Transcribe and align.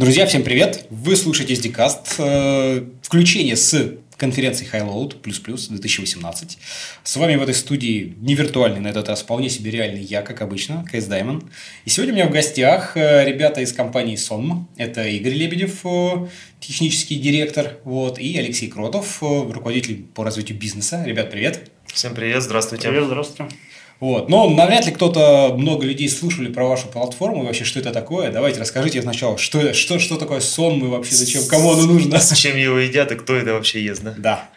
Друзья, 0.00 0.24
всем 0.24 0.42
привет! 0.44 0.86
Вы 0.88 1.14
слушаете 1.14 1.52
SDCast, 1.52 2.14
э, 2.20 2.84
включение 3.02 3.54
с 3.54 3.96
конференции 4.16 4.66
Highload 4.66 5.20
плюс 5.20 5.40
плюс 5.40 5.68
2018. 5.68 6.56
С 7.04 7.16
вами 7.16 7.36
в 7.36 7.42
этой 7.42 7.54
студии 7.54 8.14
не 8.18 8.34
виртуальный, 8.34 8.80
на 8.80 8.88
этот 8.88 9.10
раз 9.10 9.20
вполне 9.20 9.50
себе 9.50 9.70
реальный 9.70 10.00
я, 10.00 10.22
как 10.22 10.40
обычно, 10.40 10.86
КС 10.90 11.04
Даймон. 11.04 11.50
И 11.84 11.90
сегодня 11.90 12.14
у 12.14 12.16
меня 12.16 12.28
в 12.28 12.32
гостях 12.32 12.96
э, 12.96 13.26
ребята 13.26 13.60
из 13.60 13.74
компании 13.74 14.16
Sonm. 14.16 14.64
Это 14.78 15.06
Игорь 15.06 15.34
Лебедев, 15.34 15.84
э, 15.84 16.28
технический 16.60 17.16
директор, 17.16 17.76
вот, 17.84 18.18
и 18.18 18.38
Алексей 18.38 18.68
Кротов, 18.68 19.18
руководитель 19.20 20.04
по 20.14 20.24
развитию 20.24 20.56
бизнеса. 20.56 21.04
Ребят, 21.04 21.30
привет! 21.30 21.70
Всем 21.84 22.14
привет, 22.14 22.42
здравствуйте. 22.42 22.88
Привет, 22.88 23.04
здравствуйте. 23.04 23.54
Вот. 24.00 24.30
Но 24.30 24.48
навряд 24.48 24.86
ли 24.86 24.92
кто-то, 24.92 25.54
много 25.56 25.84
людей 25.84 26.08
слушали 26.08 26.50
про 26.50 26.66
вашу 26.66 26.88
платформу, 26.88 27.42
и 27.42 27.46
вообще, 27.46 27.64
что 27.64 27.78
это 27.80 27.92
такое. 27.92 28.32
Давайте 28.32 28.58
расскажите 28.58 29.02
сначала, 29.02 29.36
что, 29.36 29.74
что, 29.74 29.98
что 29.98 30.16
такое 30.16 30.40
сон, 30.40 30.82
и 30.82 30.88
вообще 30.88 31.14
зачем, 31.14 31.42
кому 31.48 31.72
оно 31.72 31.82
нужно. 31.82 32.18
С 32.18 32.34
чем 32.34 32.56
его 32.56 32.78
едят 32.78 33.12
и 33.12 33.16
кто 33.16 33.34
это 33.34 33.52
вообще 33.52 33.84
ест, 33.84 34.02
да? 34.02 34.14
Да. 34.16 34.48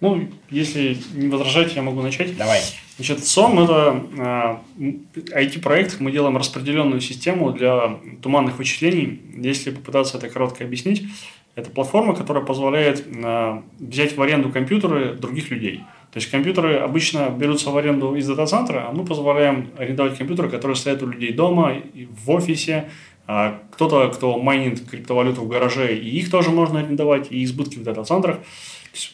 Ну, 0.00 0.28
если 0.50 0.96
не 1.14 1.28
возражаете, 1.28 1.72
я 1.76 1.82
могу 1.82 2.00
начать. 2.00 2.36
Давай. 2.36 2.60
Значит, 2.96 3.26
СОМ– 3.26 3.58
это 3.64 4.02
э, 4.78 4.94
IT-проект. 5.14 6.00
Мы 6.00 6.10
делаем 6.10 6.36
распределенную 6.38 7.02
систему 7.02 7.52
для 7.52 7.98
туманных 8.22 8.56
вычислений. 8.56 9.20
Если 9.36 9.70
попытаться 9.70 10.16
это 10.16 10.30
коротко 10.30 10.64
объяснить, 10.64 11.04
это 11.54 11.70
платформа, 11.70 12.14
которая 12.14 12.42
позволяет 12.44 13.06
э, 13.06 13.62
взять 13.78 14.16
в 14.16 14.22
аренду 14.22 14.48
компьютеры 14.48 15.14
других 15.14 15.50
людей– 15.50 15.84
то 16.16 16.20
есть 16.20 16.30
компьютеры 16.30 16.76
обычно 16.78 17.28
берутся 17.28 17.68
в 17.68 17.76
аренду 17.76 18.14
из 18.14 18.26
дата-центра, 18.26 18.86
а 18.88 18.90
мы 18.90 19.04
позволяем 19.04 19.68
арендовать 19.76 20.16
компьютеры, 20.16 20.48
которые 20.48 20.74
стоят 20.74 21.02
у 21.02 21.08
людей 21.08 21.30
дома, 21.30 21.74
в 22.24 22.30
офисе, 22.30 22.88
а 23.26 23.60
кто-то, 23.70 24.08
кто 24.08 24.38
майнит 24.38 24.80
криптовалюту 24.88 25.42
в 25.42 25.48
гараже, 25.48 25.94
и 25.94 26.08
их 26.08 26.30
тоже 26.30 26.48
можно 26.48 26.80
арендовать, 26.80 27.26
и 27.30 27.44
избытки 27.44 27.76
в 27.76 27.82
дата-центрах. 27.82 28.38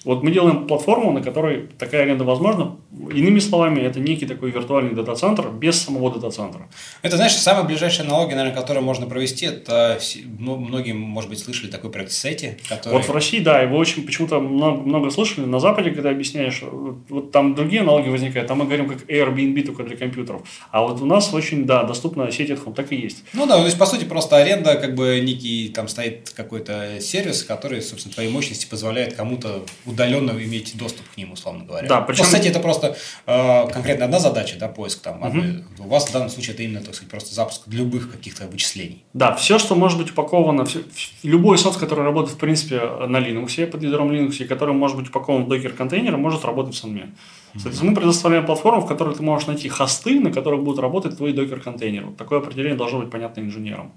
Вот 0.04 0.22
мы 0.22 0.30
делаем 0.30 0.66
платформу, 0.66 1.12
на 1.12 1.22
которой 1.22 1.68
такая 1.78 2.02
аренда 2.02 2.24
возможна. 2.24 2.76
Иными 3.12 3.38
словами, 3.38 3.80
это 3.80 4.00
некий 4.00 4.26
такой 4.26 4.50
виртуальный 4.50 4.94
дата-центр 4.94 5.48
без 5.48 5.80
самого 5.80 6.12
дата-центра. 6.12 6.68
Это, 7.02 7.16
знаешь, 7.16 7.34
самая 7.34 7.64
ближайшая 7.64 8.06
аналогия, 8.06 8.36
наверное, 8.36 8.58
которую 8.58 8.84
можно 8.84 9.06
провести, 9.06 9.46
это 9.46 9.98
ну, 10.38 10.56
многие, 10.56 10.92
может 10.92 11.30
быть, 11.30 11.38
слышали 11.38 11.70
такой 11.70 11.90
проект 11.90 12.12
Сети. 12.12 12.58
Который... 12.68 12.94
Вот 12.94 13.08
в 13.08 13.12
России, 13.12 13.40
да, 13.40 13.60
его 13.60 13.76
очень 13.76 14.04
почему-то 14.04 14.40
много, 14.40 14.82
много 14.82 15.10
слышали. 15.10 15.44
На 15.46 15.60
Западе, 15.60 15.90
когда 15.90 16.10
объясняешь, 16.10 16.62
вот 17.08 17.32
там 17.32 17.54
другие 17.54 17.82
аналоги 17.82 18.08
возникают. 18.08 18.48
Там 18.48 18.58
мы 18.58 18.64
говорим 18.66 18.88
как 18.88 19.08
Airbnb 19.08 19.62
только 19.64 19.84
для 19.84 19.96
компьютеров. 19.96 20.42
А 20.70 20.82
вот 20.82 21.00
у 21.00 21.06
нас 21.06 21.32
очень, 21.32 21.64
да, 21.64 21.82
доступна 21.84 22.30
сеть 22.30 22.50
home, 22.50 22.74
так 22.74 22.92
и 22.92 22.96
есть. 22.96 23.24
Ну 23.32 23.46
да, 23.46 23.58
то 23.58 23.64
есть, 23.64 23.78
по 23.78 23.86
сути, 23.86 24.04
просто 24.04 24.36
аренда, 24.36 24.76
как 24.76 24.94
бы 24.94 25.20
некий, 25.20 25.68
там 25.68 25.88
стоит 25.88 26.30
какой-то 26.30 27.00
сервис, 27.00 27.42
который, 27.42 27.82
собственно, 27.82 28.14
твоей 28.14 28.30
мощности 28.30 28.66
позволяет 28.66 29.14
кому-то 29.14 29.64
удаленно 29.86 30.30
иметь 30.30 30.76
доступ 30.76 31.08
к 31.08 31.16
ним, 31.16 31.32
условно 31.32 31.64
говоря. 31.64 31.88
Да, 31.88 32.00
причем... 32.00 32.20
Ну, 32.20 32.24
кстати, 32.26 32.48
это 32.48 32.60
просто 32.60 32.96
э, 33.26 33.68
конкретно 33.68 34.06
одна 34.06 34.18
задача, 34.18 34.56
да, 34.58 34.68
поиск 34.68 35.00
там. 35.00 35.22
Угу. 35.22 35.84
У 35.84 35.88
вас 35.88 36.08
в 36.08 36.12
данном 36.12 36.28
случае 36.28 36.54
это 36.54 36.62
именно, 36.62 36.80
так 36.80 36.94
сказать, 36.94 37.10
просто 37.10 37.34
запуск 37.34 37.62
любых 37.66 38.10
каких-то 38.10 38.46
вычислений. 38.46 39.04
Да, 39.12 39.34
все, 39.34 39.58
что 39.58 39.74
может 39.74 39.98
быть 39.98 40.10
упаковано, 40.10 40.64
все, 40.64 40.80
любой 41.22 41.58
софт, 41.58 41.78
который 41.78 42.04
работает, 42.04 42.36
в 42.36 42.38
принципе, 42.38 42.80
на 43.06 43.18
Linux, 43.18 43.66
под 43.66 43.82
ядром 43.82 44.10
Linux, 44.10 44.42
и 44.42 44.44
который 44.44 44.74
может 44.74 44.96
быть 44.96 45.08
упакован 45.08 45.44
в 45.44 45.48
докер-контейнер, 45.48 46.16
может 46.16 46.44
работать 46.44 46.74
в 46.74 46.78
Сонме. 46.78 47.12
Соответственно, 47.54 47.90
мы 47.90 47.96
предоставляем 47.96 48.46
платформу, 48.46 48.80
в 48.80 48.86
которой 48.86 49.14
ты 49.14 49.22
можешь 49.22 49.46
найти 49.46 49.68
хосты, 49.68 50.20
на 50.20 50.32
которых 50.32 50.62
будут 50.62 50.80
работать 50.80 51.16
твои 51.16 51.32
докер-контейнеры. 51.32 52.06
Вот 52.06 52.16
такое 52.16 52.38
определение 52.38 52.76
должно 52.76 53.00
быть 53.00 53.10
понятно 53.10 53.40
инженерам. 53.40 53.92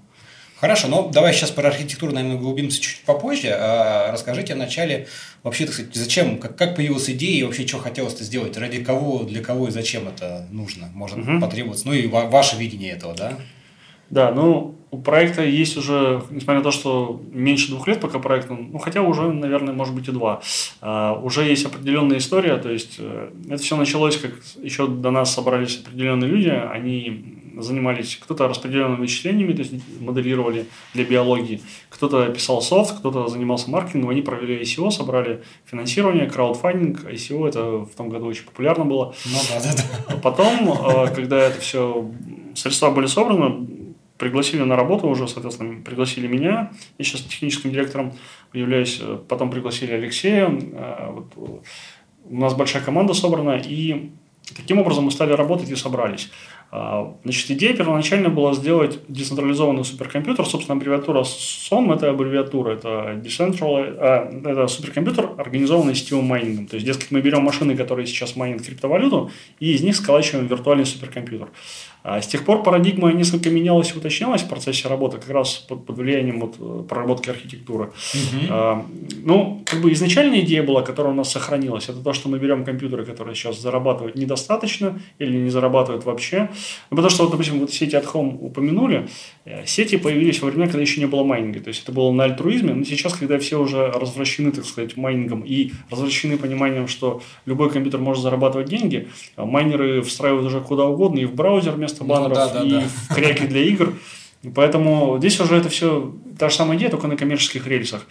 Хорошо, 0.58 0.88
но 0.88 1.10
давай 1.12 1.34
сейчас 1.34 1.50
про 1.50 1.68
архитектуру, 1.68 2.12
наверное, 2.12 2.36
углубимся 2.36 2.80
чуть 2.80 3.02
попозже. 3.04 3.50
А 3.52 4.10
расскажите 4.10 4.54
вначале 4.54 5.06
вообще, 5.42 5.66
так 5.66 5.74
сказать, 5.74 5.94
зачем, 5.94 6.38
как, 6.38 6.56
как 6.56 6.76
появилась 6.76 7.10
идея 7.10 7.40
и 7.40 7.42
вообще, 7.42 7.66
что 7.66 7.78
хотелось 7.78 8.14
это 8.14 8.24
сделать, 8.24 8.56
ради 8.56 8.82
кого, 8.82 9.24
для 9.24 9.42
кого 9.42 9.68
и 9.68 9.70
зачем 9.70 10.08
это 10.08 10.46
нужно, 10.50 10.88
может 10.94 11.18
угу. 11.18 11.40
потребоваться, 11.40 11.86
ну 11.86 11.92
и 11.92 12.06
ва- 12.06 12.26
ваше 12.26 12.56
видение 12.56 12.92
этого, 12.92 13.14
да? 13.14 13.34
Да, 14.08 14.30
ну, 14.32 14.76
у 14.92 14.98
проекта 14.98 15.44
есть 15.44 15.76
уже, 15.76 16.22
несмотря 16.30 16.58
на 16.58 16.64
то, 16.64 16.70
что 16.70 17.20
меньше 17.32 17.68
двух 17.68 17.88
лет 17.88 18.00
пока 18.00 18.18
проекту, 18.18 18.54
ну, 18.54 18.78
хотя 18.78 19.02
уже, 19.02 19.30
наверное, 19.30 19.74
может 19.74 19.94
быть 19.94 20.08
и 20.08 20.12
два, 20.12 20.40
uh, 20.80 21.20
уже 21.22 21.42
есть 21.44 21.66
определенная 21.66 22.18
история, 22.18 22.56
то 22.56 22.70
есть 22.70 22.98
uh, 22.98 23.52
это 23.52 23.62
все 23.62 23.76
началось, 23.76 24.16
как 24.16 24.32
еще 24.62 24.86
до 24.86 25.10
нас 25.10 25.34
собрались 25.34 25.80
определенные 25.84 26.30
люди, 26.30 26.48
они 26.48 27.35
занимались 27.56 28.16
кто-то 28.16 28.48
распределенными 28.48 29.00
вычислениями, 29.00 29.52
то 29.52 29.62
есть 29.62 29.74
моделировали 30.00 30.66
для 30.94 31.04
биологии, 31.04 31.60
кто-то 31.88 32.26
писал 32.26 32.62
софт, 32.62 32.98
кто-то 32.98 33.28
занимался 33.28 33.70
маркетингом, 33.70 34.10
они 34.10 34.22
провели 34.22 34.60
ICO, 34.62 34.90
собрали 34.90 35.42
финансирование, 35.64 36.26
краудфандинг, 36.26 37.04
ICO 37.04 37.48
это 37.48 37.62
в 37.78 37.94
том 37.96 38.08
году 38.08 38.26
очень 38.26 38.44
популярно 38.44 38.84
было. 38.84 39.14
Ну 39.24 39.38
да, 39.50 39.60
да, 39.60 39.84
да. 40.08 40.16
Потом, 40.16 40.72
э, 40.72 41.14
когда 41.14 41.38
это 41.38 41.60
все, 41.60 42.10
средства 42.54 42.90
были 42.90 43.06
собраны, 43.06 43.66
пригласили 44.18 44.62
на 44.62 44.76
работу 44.76 45.08
уже, 45.08 45.28
соответственно, 45.28 45.82
пригласили 45.82 46.26
меня, 46.26 46.70
я 46.98 47.04
сейчас 47.04 47.22
техническим 47.22 47.70
директором 47.70 48.12
являюсь, 48.52 48.98
э, 49.00 49.18
потом 49.28 49.50
пригласили 49.50 49.92
Алексея, 49.92 50.48
э, 50.48 51.10
вот, 51.10 51.62
у 52.28 52.36
нас 52.36 52.54
большая 52.54 52.82
команда 52.82 53.14
собрана, 53.14 53.56
и 53.56 54.10
таким 54.56 54.78
образом 54.78 55.04
мы 55.04 55.10
стали 55.10 55.32
работать 55.32 55.70
и 55.70 55.76
собрались. 55.76 56.30
А, 56.72 57.16
значит, 57.22 57.50
идея 57.52 57.74
первоначально 57.74 58.28
была 58.28 58.52
сделать 58.52 58.98
децентрализованный 59.08 59.84
суперкомпьютер. 59.84 60.44
Собственно, 60.44 60.76
аббревиатура 60.76 61.22
SOM– 61.22 61.94
это 61.96 62.10
аббревиатура, 62.10 62.72
это, 62.72 63.20
decentralized, 63.22 63.96
а, 63.98 64.30
это 64.44 64.66
суперкомпьютер, 64.66 65.30
организованный 65.38 65.94
сетевым 65.94 66.24
майнингом. 66.24 66.66
То 66.66 66.74
есть, 66.76 66.86
дескать, 66.86 67.10
мы 67.10 67.20
берем 67.20 67.42
машины, 67.42 67.76
которые 67.76 68.06
сейчас 68.06 68.36
майнят 68.36 68.62
криптовалюту, 68.62 69.30
и 69.60 69.72
из 69.72 69.82
них 69.82 69.96
сколачиваем 69.96 70.46
виртуальный 70.46 70.86
суперкомпьютер. 70.86 71.48
А 72.08 72.22
с 72.22 72.28
тех 72.28 72.44
пор 72.44 72.62
парадигма 72.62 73.12
несколько 73.12 73.50
менялась 73.50 73.92
и 73.92 73.98
уточнялась 73.98 74.42
в 74.42 74.48
процессе 74.48 74.86
работы, 74.86 75.18
как 75.18 75.28
раз 75.28 75.54
под, 75.54 75.84
под 75.86 75.96
влиянием 75.96 76.38
вот, 76.38 76.54
э, 76.60 76.84
проработки 76.88 77.30
архитектуры. 77.30 77.86
Угу. 77.86 78.46
А, 78.48 78.86
ну, 79.24 79.64
как 79.66 79.80
бы 79.80 79.92
изначальная 79.92 80.42
идея 80.42 80.62
была, 80.62 80.82
которая 80.82 81.12
у 81.12 81.16
нас 81.16 81.32
сохранилась, 81.32 81.88
это 81.88 81.98
то, 81.98 82.12
что 82.12 82.28
мы 82.28 82.38
берем 82.38 82.64
компьютеры, 82.64 83.04
которые 83.04 83.34
сейчас 83.34 83.60
зарабатывают 83.60 84.14
недостаточно 84.14 85.00
или 85.18 85.36
не 85.36 85.50
зарабатывают 85.50 86.04
вообще. 86.04 86.48
Ну, 86.90 86.96
потому 86.96 87.10
что, 87.10 87.24
вот, 87.24 87.32
допустим, 87.32 87.58
вот 87.58 87.72
сети 87.72 87.96
от 87.96 88.04
Home 88.04 88.38
упомянули, 88.40 89.08
э, 89.44 89.66
сети 89.66 89.96
появились 89.96 90.40
во 90.40 90.50
времена, 90.50 90.66
когда 90.66 90.82
еще 90.82 91.00
не 91.00 91.08
было 91.08 91.24
майнинга. 91.24 91.58
То 91.58 91.68
есть 91.68 91.82
это 91.82 91.90
было 91.90 92.12
на 92.12 92.22
альтруизме, 92.22 92.72
но 92.72 92.84
сейчас, 92.84 93.14
когда 93.14 93.36
все 93.40 93.60
уже 93.60 93.90
развращены, 93.90 94.52
так 94.52 94.64
сказать, 94.64 94.96
майнингом 94.96 95.40
и 95.40 95.72
развращены 95.90 96.38
пониманием, 96.38 96.86
что 96.86 97.20
любой 97.46 97.68
компьютер 97.68 97.98
может 97.98 98.22
зарабатывать 98.22 98.68
деньги, 98.68 99.08
а 99.34 99.44
майнеры 99.44 100.02
встраивают 100.02 100.46
уже 100.46 100.60
куда 100.60 100.84
угодно 100.84 101.18
и 101.18 101.24
в 101.24 101.34
браузер 101.34 101.72
вместо 101.72 101.95
вместо 102.00 102.04
баннеров 102.04 102.38
ну, 102.38 102.44
да, 102.44 102.48
да, 102.52 102.64
и 102.64 102.70
да. 102.70 102.88
в 102.88 103.14
креки 103.14 103.46
для 103.46 103.62
игр. 103.62 103.94
Поэтому 104.54 105.16
здесь 105.18 105.40
уже 105.40 105.56
это 105.56 105.68
все 105.68 106.14
та 106.38 106.48
же 106.48 106.56
самая 106.56 106.76
идея, 106.78 106.90
только 106.90 107.08
на 107.08 107.16
коммерческих 107.16 107.66
рельсах. 107.66 108.06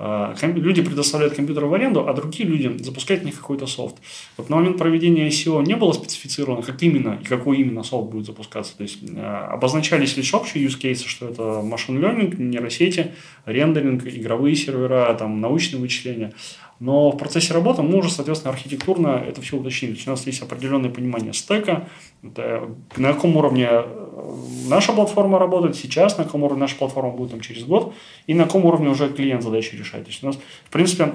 А, 0.00 0.34
люди 0.42 0.82
предоставляют 0.82 1.34
компьютеры 1.34 1.66
в 1.66 1.74
аренду, 1.74 2.08
а 2.08 2.12
другие 2.12 2.48
люди 2.48 2.82
запускают 2.82 3.22
в 3.22 3.26
них 3.26 3.36
какой-то 3.36 3.66
софт. 3.66 3.96
Вот 4.36 4.48
на 4.48 4.56
момент 4.56 4.78
проведения 4.78 5.26
ICO 5.28 5.64
не 5.64 5.74
было 5.74 5.92
специфицировано, 5.92 6.62
как 6.62 6.80
именно 6.82 7.18
и 7.20 7.24
какой 7.24 7.58
именно 7.58 7.82
софт 7.82 8.10
будет 8.10 8.26
запускаться. 8.26 8.76
То 8.76 8.82
есть 8.82 8.98
а, 9.16 9.48
обозначались 9.52 10.16
лишь 10.16 10.32
общие 10.34 10.64
use 10.64 10.78
cases, 10.80 11.06
что 11.06 11.28
это 11.28 11.62
машин 11.62 11.98
learning, 11.98 12.36
нейросети, 12.36 13.12
рендеринг, 13.44 14.06
игровые 14.06 14.54
сервера, 14.54 15.12
там, 15.14 15.40
научные 15.40 15.80
вычисления. 15.80 16.32
Но 16.80 17.10
в 17.10 17.16
процессе 17.16 17.52
работы 17.52 17.82
мы 17.82 17.98
уже, 17.98 18.10
соответственно, 18.10 18.52
архитектурно 18.52 19.24
это 19.26 19.40
все 19.40 19.56
уточнили. 19.56 19.98
У 20.06 20.10
нас 20.10 20.26
есть 20.26 20.42
определенное 20.42 20.90
понимание 20.90 21.32
стека, 21.32 21.88
это 22.22 22.70
на 22.96 23.12
каком 23.12 23.36
уровне 23.36 23.68
э, 23.68 24.34
наша 24.68 24.92
платформа 24.92 25.38
работает 25.38 25.76
сейчас, 25.76 26.18
на 26.18 26.24
каком 26.24 26.44
уровне 26.44 26.60
наша 26.60 26.76
платформа 26.76 27.10
будет 27.10 27.32
там, 27.32 27.40
через 27.40 27.64
год, 27.64 27.94
и 28.26 28.34
на 28.34 28.44
каком 28.44 28.64
уровне 28.64 28.88
уже 28.88 29.08
клиент 29.08 29.42
задачи 29.42 29.74
решает. 29.74 30.04
То 30.04 30.10
есть 30.10 30.22
у 30.22 30.26
нас, 30.26 30.36
в 30.36 30.70
принципе, 30.70 31.12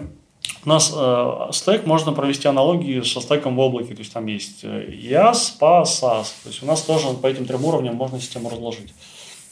у 0.66 0.70
нас 0.70 0.94
э, 0.94 1.50
стек 1.52 1.86
можно 1.86 2.12
провести 2.12 2.48
аналогии 2.48 3.02
со 3.02 3.22
стеком 3.22 3.56
в 3.56 3.60
облаке. 3.60 3.94
То 3.94 4.00
есть 4.00 4.14
там 4.14 4.26
есть 4.26 4.64
IaaS, 4.64 5.58
PaaS, 5.60 5.84
SaaS. 5.84 6.28
То 6.44 6.50
есть 6.50 6.64
у 6.64 6.66
нас 6.66 6.82
тоже 6.82 7.08
по 7.22 7.28
этим 7.28 7.46
трем 7.46 7.64
уровням 7.64 7.96
можно 7.96 8.20
систему 8.20 8.50
разложить. 8.50 8.94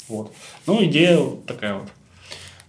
Вот. 0.08 0.34
Ну, 0.68 0.84
идея 0.84 1.20
такая 1.48 1.76
вот. 1.76 1.88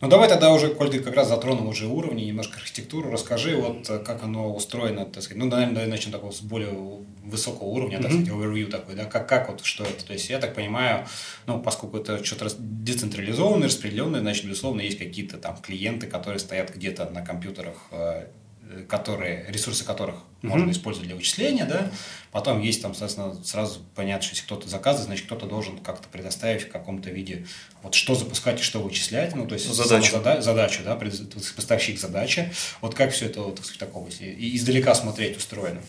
Ну, 0.02 0.08
давай 0.08 0.28
тогда 0.28 0.52
уже, 0.52 0.74
коль 0.74 0.90
ты 0.90 0.98
как 0.98 1.14
раз 1.14 1.28
затронул 1.28 1.68
уже 1.68 1.86
уровни, 1.86 2.24
немножко 2.24 2.56
архитектуру, 2.56 3.12
расскажи, 3.12 3.54
вот 3.56 3.88
э, 3.88 4.00
как 4.00 4.24
оно 4.24 4.52
устроено, 4.52 5.06
так 5.06 5.22
сказать, 5.22 5.38
ну, 5.38 5.48
наверное, 5.48 5.74
давай 5.74 5.88
начнем 5.88 6.10
такого 6.10 6.32
с 6.32 6.40
более 6.40 6.76
высокого 7.22 7.68
уровня, 7.68 7.98
mm-hmm. 7.98 8.02
так 8.02 8.10
сказать, 8.10 8.28
overview 8.30 8.66
такой, 8.66 8.96
да, 8.96 9.04
как, 9.04 9.28
как 9.28 9.48
вот, 9.48 9.64
что 9.64 9.84
это, 9.84 10.04
то 10.04 10.12
есть, 10.12 10.28
я 10.28 10.40
так 10.40 10.56
понимаю, 10.56 11.06
ну, 11.46 11.60
поскольку 11.60 11.98
это 11.98 12.24
что-то 12.24 12.52
децентрализованное, 12.58 13.68
распределенное, 13.68 14.18
значит, 14.18 14.44
безусловно, 14.44 14.80
есть 14.80 14.98
какие-то 14.98 15.38
там 15.38 15.56
клиенты, 15.58 16.08
которые 16.08 16.40
стоят 16.40 16.74
где-то 16.74 17.08
на 17.10 17.24
компьютерах 17.24 17.76
э, 17.92 18.26
которые, 18.88 19.46
ресурсы 19.48 19.84
которых 19.84 20.16
mm-hmm. 20.16 20.48
можно 20.48 20.70
использовать 20.70 21.08
для 21.08 21.16
вычисления, 21.16 21.64
да. 21.64 21.90
Потом 22.30 22.60
есть 22.60 22.80
там, 22.82 22.94
соответственно, 22.94 23.34
сразу 23.44 23.80
понятно, 23.94 24.22
что 24.22 24.34
если 24.34 24.44
кто-то 24.46 24.68
заказывает, 24.68 25.06
значит, 25.06 25.26
кто-то 25.26 25.46
должен 25.46 25.78
как-то 25.78 26.08
предоставить 26.08 26.62
в 26.62 26.70
каком-то 26.70 27.10
виде, 27.10 27.46
вот 27.82 27.94
что 27.94 28.14
запускать 28.14 28.60
и 28.60 28.62
что 28.62 28.80
вычислять, 28.80 29.34
ну, 29.34 29.46
то 29.46 29.54
есть 29.54 29.72
задачу, 29.72 30.12
зада- 30.12 30.40
задачу 30.40 30.80
да, 30.84 30.98
поставщик 31.56 32.00
задачи. 32.00 32.52
Вот 32.80 32.94
как 32.94 33.12
все 33.12 33.26
это, 33.26 33.42
вот, 33.42 33.56
так 33.56 33.64
сказать, 33.64 33.80
такого, 33.80 34.08
и 34.08 34.56
издалека 34.56 34.94
смотреть 34.94 35.36
устроено. 35.36 35.82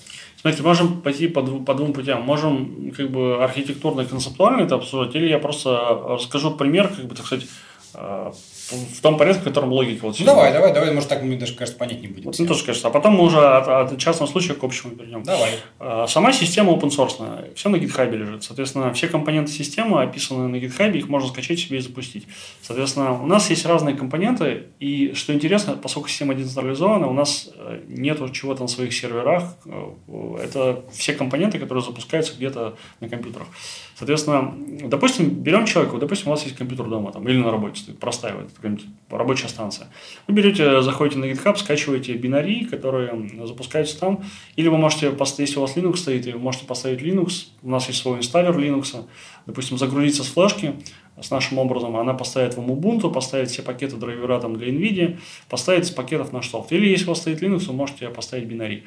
Смотрите, 0.43 0.63
можем 0.63 1.01
пойти 1.01 1.29
по, 1.29 1.41
по 1.41 1.73
двум 1.73 1.93
путям. 1.93 2.21
Можем 2.23 2.91
как 2.91 3.09
бы 3.09 3.41
архитектурно 3.41 4.01
и 4.01 4.05
концептуально 4.05 4.63
это 4.65 4.75
обсуждать, 4.75 5.15
или 5.15 5.29
я 5.29 5.39
просто 5.39 5.69
расскажу 5.69 6.51
пример, 6.51 6.89
как 6.89 7.05
бы, 7.05 7.15
так 7.15 7.25
сказать, 7.25 7.47
э, 7.93 8.31
в 8.71 9.01
том 9.01 9.17
порядке, 9.17 9.41
в 9.41 9.43
котором 9.43 9.71
логика. 9.71 10.05
Вот 10.05 10.19
ну, 10.19 10.25
давай, 10.25 10.53
давай, 10.53 10.73
давай, 10.73 10.93
может, 10.93 11.09
так 11.09 11.23
мы 11.23 11.35
даже, 11.35 11.53
кажется, 11.53 11.77
понять 11.77 12.01
не 12.01 12.07
будем. 12.07 12.25
Вот, 12.25 12.39
ну, 12.39 12.45
тоже, 12.45 12.63
кажется. 12.63 12.87
А 12.87 12.91
потом 12.91 13.15
мы 13.15 13.25
уже 13.25 13.39
от, 13.39 13.67
от 13.67 13.97
частного 13.99 14.29
случая 14.29 14.53
к 14.53 14.63
общему 14.63 14.95
перейдем. 14.95 15.23
Давай. 15.23 15.51
А, 15.79 16.07
сама 16.07 16.31
система 16.31 16.71
open 16.71 16.89
source, 16.89 17.53
все 17.55 17.69
на 17.69 17.75
GitHub 17.75 18.09
лежит. 18.15 18.43
Соответственно, 18.43 18.93
все 18.93 19.07
компоненты 19.07 19.51
системы 19.51 20.01
описаны 20.01 20.47
на 20.47 20.55
GitHub, 20.55 20.97
их 20.97 21.09
можно 21.09 21.29
скачать 21.29 21.59
себе 21.59 21.79
и 21.79 21.81
запустить. 21.81 22.27
Соответственно, 22.61 23.21
у 23.21 23.25
нас 23.25 23.49
есть 23.49 23.65
разные 23.65 23.95
компоненты, 23.95 24.63
и 24.79 25.13
что 25.13 25.33
интересно, 25.33 25.77
поскольку 25.81 26.07
система 26.07 26.33
децентрализована, 26.33 27.07
у 27.07 27.13
нас 27.13 27.49
э, 27.55 27.81
нет 27.87 28.19
чего-то 28.31 28.61
на 28.61 28.67
своих 28.67 28.93
серверах. 28.93 29.57
Э, 29.65 30.37
это 30.41 30.83
все 30.93 31.13
компоненты, 31.13 31.59
которые 31.59 31.83
запускаются 31.83 32.33
где-то 32.35 32.75
на 33.01 33.09
компьютерах. 33.09 33.47
Соответственно, 33.95 34.53
допустим, 34.87 35.29
берем 35.29 35.65
человека, 35.65 35.97
допустим, 35.97 36.27
у 36.27 36.31
вас 36.31 36.43
есть 36.43 36.55
компьютер 36.55 36.87
дома 36.87 37.11
там, 37.11 37.27
или 37.27 37.37
на 37.37 37.51
работе 37.51 37.79
стоит, 37.79 37.99
простая 37.99 38.35
вот, 38.35 38.81
рабочая 39.09 39.47
станция. 39.47 39.87
Вы 40.27 40.33
берете, 40.33 40.81
заходите 40.81 41.19
на 41.19 41.25
GitHub, 41.25 41.55
скачиваете 41.57 42.13
бинарии, 42.13 42.65
которые 42.65 43.29
запускаются 43.45 43.99
там, 43.99 44.23
или 44.55 44.67
вы 44.67 44.77
можете, 44.77 45.13
если 45.37 45.57
у 45.57 45.61
вас 45.61 45.77
Linux 45.77 45.97
стоит, 45.97 46.25
вы 46.25 46.39
можете 46.39 46.65
поставить 46.65 47.01
Linux, 47.01 47.47
у 47.61 47.69
нас 47.69 47.87
есть 47.87 48.01
свой 48.01 48.17
инсталлер 48.17 48.57
Linux, 48.57 49.05
допустим, 49.45 49.77
загрузиться 49.77 50.23
с 50.23 50.27
флешки, 50.27 50.73
с 51.21 51.29
нашим 51.29 51.59
образом, 51.59 51.95
она 51.95 52.15
поставит 52.15 52.57
вам 52.57 52.71
Ubuntu, 52.71 53.13
поставит 53.13 53.51
все 53.51 53.61
пакеты 53.61 53.97
драйвера 53.97 54.39
там 54.39 54.55
для 54.55 54.69
NVIDIA, 54.69 55.19
поставит 55.47 55.83
из 55.83 55.91
пакетов 55.91 56.33
наш 56.33 56.49
софт. 56.49 56.71
Или 56.71 56.87
если 56.87 57.05
у 57.05 57.09
вас 57.09 57.19
стоит 57.19 57.43
Linux, 57.43 57.65
вы 57.67 57.73
можете 57.73 58.09
поставить 58.09 58.45
бинарий. 58.45 58.83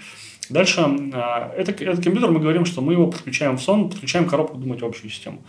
Дальше, 0.50 0.80
а, 1.12 1.52
это, 1.56 1.72
этот 1.72 2.04
компьютер, 2.04 2.30
мы 2.30 2.40
говорим, 2.40 2.64
что 2.64 2.80
мы 2.80 2.92
его 2.92 3.06
подключаем 3.08 3.56
в 3.56 3.62
сон, 3.62 3.90
подключаем 3.90 4.26
коробку 4.26 4.56
думать 4.56 4.82
общую 4.82 5.10
систему. 5.10 5.42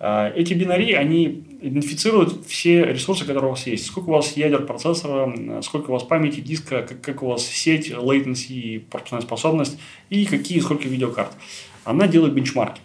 А, 0.00 0.30
эти 0.34 0.54
бинарии, 0.54 0.92
они 0.92 1.44
идентифицируют 1.60 2.46
все 2.46 2.84
ресурсы, 2.84 3.24
которые 3.24 3.48
у 3.48 3.50
вас 3.50 3.66
есть. 3.66 3.86
Сколько 3.86 4.08
у 4.08 4.12
вас 4.12 4.36
ядер 4.36 4.66
процессора, 4.66 5.60
сколько 5.62 5.90
у 5.90 5.94
вас 5.94 6.02
памяти, 6.02 6.40
диска, 6.40 6.82
как, 6.82 7.00
как 7.00 7.22
у 7.22 7.28
вас 7.28 7.46
сеть, 7.46 7.90
latency, 7.90 8.80
пропускная 8.80 9.22
способность 9.22 9.78
и 10.10 10.26
какие, 10.26 10.60
сколько 10.60 10.88
видеокарт. 10.88 11.32
Она 11.84 12.06
делает 12.06 12.34
бенчмарки. 12.34 12.80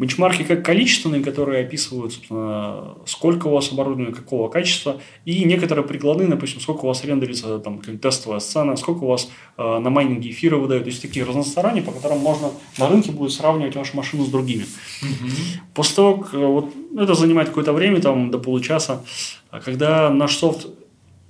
Бенчмарки 0.00 0.44
как 0.44 0.64
количественные, 0.64 1.22
которые 1.22 1.62
описывают, 1.62 2.14
собственно, 2.14 2.94
сколько 3.04 3.48
у 3.48 3.50
вас 3.50 3.70
оборудования, 3.70 4.14
какого 4.14 4.48
качества, 4.48 4.98
и 5.26 5.44
некоторые 5.44 5.86
прикладные, 5.86 6.26
допустим, 6.26 6.58
сколько 6.62 6.86
у 6.86 6.88
вас 6.88 7.04
рендерится 7.04 7.58
там, 7.58 7.80
тестовая 7.80 8.40
сцена, 8.40 8.76
сколько 8.76 9.04
у 9.04 9.08
вас 9.08 9.30
э, 9.58 9.78
на 9.78 9.90
майнинге 9.90 10.30
эфира 10.30 10.56
выдают. 10.56 10.84
То 10.84 10.88
есть 10.88 11.02
такие 11.02 11.26
разносторонние, 11.26 11.82
по 11.82 11.92
которым 11.92 12.16
можно 12.16 12.48
на 12.78 12.88
рынке 12.88 13.12
будет 13.12 13.32
сравнивать 13.32 13.76
вашу 13.76 13.94
машину 13.94 14.24
с 14.24 14.28
другими. 14.28 14.64
Mm-hmm. 14.64 15.58
После 15.74 15.96
того, 15.96 16.16
как, 16.16 16.32
вот, 16.32 16.72
это 16.96 17.14
занимает 17.14 17.50
какое-то 17.50 17.74
время, 17.74 18.00
там, 18.00 18.30
до 18.30 18.38
получаса, 18.38 19.04
а 19.50 19.60
когда 19.60 20.08
наш 20.08 20.34
софт 20.34 20.66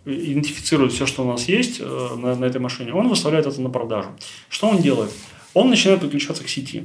идентифицирует 0.04 0.92
все, 0.92 1.06
что 1.06 1.24
у 1.24 1.26
нас 1.26 1.48
есть 1.48 1.80
э, 1.80 2.08
на, 2.16 2.36
на 2.36 2.44
этой 2.44 2.60
машине, 2.60 2.94
он 2.94 3.08
выставляет 3.08 3.48
это 3.48 3.60
на 3.60 3.70
продажу. 3.70 4.10
Что 4.48 4.68
он 4.68 4.78
делает? 4.78 5.10
Он 5.54 5.68
начинает 5.68 6.00
подключаться 6.00 6.44
к 6.44 6.48
сети. 6.48 6.84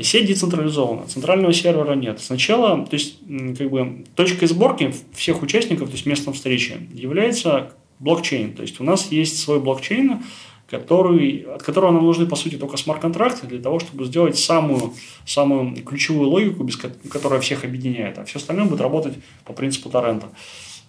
Сеть 0.00 0.26
децентрализована, 0.26 1.06
центрального 1.08 1.52
сервера 1.52 1.94
нет. 1.94 2.20
Сначала, 2.20 2.86
то 2.86 2.94
есть, 2.94 3.18
как 3.58 3.68
бы, 3.68 4.04
точкой 4.14 4.46
сборки 4.46 4.94
всех 5.12 5.42
участников, 5.42 5.88
то 5.88 5.94
есть 5.94 6.06
местом 6.06 6.34
встречи, 6.34 6.88
является 6.92 7.72
блокчейн. 7.98 8.52
То 8.52 8.62
есть, 8.62 8.80
у 8.80 8.84
нас 8.84 9.10
есть 9.10 9.40
свой 9.40 9.58
блокчейн, 9.58 10.22
который, 10.68 11.44
от 11.54 11.62
которого 11.62 11.90
нам 11.90 12.04
нужны, 12.04 12.26
по 12.26 12.36
сути, 12.36 12.56
только 12.56 12.76
смарт-контракты 12.76 13.46
для 13.46 13.60
того, 13.60 13.80
чтобы 13.80 14.04
сделать 14.04 14.38
самую, 14.38 14.94
самую 15.26 15.74
ключевую 15.82 16.30
логику, 16.30 16.62
без 16.62 16.76
которая 16.76 17.40
всех 17.40 17.64
объединяет. 17.64 18.18
А 18.18 18.24
все 18.24 18.38
остальное 18.38 18.66
будет 18.66 18.80
работать 18.80 19.14
по 19.44 19.52
принципу 19.52 19.90
торрента. 19.90 20.28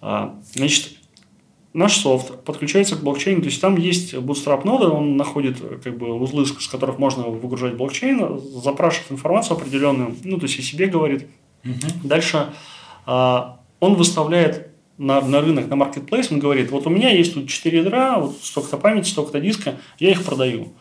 А, 0.00 0.40
значит, 0.54 0.92
наш 1.74 1.96
софт 1.98 2.44
подключается 2.44 2.96
к 2.96 3.02
блокчейну, 3.02 3.42
то 3.42 3.48
есть 3.48 3.60
там 3.60 3.76
есть 3.76 4.14
bootstrap 4.14 4.64
нода, 4.64 4.88
он 4.88 5.16
находит 5.16 5.58
как 5.82 5.98
бы 5.98 6.14
узлы, 6.14 6.46
с 6.46 6.68
которых 6.68 6.98
можно 6.98 7.24
выгружать 7.24 7.74
блокчейн, 7.74 8.40
запрашивает 8.62 9.12
информацию 9.12 9.56
определенную, 9.56 10.14
ну 10.22 10.38
то 10.38 10.46
есть 10.46 10.58
о 10.58 10.62
себе 10.62 10.86
говорит. 10.86 11.26
Угу. 11.64 12.04
Дальше 12.04 12.52
а, 13.06 13.60
он 13.80 13.94
выставляет 13.94 14.68
на, 14.98 15.20
на 15.20 15.40
рынок, 15.40 15.68
на 15.68 15.74
marketplace, 15.74 16.28
он 16.30 16.38
говорит, 16.38 16.70
вот 16.70 16.86
у 16.86 16.90
меня 16.90 17.10
есть 17.10 17.34
тут 17.34 17.48
4 17.48 17.78
ядра, 17.78 18.18
вот 18.18 18.36
столько-то 18.40 18.78
памяти, 18.78 19.08
столько-то 19.08 19.40
диска, 19.40 19.74
я 19.98 20.10
их 20.10 20.24
продаю. 20.24 20.72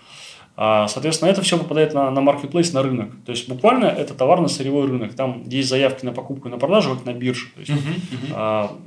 А, 0.55 0.87
соответственно, 0.87 1.29
это 1.29 1.41
все 1.41 1.57
попадает 1.57 1.95
на, 1.95 2.11
на 2.11 2.19
marketplace, 2.19 2.73
на 2.73 2.83
рынок. 2.83 3.09
То 3.25 3.31
есть, 3.31 3.49
буквально 3.49 3.85
это 3.85 4.13
товарно-сырьевой 4.13 4.87
рынок. 4.87 5.15
Там 5.15 5.43
есть 5.47 5.67
заявки 5.67 6.05
на 6.05 6.11
покупку 6.11 6.47
и 6.47 6.51
на 6.51 6.57
продажу, 6.57 6.95
как 6.95 7.05
на 7.05 7.13
бирже. 7.13 7.47
То 7.55 7.59
есть, 7.61 7.71
uh-huh, 7.71 7.77
uh-huh. 7.77 8.33
А, 8.33 8.77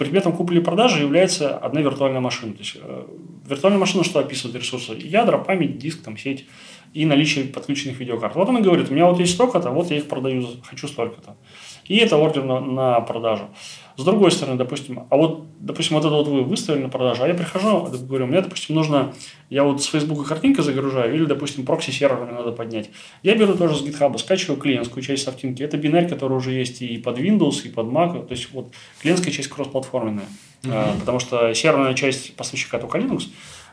предметом 0.00 0.32
купли-продажи 0.32 1.02
является 1.02 1.58
одна 1.58 1.82
виртуальная 1.82 2.20
машина. 2.20 2.54
То 2.54 2.60
есть, 2.60 2.76
э, 2.80 3.04
виртуальная 3.46 3.78
машина 3.78 4.02
что 4.02 4.18
описывает 4.18 4.56
ресурсы? 4.56 4.94
Ядра, 4.94 5.36
память, 5.36 5.76
диск, 5.76 6.02
там, 6.02 6.16
сеть 6.16 6.46
и 6.92 7.06
наличие 7.06 7.44
подключенных 7.44 8.00
видеокарт. 8.00 8.34
Вот 8.34 8.48
он 8.48 8.58
и 8.58 8.62
говорит, 8.62 8.90
у 8.90 8.94
меня 8.94 9.06
вот 9.06 9.18
есть 9.20 9.34
столько-то, 9.34 9.70
вот 9.70 9.90
я 9.90 9.98
их 9.98 10.08
продаю, 10.08 10.46
хочу 10.62 10.88
столько-то. 10.88 11.36
И 11.84 11.96
это 11.96 12.16
ордер 12.16 12.44
на, 12.44 12.60
на 12.60 13.00
продажу. 13.00 13.48
С 13.96 14.04
другой 14.04 14.30
стороны, 14.30 14.56
допустим, 14.56 15.06
а 15.10 15.16
вот, 15.16 15.44
допустим, 15.58 15.96
вот 15.96 16.04
это 16.04 16.14
вот 16.14 16.28
вы 16.28 16.42
выставили 16.42 16.82
на 16.82 16.88
продажу, 16.88 17.22
а 17.24 17.28
я 17.28 17.34
прихожу, 17.34 17.82
говорю, 17.82 18.26
мне, 18.26 18.40
допустим, 18.40 18.74
нужно, 18.76 19.12
я 19.50 19.64
вот 19.64 19.82
с 19.82 19.86
Фейсбука 19.86 20.26
картинка 20.26 20.62
загружаю, 20.62 21.14
или, 21.14 21.24
допустим, 21.24 21.66
прокси-сервер 21.66 22.24
мне 22.24 22.32
надо 22.32 22.52
поднять. 22.52 22.90
Я 23.22 23.34
беру 23.34 23.54
тоже 23.54 23.74
с 23.76 23.82
GitHub, 23.82 24.16
скачиваю 24.18 24.58
клиентскую 24.58 25.02
часть 25.02 25.24
софтинки. 25.24 25.62
Это 25.62 25.76
бинарь, 25.76 26.08
который 26.08 26.36
уже 26.36 26.52
есть 26.52 26.80
и 26.80 26.96
под 26.96 27.18
Windows, 27.18 27.66
и 27.66 27.68
под 27.68 27.86
Mac. 27.86 28.26
То 28.26 28.32
есть, 28.32 28.52
вот 28.52 28.72
клиентская 29.02 29.32
часть 29.32 29.48
кроссплатформенная. 29.48 30.26
Uh-huh. 30.62 31.00
Потому 31.00 31.18
что 31.18 31.52
серверная 31.54 31.94
часть 31.94 32.36
поставщика 32.36 32.78
только 32.78 32.98
Linux, 32.98 33.28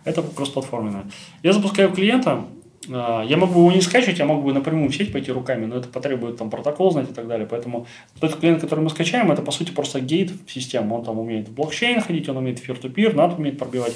это 0.06 0.24
кроссплатформенная. 0.24 1.06
Я 1.44 1.54
запускаю 1.54 1.92
клиента, 1.92 2.46
а, 2.92 3.24
я 3.24 3.38
могу 3.38 3.60
его 3.60 3.72
не 3.72 3.82
скачивать, 3.82 4.20
я 4.20 4.26
могу 4.26 4.42
бы 4.42 4.54
напрямую 4.54 4.90
в 4.90 4.96
сеть 4.96 5.12
пойти 5.12 5.32
руками, 5.32 5.66
но 5.66 5.76
это 5.78 5.88
потребует 5.88 6.38
там 6.38 6.50
протокол 6.50 6.92
знать 6.92 7.10
и 7.10 7.14
так 7.14 7.28
далее. 7.28 7.48
Поэтому 7.50 7.88
тот 8.20 8.36
клиент, 8.36 8.62
который 8.62 8.82
мы 8.82 8.90
скачаем, 8.90 9.32
это 9.32 9.42
по 9.42 9.52
сути 9.52 9.72
просто 9.72 10.00
гейт 10.00 10.32
в 10.46 10.52
систему. 10.52 10.96
Он 10.96 11.04
там 11.04 11.20
умеет 11.20 11.50
в 11.50 11.54
блокчейн 11.54 12.02
ходить, 12.02 12.30
он 12.30 12.38
умеет 12.38 12.60
peer-to-peer, 12.60 13.14
NAT 13.14 13.38
умеет 13.38 13.58
пробивать. 13.58 13.96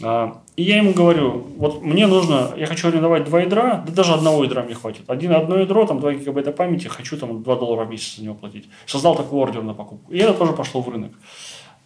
А, 0.00 0.40
и 0.56 0.62
я 0.62 0.76
ему 0.76 0.92
говорю, 0.92 1.46
вот 1.56 1.82
мне 1.82 2.06
нужно, 2.06 2.52
я 2.56 2.66
хочу 2.66 2.88
арендовать 2.88 3.24
два 3.24 3.40
ядра, 3.40 3.82
да 3.86 3.92
даже 3.92 4.14
одного 4.14 4.44
ядра 4.44 4.62
мне 4.62 4.74
хватит. 4.74 5.02
Один, 5.08 5.32
одно 5.32 5.58
ядро, 5.58 5.86
там 5.86 5.98
2 6.00 6.14
гигабайта 6.14 6.52
памяти, 6.52 6.86
хочу 6.86 7.16
там 7.16 7.42
2 7.42 7.56
доллара 7.56 7.84
в 7.84 7.90
месяц 7.90 8.16
за 8.16 8.24
него 8.24 8.34
платить. 8.34 8.68
Создал 8.86 9.16
такой 9.16 9.40
ордер 9.40 9.62
на 9.62 9.74
покупку. 9.74 10.12
И 10.12 10.18
это 10.18 10.34
тоже 10.34 10.52
пошло 10.52 10.80
в 10.80 10.88
рынок. 10.88 11.12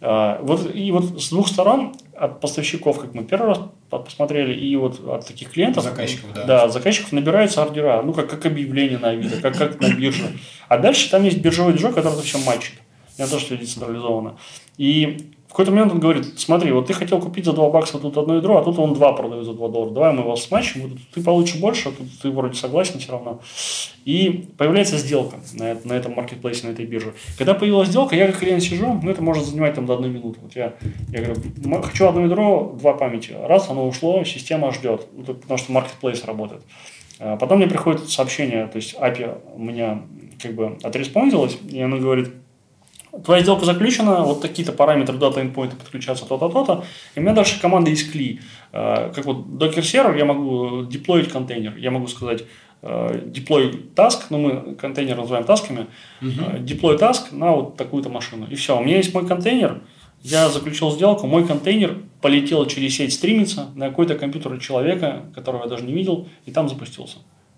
А, 0.05 0.37
вот, 0.41 0.75
и 0.75 0.91
вот 0.91 1.21
с 1.21 1.29
двух 1.29 1.47
сторон, 1.47 1.95
от 2.13 2.41
поставщиков, 2.41 2.99
как 2.99 3.13
мы 3.13 3.23
первый 3.23 3.47
раз 3.47 3.59
посмотрели, 3.89 4.53
и 4.53 4.75
вот 4.75 4.99
от 5.07 5.25
таких 5.25 5.51
клиентов, 5.51 5.85
заказчиков, 5.85 6.33
да. 6.33 6.43
да, 6.43 6.63
от 6.63 6.73
заказчиков 6.73 7.13
набираются 7.13 7.61
ордера, 7.61 8.01
ну, 8.01 8.11
как, 8.11 8.29
как 8.29 8.45
объявление 8.45 8.97
на 8.97 9.11
Авито, 9.11 9.41
как, 9.41 9.57
как 9.57 9.79
на 9.79 9.93
бирже. 9.93 10.23
А 10.67 10.77
дальше 10.77 11.09
там 11.09 11.23
есть 11.23 11.37
биржевой 11.37 11.71
движок, 11.71 11.95
который 11.95 12.15
это 12.15 12.23
все 12.23 12.37
матчит. 12.39 12.73
Это 13.17 13.31
тоже 13.31 13.45
все 13.45 13.57
децентрализовано. 13.57 14.35
И 14.77 15.31
какой-то 15.53 15.71
момент 15.71 15.91
он 15.91 15.99
говорит, 15.99 16.39
смотри, 16.39 16.71
вот 16.71 16.87
ты 16.87 16.93
хотел 16.93 17.19
купить 17.19 17.45
за 17.45 17.53
2 17.53 17.69
бакса 17.69 17.99
тут 17.99 18.17
одно 18.17 18.37
ядро, 18.37 18.57
а 18.57 18.63
тут 18.63 18.79
он 18.79 18.95
2 18.95 19.13
продает 19.13 19.45
за 19.45 19.53
2 19.53 19.67
доллара. 19.69 19.91
Давай 19.91 20.11
мы 20.11 20.21
его 20.21 20.35
смачим, 20.35 20.81
вот 20.81 20.91
ты 21.13 21.21
получишь 21.21 21.57
больше, 21.57 21.89
а 21.89 21.91
тут 21.91 22.07
ты 22.19 22.31
вроде 22.31 22.55
согласен 22.55 22.99
все 22.99 23.11
равно. 23.11 23.39
И 24.03 24.49
появляется 24.57 24.97
сделка 24.97 25.37
на, 25.53 25.77
на 25.83 25.93
этом 25.93 26.13
маркетплейсе, 26.13 26.65
на 26.65 26.71
этой 26.71 26.85
бирже. 26.87 27.13
Когда 27.37 27.53
появилась 27.53 27.89
сделка, 27.89 28.15
я 28.15 28.25
как 28.25 28.39
клиент 28.39 28.63
сижу, 28.63 28.99
ну 29.01 29.11
это 29.11 29.21
может 29.21 29.45
занимать 29.45 29.75
там 29.75 29.85
до 29.85 29.93
одной 29.93 30.09
минуты. 30.09 30.39
Вот 30.41 30.55
я, 30.55 30.73
я 31.09 31.21
говорю, 31.21 31.83
хочу 31.83 32.07
одно 32.07 32.23
ядро, 32.23 32.75
два 32.79 32.93
памяти. 32.93 33.35
Раз, 33.39 33.69
оно 33.69 33.87
ушло, 33.87 34.23
система 34.23 34.73
ждет, 34.73 35.07
потому 35.15 35.59
что 35.59 35.71
маркетплейс 35.71 36.25
работает. 36.25 36.63
А 37.19 37.37
потом 37.37 37.59
мне 37.59 37.67
приходит 37.67 38.09
сообщение, 38.09 38.65
то 38.65 38.77
есть 38.77 38.95
API 38.95 39.37
у 39.53 39.59
меня 39.59 40.01
как 40.41 40.55
бы 40.55 40.77
отреспондилось, 40.81 41.59
и 41.69 41.79
оно 41.79 41.97
говорит, 41.97 42.29
твоя 43.25 43.41
сделка 43.41 43.65
заключена, 43.65 44.23
вот 44.23 44.41
такие-то 44.41 44.71
параметры 44.71 45.17
дата 45.17 45.41
endpoint 45.41 45.75
подключаться, 45.75 46.25
то-то, 46.25 46.49
то-то. 46.49 46.83
И 47.15 47.19
у 47.19 47.21
меня 47.21 47.33
дальше 47.33 47.59
команда 47.59 47.91
из 47.91 48.11
CLI. 48.11 48.39
Э, 48.71 49.11
как 49.13 49.25
вот 49.25 49.45
Docker 49.45 49.81
сервер, 49.81 50.15
я 50.15 50.25
могу 50.25 50.83
деплоить 50.85 51.29
контейнер. 51.29 51.77
Я 51.77 51.91
могу 51.91 52.07
сказать 52.07 52.43
э, 52.81 53.21
deploy 53.25 53.93
task, 53.93 54.23
ну 54.29 54.39
мы 54.39 54.75
контейнер 54.75 55.17
называем 55.17 55.45
тасками, 55.45 55.87
uh-huh. 56.21 56.63
deploy 56.63 56.97
task 56.97 57.27
на 57.31 57.51
вот 57.51 57.77
такую-то 57.77 58.09
машину. 58.09 58.47
И 58.49 58.55
все, 58.55 58.77
у 58.77 58.83
меня 58.83 58.97
есть 58.97 59.13
мой 59.13 59.27
контейнер, 59.27 59.81
Я 60.23 60.49
заключил 60.49 60.89
сделку, 60.91 61.27
мой 61.27 61.45
контейнер 61.45 61.97
полетел 62.21 62.65
через 62.65 62.95
сеть 62.95 63.13
стримиться 63.13 63.67
на 63.75 63.89
какой-то 63.89 64.15
компьютер 64.15 64.57
человека, 64.57 65.23
которого 65.35 65.63
я 65.63 65.69
даже 65.69 65.83
не 65.83 65.93
видел, 65.93 66.27
и 66.45 66.51
там 66.51 66.69
запустился. 66.69 67.17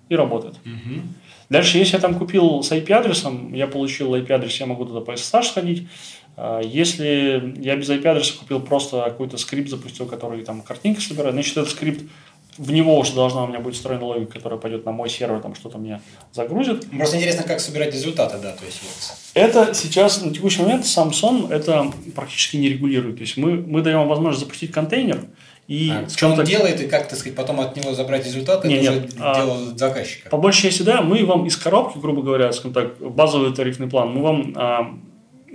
И 0.10 0.16
работает. 0.16 0.56
Мгм. 0.64 1.16
Дальше, 1.50 1.78
если 1.78 1.96
я 1.96 2.02
там 2.02 2.16
купил 2.16 2.64
с 2.64 2.72
IP-адресом, 2.72 3.54
я 3.54 3.68
получил 3.68 4.16
IP-адрес, 4.16 4.60
я 4.60 4.66
могу 4.66 4.86
туда 4.86 5.02
по 5.02 5.12
SSH 5.12 5.44
сходить. 5.44 5.88
А, 6.38 6.62
Если 6.62 7.56
я 7.60 7.76
без 7.76 7.90
IP-адреса 7.90 8.38
купил 8.38 8.60
просто 8.60 9.02
какой-то 9.02 9.38
скрипт, 9.38 9.70
запустил, 9.70 10.06
который 10.08 10.44
там 10.44 10.62
картинки 10.62 11.00
собирает, 11.00 11.34
значит, 11.34 11.58
этот 11.58 11.72
скрипт, 11.72 12.04
в 12.58 12.72
него 12.72 12.98
уже 12.98 13.14
должна 13.14 13.44
у 13.44 13.48
меня 13.48 13.60
быть 13.60 13.76
встроена 13.76 14.06
логика, 14.06 14.34
которая 14.34 14.58
пойдет 14.58 14.86
на 14.86 14.92
мой 14.92 15.10
сервер, 15.10 15.42
там 15.42 15.56
что-то 15.56 15.78
мне 15.78 16.02
загрузит. 16.32 16.90
Просто 16.90 17.18
интересно, 17.18 17.44
как 17.44 17.60
собирать 17.60 17.94
результаты, 17.94 18.38
да, 18.38 18.54
то 18.54 18.66
есть 18.66 18.82
вот. 18.82 19.18
Это 19.34 19.74
сейчас, 19.74 20.22
на 20.22 20.34
текущий 20.34 20.62
момент, 20.62 20.86
Samsung 20.86 21.52
это 21.52 21.92
практически 22.16 22.56
не 22.56 22.70
регулирует. 22.70 23.18
То 23.18 23.22
есть 23.24 23.36
мы, 23.36 23.58
мы 23.58 23.82
даем 23.82 24.08
возможность 24.08 24.40
запустить 24.40 24.72
контейнер, 24.72 25.26
и 25.68 25.92
А, 25.92 26.08
что 26.08 26.28
он 26.28 26.44
делает 26.44 26.80
и 26.80 26.88
как, 26.88 27.08
так 27.08 27.18
сказать, 27.18 27.36
потом 27.36 27.60
от 27.60 27.76
него 27.76 27.94
забрать 27.94 28.26
результаты, 28.26 28.68
Не, 28.68 28.76
это 28.76 28.94
нет, 28.94 29.14
уже 29.14 29.16
а, 29.20 29.36
дело 29.36 29.78
заказчика. 29.78 30.30
По 30.30 30.38
большей 30.38 30.70
части, 30.70 30.84
да, 30.84 31.02
мы 31.02 31.26
вам 31.26 31.48
из 31.48 31.58
коробки, 31.58 31.98
грубо 31.98 32.22
говоря, 32.22 32.52
скажем 32.52 32.74
так, 32.74 32.98
базовый 33.00 33.54
тарифный 33.54 33.88
план, 33.88 34.10
мы 34.12 34.22
вам, 34.22 34.54
а, 34.56 34.94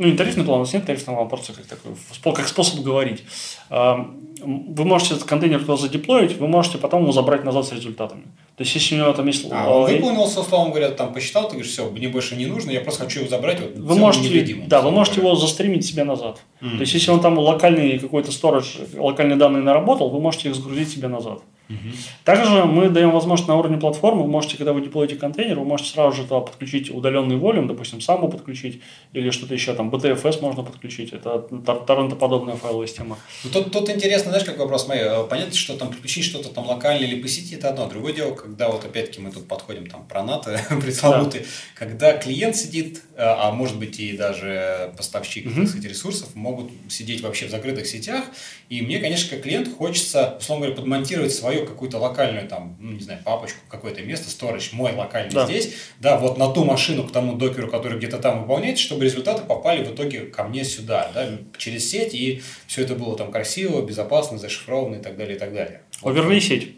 ну 0.00 0.06
не 0.06 0.16
тарифный 0.16 0.44
план, 0.44 0.60
у 0.60 0.62
нас 0.62 0.72
нет 0.72 0.86
тарифного 0.86 1.16
плана, 1.16 1.28
просто 1.28 1.52
как 1.52 1.66
такой, 1.66 1.92
как 2.34 2.48
способ 2.48 2.80
говорить. 2.80 3.22
Вы 3.68 4.84
можете 4.84 5.14
этот 5.14 5.26
контейнер 5.26 5.60
туда 5.60 5.76
задеплоить, 5.76 6.38
вы 6.38 6.48
можете 6.48 6.78
потом 6.78 7.02
его 7.02 7.12
забрать 7.12 7.44
назад 7.44 7.66
с 7.66 7.72
результатами. 7.72 8.22
То 8.56 8.64
есть, 8.64 8.74
если 8.74 8.94
у 8.94 8.98
него 8.98 9.12
там 9.12 9.26
есть... 9.26 9.46
А, 9.50 9.68
он 9.70 9.90
выполнился, 9.90 10.40
условно 10.40 10.70
говоря, 10.70 10.90
там 10.90 11.12
посчитал, 11.12 11.44
ты 11.44 11.50
говоришь, 11.50 11.70
все, 11.70 11.90
мне 11.90 12.08
больше 12.08 12.36
не 12.36 12.46
нужно, 12.46 12.70
я 12.70 12.80
просто 12.80 13.04
хочу 13.04 13.20
его 13.20 13.28
забрать. 13.28 13.60
Вот, 13.60 13.76
Вы 13.76 13.94
можете, 13.96 14.56
да, 14.66 14.80
вы 14.80 14.90
можете 14.90 15.16
говоря. 15.16 15.34
его 15.34 15.40
застримить 15.40 15.84
себе 15.84 16.04
назад. 16.04 16.40
Мгм. 16.62 16.76
То 16.76 16.80
есть, 16.80 16.94
если 16.94 17.10
он 17.10 17.20
там 17.20 17.38
локальный 17.38 17.98
какой-то 17.98 18.32
сторож, 18.32 18.78
локальные 18.96 19.36
данные 19.36 19.62
наработал, 19.62 20.08
вы 20.08 20.20
можете 20.20 20.48
их 20.48 20.54
загрузить 20.54 20.90
себе 20.90 21.08
назад. 21.08 21.40
Мгм. 21.70 21.92
Также 22.24 22.64
мы 22.64 22.88
даем 22.90 23.12
возможность 23.12 23.48
на 23.48 23.56
уровне 23.56 23.78
платформы, 23.78 24.22
вы 24.24 24.28
можете, 24.28 24.56
когда 24.56 24.72
вы 24.72 24.80
деплоите 24.82 25.14
контейнер, 25.14 25.58
вы 25.58 25.64
можете 25.64 25.90
сразу 25.92 26.16
же 26.16 26.24
туда 26.24 26.40
подключить 26.40 26.90
удаленный 26.90 27.36
волюм, 27.36 27.68
допустим, 27.68 28.00
саму 28.00 28.28
подключить, 28.28 28.82
или 29.12 29.30
что-то 29.30 29.54
еще, 29.54 29.72
там, 29.74 29.88
BTFS 29.90 30.40
можно 30.42 30.64
подключить, 30.64 31.12
это 31.12 31.38
тор- 31.64 31.84
торрентоподобная 31.86 32.56
файловая 32.56 32.88
система. 32.88 33.18
Ну, 33.44 33.50
тут, 33.50 33.70
тут 33.72 33.88
интересно, 33.88 34.30
знаешь, 34.30 34.44
как 34.44 34.58
вопрос 34.58 34.88
мой. 34.88 34.98
э, 34.98 35.24
Понятно, 35.30 35.54
что 35.54 35.76
там 35.76 35.88
подключить 35.88 36.24
что-то 36.24 36.48
там 36.48 36.66
локально 36.66 37.04
или 37.04 37.22
по 37.22 37.28
сети 37.28 37.54
это 37.54 37.68
одно. 37.70 37.88
Другое 37.88 38.12
дело, 38.14 38.34
когда 38.34 38.68
вот 38.68 38.84
опять-таки 38.84 39.20
мы 39.20 39.30
тут 39.30 39.46
подходим 39.46 39.86
там 39.86 40.04
про 40.06 40.24
НАТО 40.24 40.60
пресловутый, 40.82 41.46
когда 41.76 42.14
клиент 42.18 42.56
сидит, 42.56 43.02
э, 43.14 43.22
а 43.22 43.52
может 43.52 43.78
быть 43.78 44.00
и 44.00 44.16
даже 44.16 44.92
поставщик 44.96 45.44
так 45.54 45.68
сказать, 45.68 45.88
ресурсов 45.88 46.34
могут 46.34 46.70
сидеть 46.88 47.20
вообще 47.20 47.46
в 47.46 47.50
закрытых 47.50 47.86
сетях. 47.86 48.24
И 48.68 48.82
мне, 48.82 48.98
конечно, 48.98 49.30
как 49.30 49.42
клиент 49.42 49.68
хочется, 49.76 50.36
условно 50.40 50.66
говоря, 50.66 50.80
подмонтировать 50.80 51.32
свою 51.32 51.59
какую-то 51.66 51.98
локальную 51.98 52.48
там, 52.48 52.76
ну, 52.80 52.92
не 52.92 53.00
знаю, 53.00 53.20
папочку, 53.24 53.58
какое-то 53.68 54.02
место, 54.02 54.30
сторож 54.30 54.72
мой 54.72 54.92
локальный 54.92 55.32
Да. 55.32 55.46
здесь, 55.46 55.74
да, 55.98 56.18
вот 56.18 56.38
на 56.38 56.48
ту 56.48 56.64
машину, 56.64 57.04
к 57.04 57.12
тому 57.12 57.34
докеру, 57.36 57.68
который 57.68 57.98
где-то 57.98 58.18
там 58.18 58.42
выполняется, 58.42 58.82
чтобы 58.82 59.04
результаты 59.04 59.42
попали 59.42 59.84
в 59.84 59.94
итоге 59.94 60.20
ко 60.22 60.44
мне 60.44 60.64
сюда, 60.64 61.10
да, 61.14 61.28
через 61.58 61.90
сеть, 61.90 62.14
и 62.14 62.42
все 62.66 62.82
это 62.82 62.94
было 62.94 63.16
там 63.16 63.30
красиво, 63.30 63.82
безопасно, 63.82 64.38
зашифровано 64.38 64.96
и 64.96 65.00
так 65.00 65.16
далее, 65.16 65.36
и 65.36 65.38
так 65.38 65.52
далее. 65.52 65.82
Оверлей 66.02 66.40
сеть. 66.40 66.76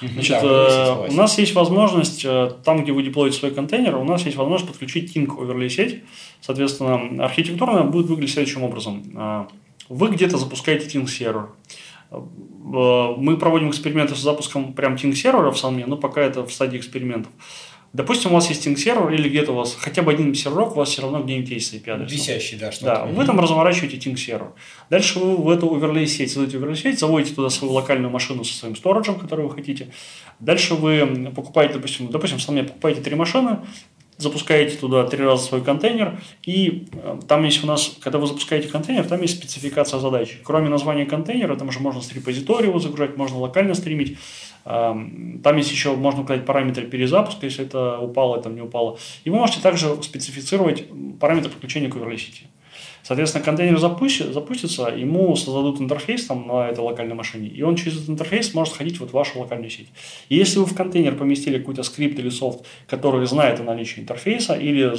Мгм, 0.00 0.14
Значит, 0.14 0.42
да, 0.42 0.68
сеть, 0.68 1.10
э, 1.10 1.12
у 1.12 1.12
нас 1.16 1.38
есть 1.38 1.54
возможность, 1.54 2.24
э, 2.24 2.50
там, 2.64 2.82
где 2.82 2.92
вы 2.92 3.02
деплоите 3.04 3.38
свой 3.38 3.52
контейнер, 3.52 3.96
у 3.96 4.04
нас 4.04 4.22
есть 4.24 4.36
возможность 4.36 4.70
подключить 4.70 5.16
Ting 5.16 5.30
оверлей 5.40 5.70
сеть. 5.70 6.02
Соответственно, 6.40 7.24
архитектурно 7.24 7.84
будет 7.84 8.06
выглядеть 8.06 8.34
следующим 8.34 8.64
образом. 8.64 9.02
Э, 9.16 9.46
Вы 9.88 10.08
где-то 10.10 10.36
запускаете 10.38 10.86
Ting 10.86 11.06
сервер. 11.08 11.48
Э, 12.14 13.14
Мы 13.16 13.36
проводим 13.36 13.70
эксперименты 13.70 14.14
с 14.14 14.18
запуском 14.18 14.72
прям 14.72 14.94
Ting 14.94 15.14
сервера 15.14 15.50
в 15.50 15.58
Салме, 15.58 15.86
но 15.86 15.96
пока 15.96 16.20
это 16.20 16.44
в 16.44 16.52
стадии 16.52 16.78
экспериментов. 16.78 17.32
Допустим, 17.94 18.32
у 18.32 18.34
вас 18.34 18.48
есть 18.48 18.66
Ting 18.66 18.76
сервер 18.76 19.12
или 19.12 19.28
где-то 19.28 19.52
у 19.52 19.54
вас 19.54 19.76
хотя 19.78 20.02
бы 20.02 20.10
один 20.10 20.34
серверок, 20.34 20.72
у 20.72 20.78
вас 20.80 20.88
все 20.88 21.02
равно 21.02 21.22
где-нибудь 21.22 21.50
есть 21.50 21.70
с 21.70 21.74
IP-адресом. 21.74 22.16
Висящий, 22.16 22.56
да, 22.56 22.72
что-то. 22.72 22.86
Да, 22.86 23.04
вы 23.04 23.24
там 23.24 23.38
разворачиваете 23.38 23.98
Ting 23.98 24.16
сервер. 24.16 24.50
Дальше 24.90 25.20
вы 25.20 25.36
в 25.36 25.48
эту 25.48 25.72
оверлей 25.72 26.08
сеть, 26.08 26.32
создаете 26.32 26.56
оверлей 26.56 26.76
сеть, 26.76 26.98
заводите 26.98 27.36
туда 27.36 27.50
свою 27.50 27.72
локальную 27.72 28.10
машину 28.10 28.42
со 28.42 28.52
своим 28.52 28.74
сториджем, 28.74 29.14
который 29.14 29.44
вы 29.44 29.52
хотите. 29.52 29.90
Дальше 30.40 30.74
вы 30.74 31.30
покупаете, 31.36 31.74
допустим, 31.74 32.08
допустим, 32.08 32.40
сами 32.40 32.62
покупаете 32.62 33.00
три 33.00 33.14
машины, 33.14 33.58
запускаете 34.18 34.76
туда 34.76 35.04
три 35.06 35.24
раза 35.24 35.44
свой 35.44 35.62
контейнер, 35.62 36.18
и 36.44 36.86
э, 36.92 37.18
там 37.28 37.44
есть 37.44 37.62
у 37.64 37.66
нас, 37.66 37.96
когда 38.00 38.18
вы 38.18 38.26
запускаете 38.26 38.68
контейнер, 38.68 39.04
там 39.04 39.20
есть 39.22 39.38
спецификация 39.38 40.00
задач. 40.00 40.38
Кроме 40.44 40.68
названия 40.68 41.06
контейнера, 41.06 41.56
там 41.56 41.70
же 41.70 41.80
можно 41.80 42.00
с 42.00 42.12
репозитория 42.12 42.68
его 42.68 42.78
загружать, 42.78 43.16
можно 43.16 43.38
локально 43.38 43.74
стримить. 43.74 44.18
Эм, 44.64 45.40
Там 45.42 45.56
есть 45.56 45.70
еще, 45.70 45.94
можно 45.94 46.22
указать 46.22 46.46
параметры 46.46 46.86
перезапуска, 46.86 47.46
если 47.46 47.64
это 47.64 47.98
упало, 47.98 48.40
там 48.40 48.54
не 48.54 48.62
упало. 48.62 48.98
И 49.24 49.30
вы 49.30 49.36
можете 49.36 49.60
также 49.60 50.02
специфицировать 50.02 50.84
параметры 51.20 51.50
подключения 51.50 51.88
к 51.88 51.94
сети. 52.18 52.46
Соответственно, 53.04 53.44
контейнер 53.44 53.76
запусти- 53.76 54.32
запустится, 54.32 54.84
ему 54.84 55.36
создадут 55.36 55.78
интерфейс 55.78 56.24
там 56.24 56.46
на 56.48 56.68
этой 56.70 56.80
локальной 56.80 57.14
машине, 57.14 57.48
и 57.48 57.62
он 57.62 57.76
через 57.76 57.98
этот 57.98 58.08
интерфейс 58.08 58.54
может 58.54 58.74
ходить 58.74 58.98
вот 58.98 59.10
в 59.10 59.12
вашу 59.12 59.38
локальную 59.38 59.70
сеть. 59.70 59.88
И 60.30 60.36
если 60.36 60.58
вы 60.58 60.64
в 60.64 60.74
контейнер 60.74 61.14
поместили 61.14 61.58
какой-то 61.58 61.82
скрипт 61.82 62.18
или 62.18 62.30
софт, 62.30 62.64
который 62.88 63.26
знает 63.26 63.60
о 63.60 63.62
наличии 63.62 64.00
интерфейса, 64.00 64.54
или 64.54 64.94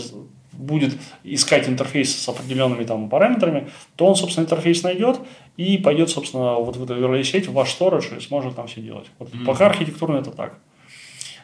будет 0.54 0.94
искать 1.24 1.68
интерфейс 1.68 2.16
с 2.16 2.30
определенными 2.30 2.84
там 2.84 3.10
параметрами, 3.10 3.70
то 3.96 4.06
он, 4.06 4.16
собственно, 4.16 4.46
интерфейс 4.46 4.84
найдет 4.84 5.20
и 5.58 5.78
пойдет, 5.78 6.10
собственно, 6.10 6.56
вот 6.56 6.78
в 6.78 6.84
эту 6.84 6.94
оверлей 6.94 7.24
сеть, 7.24 7.48
в 7.48 7.54
ваш 7.54 7.72
сторож 7.72 8.12
и 8.16 8.22
сможет 8.22 8.56
там 8.56 8.68
все 8.68 8.82
делать. 8.82 9.08
Вот 9.20 9.34
Мгм. 9.34 9.46
Пока 9.46 9.66
архитектурно 9.68 10.18
это 10.18 10.32
так. 10.32 10.60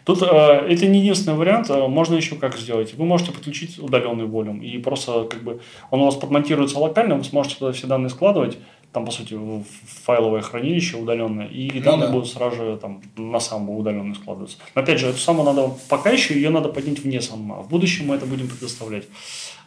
Тут 0.03 0.22
э, 0.24 0.25
это 0.25 0.88
не 0.88 1.00
единственный 1.00 1.38
вариант, 1.38 1.70
э, 1.70 1.88
можно 1.88 2.15
еще 2.15 2.36
как 2.36 2.58
сделать. 2.58 2.93
Вы 2.96 3.05
можете 3.05 3.31
подключить 3.31 3.79
удаленный 3.79 4.25
волюм, 4.25 4.62
и 4.62 4.77
просто 4.79 5.25
как 5.25 5.43
бы 5.43 5.60
он 5.89 6.01
у 6.01 6.05
вас 6.05 6.15
подмонтируется 6.15 6.79
локально, 6.79 7.15
вы 7.15 7.24
сможете 7.24 7.55
туда 7.58 7.72
все 7.72 7.88
данные 7.88 8.10
складывать, 8.10 8.58
там, 8.91 9.05
по 9.05 9.12
сути, 9.12 9.36
в 9.36 9.63
файловое 10.03 10.41
хранилище 10.41 10.98
удаленное, 10.98 11.48
и 11.48 11.72
Ну 11.75 11.81
данные 11.81 12.08
да. 12.08 12.13
будут 12.13 12.29
сразу 12.29 12.58
же 12.58 12.77
там 12.77 13.01
на 13.15 13.39
саму 13.39 13.77
удаленную 13.77 14.15
складываться. 14.15 14.58
Но 14.75 14.81
опять 14.81 15.00
же, 15.00 15.08
эту 15.08 15.17
саму 15.17 15.43
надо, 15.43 15.72
пока 15.88 16.10
еще 16.10 16.34
ее 16.34 16.50
надо 16.50 16.67
поднять 16.67 17.00
вне 17.00 17.22
сама. 17.22 17.62
В 17.62 17.70
будущем 17.70 18.08
мы 18.08 18.15
это 18.15 18.25
будем 18.25 18.50
предоставлять. 18.50 19.05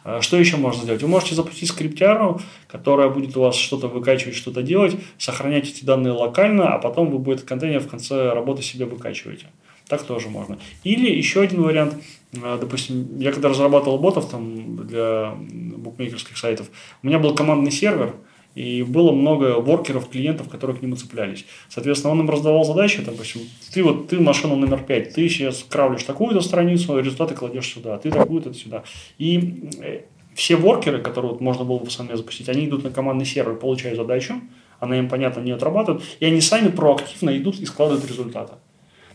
Э, 0.03 0.19
Что 0.21 0.37
еще 0.37 0.57
можно 0.57 0.83
сделать? 0.83 1.01
Вы 1.01 1.07
можете 1.07 1.33
запустить 1.33 1.69
скриптяру, 1.69 2.39
которая 2.67 3.09
будет 3.09 3.35
у 3.35 3.41
вас 3.41 3.55
что-то 3.55 3.87
выкачивать, 3.87 4.35
что-то 4.35 4.61
делать, 4.61 4.95
сохранять 5.17 5.69
эти 5.69 5.83
данные 5.83 6.13
локально, 6.13 6.75
а 6.75 6.77
потом 6.77 7.09
вы 7.09 7.17
будет 7.17 7.41
контейнер 7.41 7.79
в 7.79 7.87
конце 7.87 8.31
работы 8.31 8.61
себе 8.61 8.85
выкачиваете. 8.85 9.47
Так 9.87 10.03
тоже 10.03 10.29
можно. 10.29 10.57
Или 10.83 11.09
еще 11.15 11.41
один 11.41 11.61
вариант, 11.61 11.95
э, 12.33 12.57
допустим, 12.59 13.19
я 13.19 13.31
когда 13.31 13.49
разрабатывал 13.49 13.99
ботов 13.99 14.29
там 14.29 14.87
для 14.87 15.35
букмекерских 15.35 16.37
сайтов, 16.37 16.69
у 17.03 17.07
меня 17.07 17.19
был 17.19 17.35
командный 17.35 17.71
сервер, 17.71 18.15
и 18.55 18.83
было 18.83 19.11
много 19.11 19.59
воркеров, 19.59 20.09
клиентов, 20.09 20.49
которые 20.49 20.77
к 20.77 20.81
нему 20.81 20.95
цеплялись. 20.95 21.45
Соответственно, 21.69 22.13
он 22.13 22.21
им 22.21 22.29
раздавал 22.29 22.63
задачи, 22.63 23.01
там, 23.01 23.13
допустим, 23.13 23.41
ты 23.73 23.83
вот, 23.83 24.07
ты 24.07 24.19
машина 24.19 24.55
номер 24.55 24.81
пять, 24.81 25.13
ты 25.13 25.27
сейчас 25.29 25.63
кравлишь 25.67 26.03
такую-то 26.03 26.41
страницу, 26.41 26.97
результаты 26.97 27.35
кладешь 27.35 27.71
сюда, 27.71 27.97
ты 27.97 28.09
такую-то 28.09 28.53
сюда. 28.53 28.83
И 29.17 29.69
э, 29.81 30.01
все 30.33 30.55
воркеры, 30.55 31.01
которые 31.01 31.33
вот 31.33 31.41
можно 31.41 31.65
было 31.65 31.79
бы 31.79 31.91
сами 31.91 32.15
запустить, 32.15 32.49
они 32.49 32.65
идут 32.65 32.83
на 32.83 32.91
командный 32.91 33.25
сервер, 33.25 33.55
получают 33.55 33.97
задачу, 33.97 34.35
она 34.79 34.97
им, 34.97 35.09
понятно, 35.09 35.41
не 35.41 35.51
отрабатывает, 35.51 36.03
и 36.19 36.25
они 36.25 36.41
сами 36.41 36.69
проактивно 36.69 37.37
идут 37.37 37.59
и 37.59 37.65
складывают 37.65 38.07
результаты. 38.07 38.53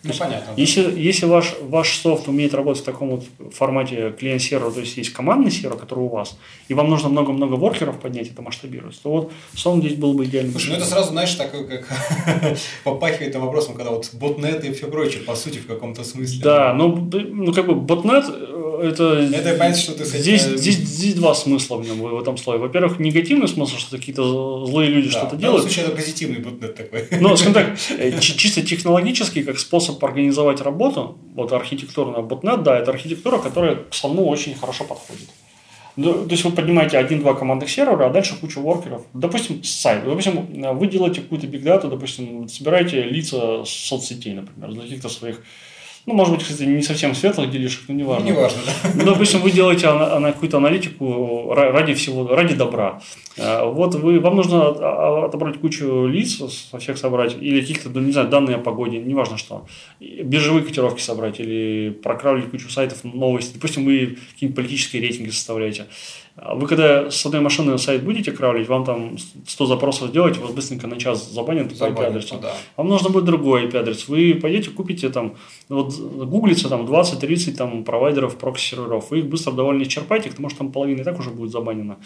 Ну, 0.03 0.13
понятно. 0.19 0.53
Если, 0.57 0.99
если 0.99 1.27
ваш, 1.27 1.55
ваш 1.63 1.99
софт 1.99 2.29
умеет 2.29 2.55
работать 2.55 2.83
в 2.83 2.85
таком 2.87 3.11
вот 3.11 3.25
формате 3.55 4.15
клиент-сервера, 4.19 4.71
то 4.71 4.81
есть 4.81 4.97
есть 4.97 5.11
командный 5.13 5.51
сервер, 5.51 5.77
который 5.77 6.01
у 6.05 6.09
вас, 6.09 6.39
и 6.69 6.75
вам 6.75 6.89
нужно 6.89 7.09
много-много 7.11 7.55
воркеров 7.55 7.99
поднять, 8.01 8.29
это 8.29 8.41
масштабируется, 8.43 9.03
то 9.03 9.11
вот 9.11 9.33
сон 9.55 9.81
здесь 9.81 9.95
был 9.95 10.15
бы 10.15 10.25
идеальный. 10.25 10.53
Слушай, 10.53 10.71
ну 10.71 10.77
это 10.77 10.87
сразу, 10.87 11.11
знаешь, 11.11 11.35
такой, 11.35 11.67
как 11.67 11.87
попахивает 12.85 13.35
вопросом, 13.37 13.75
когда 13.75 13.91
вот 13.91 14.09
ботнет 14.15 14.65
и 14.65 14.73
все 14.73 14.87
прочее, 14.89 15.23
по 15.23 15.35
сути, 15.35 15.59
в 15.59 15.67
каком-то 15.67 16.05
смысле. 16.05 16.41
Да, 16.43 16.73
ну, 16.75 16.97
ну 17.13 17.53
как 17.53 17.67
бы 17.67 17.75
ботнет 17.75 18.25
э, 18.29 18.91
это... 18.93 19.05
Это 19.35 19.51
понятно, 19.59 19.81
что 19.81 19.93
ты 19.93 20.05
с 20.05 20.15
этим- 20.15 20.23
здесь, 20.23 20.43
здесь, 20.43 20.77
здесь 20.77 21.15
два 21.15 21.35
смысла 21.35 21.77
в 21.77 21.87
нем, 21.87 22.01
в 22.01 22.21
этом 22.21 22.37
слое. 22.37 22.59
Во-первых, 22.59 22.99
негативный 22.99 23.49
смысл, 23.49 23.77
что 23.77 23.97
какие-то 23.97 24.67
злые 24.67 24.91
люди 24.91 25.07
Да, 25.09 25.13
что-то 25.13 25.27
в 25.37 25.39
данном 25.39 25.41
делают. 25.41 25.63
случае 25.65 25.85
это 25.87 25.97
позитивный 25.97 26.39
ботнет 26.39 26.75
такой. 26.75 27.07
Ну, 27.21 27.37
скажем 27.37 27.55
так, 27.55 27.79
э, 27.99 28.19
чи- 28.21 28.37
чисто 28.37 28.63
технологически, 28.63 29.43
как 29.43 29.59
способ 29.59 29.90
организовать 30.03 30.61
работу, 30.61 31.19
вот 31.35 31.53
архитектурная 31.53 32.23
ботнет, 32.23 32.63
да, 32.63 32.79
это 32.79 32.91
архитектура, 32.91 33.39
которая 33.39 33.77
к 33.77 33.95
слону 33.95 34.25
очень 34.27 34.55
хорошо 34.55 34.85
подходит. 34.85 35.29
То 35.97 36.27
есть 36.31 36.45
вы 36.45 36.53
поднимаете 36.53 36.99
один-два 36.99 37.35
командных 37.35 37.69
сервера, 37.69 38.07
а 38.07 38.11
дальше 38.11 38.35
кучу 38.41 38.61
воркеров. 38.61 39.03
Допустим, 39.13 39.63
сайт. 39.65 40.05
Допустим, 40.05 40.47
вы 40.79 40.87
делаете 40.87 41.21
какую-то 41.21 41.47
бигдату, 41.47 41.89
допустим, 41.89 42.49
собираете 42.49 43.03
лица 43.03 43.65
соцсетей, 43.67 44.35
например, 44.35 44.73
для 44.73 44.83
каких-то 44.83 45.09
своих 45.09 45.43
ну, 46.07 46.15
может 46.15 46.35
быть, 46.35 46.43
кстати, 46.45 46.63
не 46.63 46.83
совсем 46.83 47.15
светлых 47.15 47.51
делишек, 47.51 47.83
но 47.89 47.95
не 47.95 48.03
важно. 48.03 48.25
Ну, 48.25 48.31
не 48.35 48.37
важно, 48.41 48.59
да. 48.67 48.91
Ну, 48.95 49.05
допустим, 49.05 49.41
вы 49.41 49.51
делаете 49.51 49.87
какую-то 49.87 50.57
аналитику 50.57 51.53
ради 51.55 51.95
всего, 51.95 52.27
ради 52.29 52.55
добра. 52.55 53.01
А, 53.39 53.65
Вот 53.67 53.95
вы, 53.95 54.19
вам 54.19 54.37
нужно 54.37 54.69
а- 54.69 55.27
отобрать 55.27 55.59
кучу 55.61 56.07
лиц, 56.07 56.41
со 56.71 56.79
всех 56.79 56.99
собрать, 56.99 57.37
или 57.41 57.61
каких-то, 57.61 57.91
ну, 57.91 58.01
не 58.01 58.13
знаю, 58.13 58.29
данные 58.29 58.57
о 58.57 58.61
погоде, 58.61 58.99
неважно 58.99 59.37
что. 59.39 59.67
Биржевые 60.01 60.65
котировки 60.65 61.01
собрать, 61.01 61.39
или 61.39 61.91
прокравлить 61.91 62.51
кучу 62.51 62.71
сайтов, 62.71 63.05
новости. 63.05 63.55
Допустим, 63.55 63.85
вы 63.85 64.19
какие-нибудь 64.33 64.57
политические 64.57 65.03
рейтинги 65.03 65.31
составляете. 65.31 65.87
А 66.43 66.55
Вы 66.55 66.67
когда 66.67 67.11
с 67.11 67.27
одной 67.27 67.43
машины 67.43 67.77
сайт 67.77 68.03
будете 68.03 68.33
кравлить, 68.33 68.67
вам 68.67 68.85
там 68.85 69.19
100 69.47 69.67
запросов 69.67 70.09
сделать, 70.09 70.39
вас 70.39 70.51
быстренько 70.53 70.87
на 70.87 70.97
час 70.97 71.31
забанят 71.31 71.79
по 71.79 71.85
IP-адресу. 71.85 72.39
да. 72.41 72.55
Вам 72.79 72.89
нужно 72.89 73.11
будет 73.11 73.27
другой 73.27 73.67
IP-адрес. 73.67 74.09
Вы 74.09 74.39
пойдете, 74.41 74.71
купите 74.71 75.11
там, 75.11 75.35
вот 75.69 75.95
гуглится 75.99 76.71
там 76.71 76.87
20-30 76.87 77.57
там 77.57 77.85
провайдеров 77.85 78.39
прокси-серверов. 78.39 79.11
Вы 79.11 79.19
их 79.19 79.27
быстро 79.27 79.53
довольно 79.53 79.83
исчерпаете, 79.83 80.31
потому 80.31 80.49
что 80.49 80.59
там 80.59 80.73
половина 80.73 81.03
и 81.03 81.05
так 81.05 81.19
уже 81.19 81.29
будет 81.29 81.51
забанена 81.51 81.99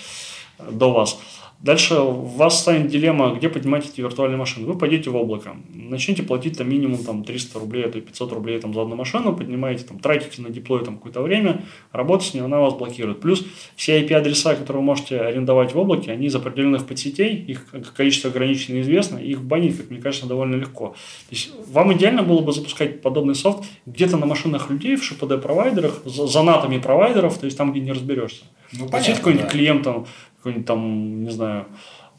до 0.59 0.93
вас. 0.93 1.19
Дальше 1.65 1.95
у 1.95 2.13
вас 2.13 2.61
станет 2.61 2.89
дилемма, 2.89 3.35
где 3.35 3.49
поднимать 3.49 3.89
эти 3.89 4.03
виртуальные 4.03 4.37
машины. 4.37 4.67
Вы 4.67 4.77
пойдете 4.77 5.09
в 5.09 5.17
облако, 5.17 5.57
начнете 5.73 6.23
платить 6.23 6.59
там 6.59 6.69
минимум 6.69 7.03
там, 7.03 7.25
300 7.25 7.59
рублей, 7.59 7.87
а 7.87 7.89
то 7.89 7.97
и 7.97 8.03
500 8.03 8.33
рублей 8.33 8.61
там, 8.61 8.75
за 8.75 8.83
одну 8.83 8.97
машину, 8.97 9.35
поднимаете, 9.35 9.85
там, 9.85 9.99
тратите 9.99 10.43
на 10.43 10.51
диплой 10.51 10.85
там, 10.85 10.97
какое-то 10.97 11.23
время, 11.23 11.65
работать 11.91 12.27
с 12.27 12.35
ней, 12.35 12.41
она 12.41 12.61
вас 12.61 12.75
блокирует. 12.75 13.21
Плюс 13.21 13.47
все 13.77 13.99
IP-адреса, 14.03 14.57
которые 14.57 14.83
вы 14.83 14.87
можете 14.87 15.19
арендовать 15.19 15.75
в 15.75 15.79
облаке, 15.79 16.13
они 16.13 16.27
из 16.27 16.37
определенных 16.37 16.87
подсетей, 16.87 17.35
их 17.35 17.67
количество 17.97 18.29
ограничено 18.29 18.83
известно, 18.83 19.17
их 19.17 19.41
банить, 19.43 19.79
как 19.79 19.89
мне 19.89 20.03
кажется, 20.03 20.27
довольно 20.27 20.57
легко. 20.57 20.89
То 20.89 21.35
есть 21.35 21.51
вам 21.71 21.95
идеально 21.95 22.23
было 22.23 22.43
бы 22.43 22.53
запускать 22.53 23.01
подобный 23.01 23.35
софт 23.35 23.65
где-то 23.87 24.19
на 24.19 24.27
машинах 24.27 24.69
людей, 24.69 24.97
в 24.97 25.03
ШПД-провайдерах, 25.03 26.03
за 26.05 26.43
натами 26.43 26.77
провайдеров, 26.77 27.39
то 27.39 27.47
есть 27.47 27.57
там, 27.57 27.73
где 27.73 27.81
не 27.81 27.93
разберешься. 27.93 28.45
Ну, 28.73 28.89
понятно, 28.89 29.15
какой-нибудь 29.17 29.47
да. 29.47 29.53
клиент, 29.53 29.83
там, 29.83 30.07
какой-нибудь 30.39 30.67
там, 30.67 31.25
не 31.25 31.31
знаю, 31.31 31.67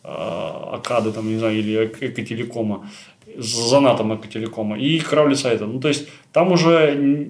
а, 0.03 0.75
Акады, 0.75 1.11
там, 1.11 1.27
не 1.27 1.37
знаю, 1.37 1.57
или 1.57 1.85
Эк- 1.85 1.97
Экотелекома, 2.01 2.89
за 3.37 3.79
натом 3.79 4.15
Экотелекома, 4.15 4.77
и 4.77 4.99
кравли 4.99 5.35
сайта. 5.35 5.65
Ну, 5.65 5.79
то 5.79 5.87
есть, 5.87 6.07
там 6.31 6.51
уже 6.51 7.29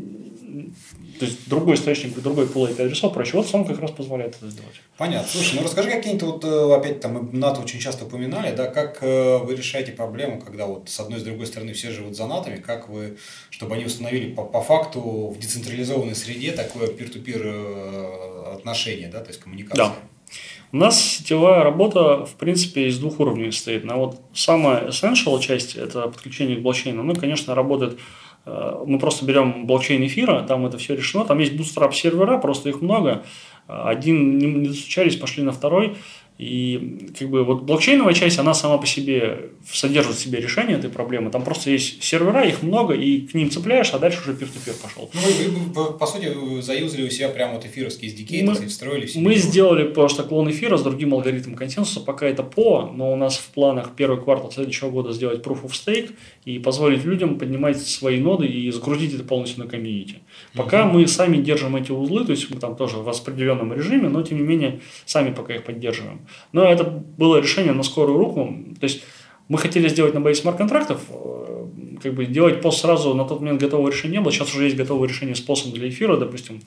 то 1.20 1.26
есть, 1.26 1.48
другой 1.48 1.76
источник, 1.76 2.14
другой 2.20 2.48
пул 2.48 2.68
IP-адресов, 2.68 3.14
проще. 3.14 3.38
Вот 3.38 3.48
сам 3.48 3.66
как 3.66 3.80
раз 3.80 3.92
позволяет 3.92 4.36
это 4.36 4.50
сделать. 4.50 4.82
Понятно. 4.98 5.28
Слушай, 5.28 5.56
ну 5.56 5.64
расскажи 5.64 5.90
какие-нибудь 5.90 6.24
вот, 6.24 6.44
э, 6.44 6.76
опять 6.76 7.00
там, 7.00 7.14
мы 7.14 7.38
НАТО 7.38 7.62
очень 7.62 7.80
часто 7.80 8.06
упоминали, 8.06 8.56
да, 8.56 8.68
как 8.68 9.00
э, 9.02 9.38
вы 9.38 9.56
решаете 9.56 9.92
проблему, 9.92 10.42
когда 10.42 10.66
вот 10.66 10.90
с 10.90 11.00
одной 11.00 11.20
и 11.20 11.22
с 11.22 11.26
другой 11.26 11.46
стороны 11.48 11.74
все 11.74 11.92
живут 11.92 12.16
за 12.16 12.28
натами, 12.28 12.58
как 12.58 12.90
вы, 12.90 13.18
чтобы 13.50 13.76
они 13.76 13.86
установили 13.86 14.34
по, 14.34 14.44
по 14.44 14.62
факту 14.62 15.00
в 15.30 15.40
децентрализованной 15.40 16.16
среде 16.16 16.52
такое 16.52 16.88
peer-to-peer 16.88 17.42
э, 17.44 18.54
отношение, 18.56 19.08
да, 19.08 19.22
то 19.22 19.30
есть 19.30 19.40
коммуникация. 19.40 19.86
Да. 19.86 19.96
У 20.72 20.78
нас 20.78 21.02
сетевая 21.02 21.64
работа, 21.64 22.26
в 22.26 22.36
принципе, 22.36 22.88
из 22.88 23.00
двух 23.00 23.20
уровней 23.20 23.52
состоит. 23.52 23.86
На 23.86 23.96
вот 23.96 24.20
самая 24.34 24.90
essential 24.90 25.40
часть– 25.40 25.76
это 25.78 26.08
подключение 26.08 26.58
к 26.58 26.62
блокчейну. 26.62 27.02
Ну, 27.04 27.16
конечно, 27.16 27.56
работает 27.56 27.98
мы 28.46 29.00
просто 29.00 29.25
берем 29.25 29.66
блокчейн 29.66 30.06
эфира, 30.06 30.44
там 30.44 30.66
это 30.66 30.78
все 30.78 30.96
решено, 30.96 31.25
там 31.25 31.40
есть 31.40 31.54
bootstrap 31.54 31.94
сервера, 31.94 32.38
просто 32.38 32.70
их 32.70 32.82
много. 32.82 33.24
Один 33.68 34.38
не 34.38 34.46
не 34.46 34.68
достучались, 34.68 35.16
пошли 35.16 35.44
на 35.44 35.52
второй. 35.52 35.96
И 36.38 37.13
как 37.18 37.30
бы 37.30 37.46
вот 37.46 37.63
блокчейновая 37.63 38.13
часть, 38.13 38.39
она 38.39 38.54
сама 38.54 38.77
по 38.77 38.86
себе 38.86 39.51
содержит 39.72 40.15
в 40.15 40.20
себе 40.20 40.42
решение 40.42 40.77
этой 40.77 40.89
проблемы. 40.89 41.32
Там 41.32 41.44
просто 41.44 41.72
есть 41.72 42.04
сервера, 42.04 42.44
их 42.44 42.62
много, 42.62 42.94
и 42.94 43.22
к 43.22 43.34
ним 43.34 43.50
цепляешь, 43.50 43.92
а 43.94 44.00
дальше 44.00 44.20
уже 44.22 44.34
peer-to-peer 44.34 44.82
пошел. 44.82 45.10
Ну, 45.13 45.22
вы, 45.22 45.86
вы, 45.86 45.94
по, 45.98 46.06
сути, 46.06 46.25
вы 46.25 46.62
заюзали 46.62 47.04
у 47.04 47.10
себя 47.10 47.30
прямо 47.30 47.54
вот 47.54 47.65
эфировский 47.65 48.10
SDK, 48.10 48.44
Мы- 48.44 48.56
так 48.56 48.68
встроили 48.68 49.08
себе 49.08 49.24
Мы 49.24 49.36
сделали 49.36 49.88
просто 49.88 50.24
клон 50.24 50.51
эфира 50.51 50.75
с 50.75 50.84
другим 50.84 51.13
алгоритмом 51.13 51.56
консенсуса, 51.56 52.01
пока 52.01 52.27
это 52.27 52.44
по, 52.44 52.92
но 52.94 53.13
у 53.13 53.15
нас 53.15 53.38
в 53.38 53.48
планах 53.51 53.92
первый 53.96 54.22
квартал 54.22 54.51
следующего 54.51 54.89
года 54.89 55.13
сделать 55.13 55.42
proof 55.42 55.63
of 55.63 55.72
stake 55.72 56.12
и 56.44 56.60
позволить 56.60 57.06
людям 57.06 57.38
поднимать 57.38 57.82
свои 57.82 58.20
ноды 58.20 58.46
и 58.46 58.70
загрузить 58.72 59.13
это 59.13 59.24
полностью 59.24 59.63
на 59.63 59.70
комьюнити. 59.70 60.15
Пока 60.54 60.86
мы 60.86 61.08
сами 61.08 61.38
держим 61.38 61.77
эти 61.77 61.92
узлы, 61.92 62.25
то 62.25 62.32
есть 62.32 62.50
мы 62.50 62.60
там 62.60 62.75
тоже 62.75 62.98
в 62.98 63.08
распределенном 63.08 63.72
режиме, 63.72 64.10
но 64.10 64.22
тем 64.22 64.38
не 64.39 64.44
менее 64.44 64.82
сами 65.06 65.34
пока 65.34 65.56
их 65.56 65.63
поддерживаем. 65.63 66.25
Но 66.51 66.63
это 66.63 66.84
было 66.84 67.38
решение 67.38 67.74
на 67.74 67.84
скорую 67.84 68.17
руку, 68.17 68.53
то 68.79 68.84
есть 68.84 69.03
мы 69.48 69.58
хотели 69.58 69.88
сделать 69.89 70.13
на 70.13 70.22
базе 70.22 70.41
смарт-контрактов, 70.41 71.01
э, 71.09 71.66
как 72.01 72.14
бы 72.14 72.25
делать 72.25 72.61
пост 72.61 72.81
сразу, 72.81 73.14
на 73.14 73.25
тот 73.25 73.42
момент 73.42 73.61
готового 73.61 73.90
решения 73.90 74.16
не 74.16 74.22
было, 74.22 74.31
сейчас 74.31 74.53
уже 74.53 74.66
есть 74.66 74.75
готовое 74.75 75.07
решение 75.07 75.35
с 75.35 75.42
постом 75.42 75.72
для 75.72 75.90
эфира, 75.90 76.18
допустим, 76.18 76.61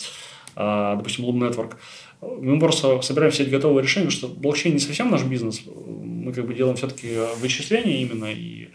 а, 0.54 0.96
допустим, 0.96 1.24
Loom 1.24 1.48
Network. 1.48 1.74
Мы 2.20 2.58
просто 2.58 3.00
собираем 3.02 3.32
все 3.32 3.44
эти 3.44 3.50
готовые 3.50 3.82
решения, 3.82 4.10
что 4.10 4.26
блокчейн 4.26 4.74
не 4.74 4.80
совсем 4.80 5.10
наш 5.10 5.22
бизнес. 5.22 5.62
Мы 5.66 6.32
как 6.32 6.46
бы 6.46 6.54
делаем 6.54 6.76
все-таки 6.76 7.16
вычисления 7.40 8.02
именно 8.02 8.26
и 8.26 8.68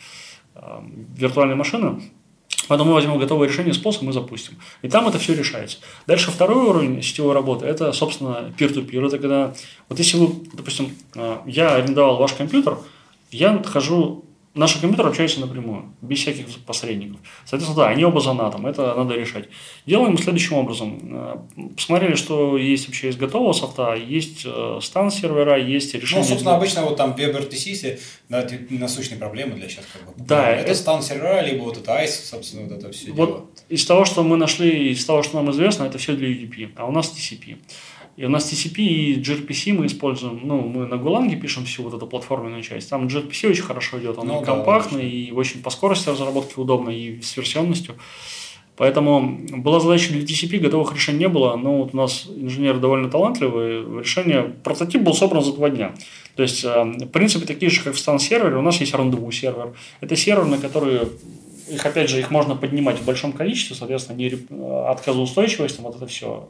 а, 0.56 0.84
виртуальные 1.17 1.56
машины. 1.56 2.02
Поэтому 2.67 2.89
мы 2.89 2.95
возьмем 2.95 3.17
готовое 3.19 3.47
решение, 3.47 3.73
способ 3.73 4.04
мы 4.04 4.13
запустим. 4.13 4.58
И 4.82 4.89
там 4.89 5.08
это 5.08 5.19
все 5.19 5.34
решается. 5.34 5.78
Дальше 6.08 6.32
второй 6.32 6.63
уровень 6.69 7.02
сетевой 7.02 7.34
работы– 7.34 7.65
это, 7.67 7.91
собственно, 7.91 8.54
peer-to-peer. 8.58 9.08
Это 9.08 9.17
когда, 9.17 9.54
вот 9.89 9.99
если 9.99 10.17
вы, 10.17 10.30
допустим, 10.54 10.95
а, 11.15 11.43
я 11.45 11.76
арендовал 11.76 12.17
ваш 12.17 12.34
компьютер, 12.34 12.78
я 13.32 13.62
хожу, 13.63 14.26
наши 14.54 14.80
компьютеры 14.80 15.10
общаются 15.10 15.39
напрямую, 15.39 15.94
без 16.02 16.20
всяких 16.20 16.48
посредников. 16.66 17.20
Соответственно, 17.46 17.86
да, 17.86 17.89
они 17.89 18.04
оба 18.06 18.20
за 18.22 18.34
натом, 18.34 18.66
это 18.68 18.94
надо 18.96 19.16
решать. 19.16 19.50
Делаем 19.86 20.18
следующим 20.18 20.58
образом. 20.58 21.00
Э, 21.04 21.36
Посмотрели, 21.76 22.16
что 22.16 22.58
есть 22.58 22.88
вообще 22.88 23.10
из 23.10 23.16
готового 23.16 23.54
софта, 23.54 23.94
есть 23.96 24.44
э, 24.46 24.80
стан 24.82 25.12
сервера, 25.12 25.58
есть 25.60 25.94
решение. 25.96 26.24
Ну, 26.24 26.30
собственно, 26.30 26.56
обычно 26.56 26.84
вот 26.84 26.98
там 26.98 27.13
WebRTC, 27.13 28.00
да, 28.30 28.42
это 28.42 28.58
насущные 28.70 29.18
проблемы 29.18 29.56
для 29.56 29.68
сейчас 29.70 29.86
как 29.92 30.06
бы. 30.06 30.24
Да, 30.26 30.50
это, 30.52 30.72
это- 30.72 30.76
стан 30.76 31.02
сервера, 31.02 31.42
либо 31.42 31.63
вот 31.63 31.78
это 31.78 31.92
ICE, 31.92 32.08
собственно, 32.26 32.63
вот 32.63 32.72
это 32.78 32.92
все 32.92 33.06
дело. 33.08 33.16
Вот 33.16 33.50
из 33.70 33.86
того, 33.86 34.06
что 34.06 34.24
мы 34.24 34.38
нашли, 34.38 34.92
из 34.92 35.04
того, 35.06 35.24
что 35.24 35.38
нам 35.38 35.50
известно, 35.52 35.84
это 35.86 35.98
все 35.98 36.16
для 36.16 36.28
UDP, 36.30 36.72
а 36.76 36.86
у 36.86 36.92
нас 36.92 37.12
TCP. 37.12 37.58
И 38.15 38.26
у 38.26 38.30
нас 38.30 38.52
TCP 38.52 38.78
и 38.78 39.19
gRPC 39.19 39.73
мы 39.73 39.88
используем, 39.88 40.41
ну, 40.43 40.62
мы 40.62 40.86
на 40.86 40.97
Гуланге 40.97 41.36
пишем 41.36 41.65
всю 41.65 41.84
вот 41.84 41.95
эту 41.95 42.06
платформенную 42.06 42.62
часть. 42.62 42.89
Там 42.89 43.08
gRPC 43.08 43.49
очень 43.49 43.63
хорошо 43.63 43.99
идет, 43.99 44.17
он 44.19 44.28
Ну 44.28 44.38
и 44.38 44.39
да, 44.39 44.45
компактный, 44.45 45.10
и 45.10 45.32
очень 45.32 45.63
по 45.63 45.71
скорости 45.71 46.10
разработки 46.10 46.60
удобно, 46.60 46.91
и 46.91 47.21
с 47.21 47.36
версионностью. 47.36 47.95
Поэтому 48.76 49.39
была 49.58 49.80
задача 49.80 50.12
для 50.12 50.21
TCP, 50.21 50.58
готовых 50.58 50.93
решений 50.93 51.19
не 51.19 51.28
было, 51.28 51.56
но 51.56 51.80
вот 51.80 51.93
у 51.93 51.97
нас 51.97 52.28
инженеры 52.36 52.80
довольно 52.80 53.10
талантливые, 53.10 53.99
решение, 53.99 54.54
прототип 54.63 55.02
был 55.02 55.13
собран 55.13 55.43
за 55.43 55.54
два 55.54 55.69
дня. 55.69 55.93
То 56.36 56.43
есть, 56.43 56.63
э, 56.63 56.84
в 56.84 57.08
принципе, 57.08 57.45
такие 57.45 57.69
же, 57.69 57.84
как 57.84 57.93
в 57.93 57.99
стан-сервере, 57.99 58.56
у 58.56 58.62
нас 58.62 58.80
есть 58.80 58.93
рандеву 58.95 59.32
сервер. 59.32 59.73
Это 60.02 60.15
сервер, 60.15 60.45
на 60.45 60.58
который 60.58 61.02
их, 61.69 61.86
опять 61.86 62.10
же, 62.10 62.19
их 62.19 62.32
можно 62.32 62.56
поднимать 62.56 62.99
в 62.99 63.06
большом 63.06 63.32
количестве, 63.32 63.76
соответственно, 63.76 64.17
не 64.17 64.30
э, 64.30 64.86
отказоустойчивость, 64.89 65.78
там 65.78 65.86
вот 65.86 65.95
это 65.95 66.08
все. 66.08 66.49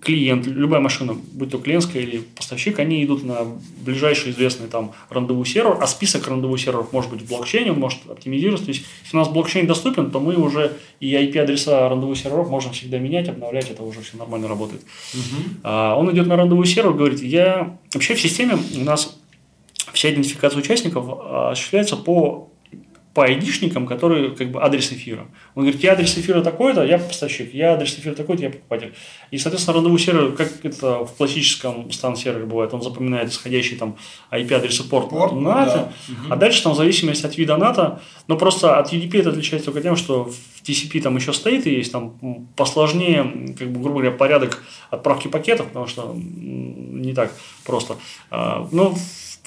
Клиент, 0.00 0.46
любая 0.46 0.80
машина, 0.80 1.16
будь 1.32 1.50
то 1.50 1.58
клиентская 1.58 2.02
или 2.02 2.18
поставщик, 2.18 2.78
они 2.78 3.04
идут 3.04 3.24
на 3.24 3.38
ближайший 3.84 4.30
известный 4.30 4.68
там 4.68 4.92
рандеву 5.10 5.44
сервер, 5.44 5.76
а 5.80 5.86
список 5.88 6.28
рандеву 6.28 6.56
серверов 6.56 6.92
может 6.92 7.10
быть 7.10 7.22
в 7.22 7.28
блокчейне, 7.28 7.72
он 7.72 7.80
может 7.80 7.98
оптимизироваться. 8.08 8.66
То 8.66 8.72
есть, 8.72 8.84
если 9.02 9.16
у 9.16 9.20
нас 9.20 9.28
блокчейн 9.28 9.66
доступен, 9.66 10.10
то 10.12 10.20
мы 10.20 10.36
уже 10.36 10.76
и 11.00 11.12
IP-адреса 11.12 11.88
рандеву 11.88 12.14
серверов 12.14 12.48
можем 12.48 12.72
всегда 12.72 12.98
менять, 12.98 13.28
обновлять, 13.28 13.70
это 13.70 13.82
уже 13.82 14.00
все 14.02 14.16
нормально 14.16 14.46
работает. 14.46 14.82
А, 15.64 15.96
Он 15.96 16.12
идет 16.12 16.28
на 16.28 16.36
рандеву 16.36 16.64
сервер, 16.64 16.92
говорит, 16.92 17.20
я... 17.20 17.76
Вообще 17.92 18.14
в 18.14 18.20
системе 18.20 18.56
у 18.76 18.84
нас 18.84 19.18
вся 19.92 20.12
идентификация 20.12 20.60
участников 20.60 21.06
а, 21.08 21.50
осуществляется 21.50 21.96
по 21.96 22.50
по 23.18 23.24
айдишникам, 23.24 23.88
которые 23.88 24.30
как 24.30 24.52
бы 24.52 24.62
адрес 24.62 24.92
эфира. 24.92 25.26
Он 25.56 25.64
говорит, 25.64 25.82
я 25.82 25.94
адрес 25.94 26.16
эфира 26.16 26.40
такой-то, 26.40 26.84
я 26.84 26.98
поставщик, 26.98 27.52
я 27.52 27.72
адрес 27.72 27.98
эфира 27.98 28.14
такой-то, 28.14 28.44
я 28.44 28.50
покупатель. 28.50 28.94
И, 29.32 29.38
соответственно, 29.38 29.74
рандеву 29.74 29.98
сервер, 29.98 30.36
как 30.36 30.64
это 30.64 31.04
в 31.04 31.12
классическом 31.16 31.90
стан 31.90 32.14
сервере 32.14 32.44
бывает, 32.44 32.72
он 32.74 32.80
запоминает 32.80 33.30
исходящий 33.30 33.76
там 33.76 33.96
IP-адрес 34.30 34.78
и 34.78 34.82
порт, 34.84 35.10
Порт, 35.10 35.32
на 35.32 35.40
да. 35.40 35.64
НАТО, 35.66 35.92
а 36.30 36.36
дальше 36.36 36.62
там 36.62 36.74
в 36.74 36.76
зависимости 36.76 37.26
от 37.26 37.36
вида 37.36 37.56
НАТО, 37.56 38.00
но 38.28 38.36
просто 38.36 38.78
от 38.78 38.92
UDP 38.92 39.18
это 39.18 39.30
отличается 39.30 39.72
только 39.72 39.82
тем, 39.82 39.96
что 39.96 40.26
в 40.26 40.62
TCP 40.62 41.02
там 41.02 41.16
еще 41.16 41.32
стоит 41.32 41.66
и 41.66 41.74
есть 41.74 41.90
там 41.90 42.46
посложнее, 42.54 43.56
как 43.58 43.68
бы, 43.72 43.80
грубо 43.80 43.98
говоря, 43.98 44.12
порядок 44.12 44.62
отправки 44.90 45.26
пакетов, 45.26 45.66
потому 45.66 45.88
что 45.88 46.14
не 46.14 47.14
так 47.14 47.32
просто. 47.64 47.96
А, 48.30 48.68
Но 48.70 48.94
в 48.94 48.98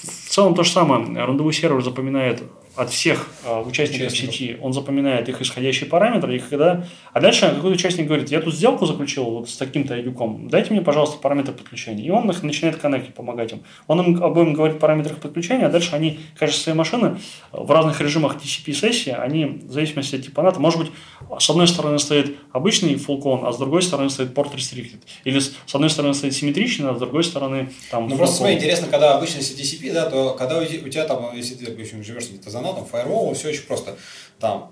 в 0.03 0.29
целом 0.29 0.55
то 0.55 0.63
же 0.63 0.71
самое. 0.71 1.25
Рандеву 1.25 1.51
сервер 1.51 1.83
запоминает 1.83 2.43
от 2.75 2.89
всех 2.89 3.27
э, 3.45 3.61
участников, 3.61 4.11
участников 4.11 4.35
сети, 4.35 4.57
он 4.61 4.71
запоминает 4.71 5.27
их 5.27 5.41
исходящие 5.41 5.89
параметры, 5.89 6.37
и 6.37 6.39
когда... 6.39 6.85
А 7.11 7.19
дальше 7.19 7.41
какой-то 7.49 7.75
участник 7.75 8.07
говорит, 8.07 8.29
я 8.31 8.39
тут 8.39 8.55
сделку 8.55 8.85
заключил 8.85 9.25
вот 9.25 9.49
с 9.49 9.57
таким-то 9.57 9.95
айдюком, 9.95 10.47
дайте 10.47 10.71
мне, 10.71 10.81
пожалуйста, 10.81 11.17
параметры 11.17 11.53
подключения. 11.53 12.05
И 12.05 12.09
он 12.09 12.29
их 12.29 12.43
начинает 12.43 12.77
коннектить, 12.77 13.13
помогать 13.13 13.51
им. 13.51 13.63
Он 13.87 14.01
им 14.01 14.23
обоим 14.23 14.53
говорит 14.53 14.79
параметры 14.79 15.15
подключения, 15.15 15.65
а 15.65 15.69
дальше 15.69 15.95
они, 15.95 16.19
кажется, 16.37 16.61
своей 16.61 16.77
машины 16.77 17.17
в 17.51 17.69
разных 17.71 17.99
режимах 17.99 18.37
TCP-сессии, 18.37 19.11
они, 19.11 19.45
в 19.45 19.71
зависимости 19.71 20.15
от 20.15 20.23
типа 20.23 20.41
НАТО, 20.41 20.59
может 20.59 20.79
быть, 20.79 20.91
с 21.39 21.49
одной 21.49 21.67
стороны 21.67 21.99
стоит 21.99 22.37
обычный 22.53 22.93
full 22.93 23.21
con, 23.21 23.45
а 23.45 23.51
с 23.51 23.57
другой 23.57 23.81
стороны 23.81 24.09
стоит 24.09 24.33
порт 24.33 24.53
restricted. 24.55 24.99
Или 25.25 25.39
с, 25.39 25.53
с 25.65 25.75
одной 25.75 25.89
стороны 25.89 26.13
стоит 26.13 26.33
симметричный, 26.33 26.89
а 26.89 26.95
с 26.95 26.99
другой 26.99 27.23
стороны 27.23 27.69
там... 27.89 28.07
Ну, 28.07 28.17
просто 28.17 28.37
смотри, 28.37 28.55
интересно, 28.55 28.87
когда 28.87 29.17
обычно 29.17 29.39
TCP, 29.39 29.91
да, 29.93 30.09
то 30.09 30.35
когда 30.37 30.59
у 30.59 30.65
тебя 30.65 31.05
там, 31.05 31.35
если 31.35 31.55
ты, 31.55 31.65
допустим, 31.65 32.03
живешь 32.03 32.29
где-то 32.29 32.49
за 32.49 32.61
НАТО, 32.61 32.70
firewall, 32.79 33.33
все 33.33 33.49
очень 33.49 33.63
просто. 33.63 33.95
Там 34.39 34.71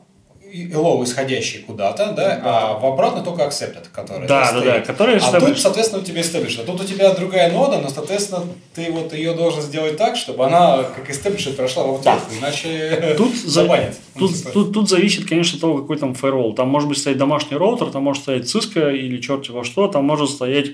hello 0.52 1.04
исходящий 1.04 1.60
куда-то, 1.60 2.14
да, 2.14 2.42
а 2.44 2.80
в 2.80 2.86
обратно 2.86 3.22
только 3.22 3.44
accepted, 3.44 3.86
который 3.92 4.28
да, 4.28 4.52
да, 4.52 4.62
да, 4.62 4.80
который 4.82 5.18
а 5.18 5.40
тут, 5.40 5.60
соответственно, 5.60 6.02
у 6.02 6.06
тебя 6.06 6.22
established. 6.22 6.62
А 6.62 6.66
тут 6.66 6.82
у 6.82 6.84
тебя 6.84 7.14
другая 7.14 7.52
нода, 7.52 7.80
но, 7.80 7.90
соответственно, 7.90 8.44
ты 8.74 8.92
вот 8.92 9.14
ее 9.14 9.34
должен 9.34 9.62
сделать 9.62 9.98
так, 9.98 10.16
чтобы 10.16 10.46
она 10.46 10.84
как 10.84 11.10
established 11.10 11.56
прошла 11.56 11.84
во 11.84 11.98
вторых, 11.98 12.24
да. 12.30 12.38
иначе 12.38 13.16
тут 13.18 13.36
забанят. 13.46 13.96
Тут, 14.18 14.32
тут, 14.44 14.54
тут, 14.54 14.74
тут 14.74 14.90
зависит, 14.90 15.28
конечно, 15.28 15.56
от 15.56 15.62
того, 15.62 15.78
какой 15.80 15.98
там 15.98 16.14
firewall. 16.14 16.56
Там 16.56 16.68
может 16.70 16.90
быть 16.90 16.98
стоять 16.98 17.18
домашний 17.18 17.58
роутер, 17.58 17.92
там 17.92 18.04
может 18.04 18.24
стоять 18.24 18.44
Cisco 18.44 18.94
или 18.94 19.22
черт 19.22 19.46
его 19.46 19.64
что, 19.64 19.88
там 19.88 20.06
может 20.06 20.30
стоять 20.30 20.72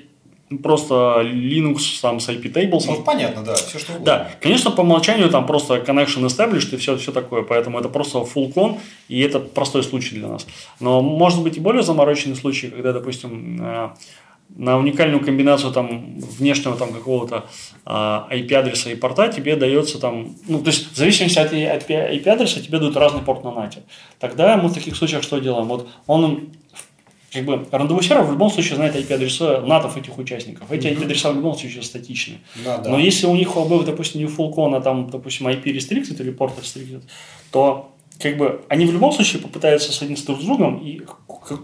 просто 0.61 1.21
Linux 1.23 1.99
там 2.01 2.19
с 2.19 2.29
IP 2.29 2.53
tables. 2.53 2.83
Ну, 2.87 3.03
понятно, 3.03 3.43
да, 3.43 3.55
все 3.55 3.79
что 3.79 3.93
угодно. 3.93 4.05
Да, 4.05 4.31
конечно, 4.41 4.71
по 4.71 4.81
умолчанию 4.81 5.29
там 5.29 5.45
просто 5.45 5.77
connection 5.77 6.25
established 6.25 6.73
и 6.73 6.77
все, 6.77 6.97
все 6.97 7.11
такое, 7.11 7.41
поэтому 7.41 7.79
это 7.79 7.89
просто 7.89 8.19
full 8.19 8.53
con, 8.53 8.77
и 9.07 9.21
это 9.21 9.39
простой 9.39 9.83
случай 9.83 10.15
для 10.15 10.27
нас. 10.27 10.45
Но 10.79 11.01
может 11.01 11.41
быть 11.41 11.57
и 11.57 11.59
более 11.59 11.83
замороченный 11.83 12.35
случай, 12.35 12.67
когда, 12.67 12.93
допустим, 12.93 13.57
э, 13.59 13.89
на 14.49 14.77
уникальную 14.77 15.23
комбинацию 15.23 15.73
там 15.73 16.19
внешнего 16.19 16.77
там 16.77 16.93
какого-то 16.93 17.45
а, 17.83 18.27
IP-адреса 18.31 18.91
и 18.91 18.95
порта 18.95 19.29
тебе 19.29 19.55
дается 19.55 19.99
там, 19.99 20.35
ну, 20.47 20.59
то 20.59 20.67
есть 20.67 20.93
в 20.93 20.95
зависимости 20.95 21.39
от 21.39 21.51
IP-адреса 21.51 22.61
тебе 22.61 22.79
дают 22.79 22.95
разный 22.95 23.21
порт 23.21 23.43
на 23.43 23.51
нате. 23.51 23.83
Тогда 24.19 24.55
мы 24.57 24.69
в 24.69 24.73
таких 24.73 24.95
случаях 24.95 25.23
что 25.23 25.39
делаем? 25.39 25.67
Вот 25.67 25.89
он 26.05 26.51
как 27.31 27.45
бы 27.45 27.67
рандеву 27.71 28.01
сервер 28.01 28.23
в 28.23 28.31
любом 28.31 28.49
случае 28.49 28.75
знает 28.75 28.95
IP-адреса 28.95 29.61
натов 29.61 29.97
этих 29.97 30.17
участников. 30.17 30.71
Эти 30.71 30.87
mm-hmm. 30.87 31.01
IP-адреса 31.01 31.31
в 31.31 31.35
любом 31.35 31.57
случае 31.57 31.83
статичны. 31.83 32.39
Да, 32.63 32.77
да. 32.77 32.89
Но 32.89 32.99
если 32.99 33.27
у 33.27 33.35
них 33.35 33.55
у 33.57 33.61
обоих, 33.61 33.85
допустим, 33.85 34.21
не 34.21 34.27
full 34.27 34.75
а 34.75 34.81
там, 34.81 35.09
допустим, 35.09 35.47
IP 35.47 35.63
restricted 35.65 36.21
или 36.21 36.33
port 36.33 36.51
restricted, 36.59 37.01
то 37.51 37.91
как 38.19 38.37
бы 38.37 38.61
они 38.69 38.85
в 38.85 38.93
любом 38.93 39.11
случае 39.11 39.41
попытаются 39.41 39.91
соединиться 39.91 40.25
друг 40.27 40.41
с 40.41 40.45
другом, 40.45 40.77
и 40.77 41.01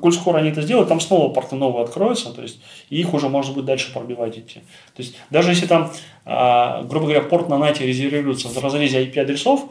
коль 0.02 0.14
скоро 0.14 0.40
они 0.40 0.50
это 0.50 0.62
сделают, 0.62 0.90
там 0.90 1.00
снова 1.00 1.34
порты 1.34 1.56
новые 1.56 1.86
откроются, 1.86 2.34
то 2.34 2.42
есть 2.42 2.60
и 2.90 3.00
их 3.00 3.14
уже 3.14 3.30
можно 3.30 3.54
будет 3.54 3.66
дальше 3.66 3.94
пробивать 3.94 4.38
идти. 4.38 4.60
То 4.96 5.02
есть 5.02 5.16
даже 5.30 5.52
если 5.52 5.66
там, 5.66 5.92
а, 6.26 6.84
грубо 6.84 7.06
говоря, 7.06 7.22
порт 7.22 7.48
на 7.50 7.58
нате 7.58 7.86
резервируется 7.86 8.50
в 8.50 8.58
разрезе 8.62 9.04
IP-адресов, 9.04 9.62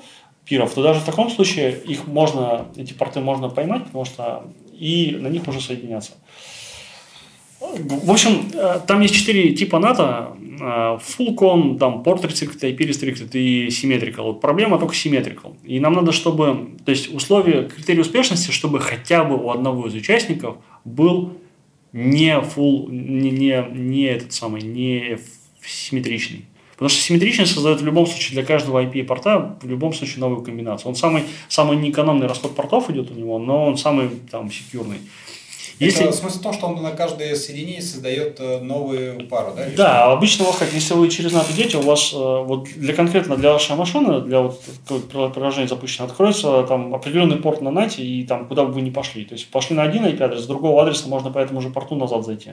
пиров, 0.45 0.73
то 0.75 0.83
даже 0.83 1.01
в 1.01 1.05
таком 1.05 1.31
случае 1.31 1.79
их 1.87 2.07
можно, 2.07 2.67
эти 2.77 2.93
порты 2.93 3.21
можно 3.21 3.51
поймать, 3.51 3.85
потому 3.85 4.05
что 4.05 4.45
и 4.81 5.17
на 5.17 5.29
них 5.29 5.47
уже 5.47 5.61
соединяться. 5.61 6.13
В 7.61 8.11
общем, 8.11 8.51
э, 8.55 8.81
там 8.87 9.03
есть 9.03 9.15
четыре 9.15 9.53
типа 9.53 9.79
НАТО. 9.79 10.35
Э, 10.61 10.99
full 10.99 11.35
con, 11.37 11.79
там, 11.79 12.03
Port 12.03 12.23
Restricted, 12.23 12.61
IP 12.63 12.79
Restricted 12.79 13.31
и 13.33 13.69
Symmetrical. 13.69 14.23
Вот 14.23 14.41
проблема 14.41 14.79
только 14.79 14.95
Symmetrical. 14.95 15.57
И 15.65 15.79
нам 15.79 15.93
надо, 15.93 16.13
чтобы... 16.13 16.71
То 16.85 16.91
есть, 16.91 17.13
условия, 17.13 17.69
критерий 17.69 18.01
успешности, 18.01 18.51
чтобы 18.51 18.81
хотя 18.81 19.25
бы 19.25 19.37
у 19.37 19.51
одного 19.51 19.89
из 19.89 19.95
участников 19.95 20.57
был 20.85 21.35
не 21.93 22.33
full, 22.39 22.91
не, 22.91 23.31
не, 23.31 23.65
не 23.73 24.05
этот 24.05 24.33
самый, 24.33 24.63
не 24.63 25.19
симметричный. 25.63 26.47
Потому 26.81 26.89
что 26.89 27.03
симметричность 27.03 27.53
создает 27.53 27.83
в 27.83 27.85
любом 27.85 28.07
случае 28.07 28.37
для 28.37 28.43
каждого 28.43 28.83
IP-порта 28.83 29.59
в 29.61 29.69
любом 29.69 29.93
случае 29.93 30.21
новую 30.21 30.41
комбинацию. 30.41 30.89
Он 30.89 30.97
самый, 30.97 31.25
самый 31.47 31.77
неэкономный 31.77 32.27
расход 32.27 32.57
портов 32.57 32.89
идет 32.89 33.11
у 33.11 33.15
него, 33.15 33.39
но 33.39 33.67
он 33.67 33.77
самый 33.77 34.09
там 34.31 34.51
секьюрный. 34.51 34.97
Если... 35.81 36.05
Это 36.05 36.13
смысл 36.13 36.39
в 36.41 36.43
том, 36.43 36.53
что 36.53 36.67
он 36.67 36.83
на 36.83 36.91
каждое 36.91 37.35
соединение 37.35 37.81
создает 37.81 38.39
э, 38.39 38.61
новую 38.61 39.27
пару, 39.29 39.55
да? 39.57 39.65
Да, 39.75 39.97
что? 40.03 40.13
обычно 40.13 40.45
вот 40.45 40.57
как, 40.57 40.71
если 40.75 40.93
вы 40.93 41.09
через 41.09 41.33
НАТО 41.33 41.53
идете, 41.53 41.79
у 41.79 41.81
вас 41.81 42.13
э, 42.13 42.17
вот 42.17 42.65
для 42.77 42.93
конкретно 42.93 43.37
для 43.37 43.53
вашей 43.55 43.77
машины, 43.77 44.21
для 44.21 44.41
вот 44.41 44.63
приложения 45.33 45.69
запущено, 45.69 46.07
откроется 46.07 46.65
там 46.65 46.95
определенный 46.95 47.37
порт 47.37 47.63
на 47.63 47.71
нате, 47.71 48.03
и 48.03 48.27
там 48.27 48.47
куда 48.47 48.65
бы 48.65 48.73
вы 48.73 48.83
ни 48.83 48.91
пошли. 48.91 49.25
То 49.25 49.33
есть 49.33 49.51
пошли 49.51 49.75
на 49.75 49.83
один 49.83 50.05
IP-адрес, 50.05 50.43
с 50.43 50.47
другого 50.47 50.83
адреса 50.83 51.09
можно 51.09 51.31
по 51.31 51.39
этому 51.39 51.63
же 51.63 51.71
порту 51.71 51.95
назад 51.95 52.27
зайти. 52.27 52.51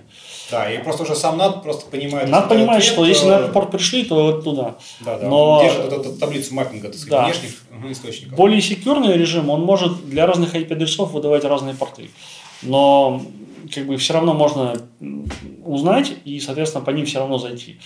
Да, 0.50 0.72
и 0.72 0.82
просто 0.82 1.04
уже 1.04 1.13
сам 1.13 1.38
NAT 1.38 1.63
просто 1.63 1.92
понимает... 1.92 2.30
NAT 2.30 2.48
понимает, 2.48 2.82
ответ, 2.82 2.94
что 2.94 3.06
если 3.06 3.28
на 3.28 3.40
этот 3.40 3.52
порт 3.52 3.72
пришли, 3.72 4.06
то 4.06 4.16
вот 4.16 4.46
туда. 4.46 4.76
Да, 5.02 5.18
да, 5.18 5.28
Но... 5.28 5.62
держит 5.62 5.92
вот 5.92 6.06
эту 6.06 6.16
таблицу 6.18 6.56
маппинга, 6.56 6.88
так 6.88 6.98
сказать, 6.98 7.10
да. 7.10 7.26
внешних 7.26 7.92
источников. 7.92 8.38
Более 8.38 8.62
секьюрный 8.62 9.18
режим, 9.18 9.50
он 9.50 9.63
может 9.63 10.10
для 10.10 10.26
разных 10.26 10.56
IP-адресов 10.56 11.12
выдавать 11.12 11.44
разные 11.44 11.76
порты. 11.76 12.10
Но 12.62 13.22
как 13.74 13.86
бы 13.86 13.98
все 13.98 14.13
равно 14.13 14.34
можно 14.34 14.76
узнать 15.65 16.13
и, 16.26 16.39
соответственно, 16.39 16.84
по 16.84 16.91
ним 16.91 17.06
все 17.06 17.20
равно 17.20 17.38
зайти. 17.38 17.78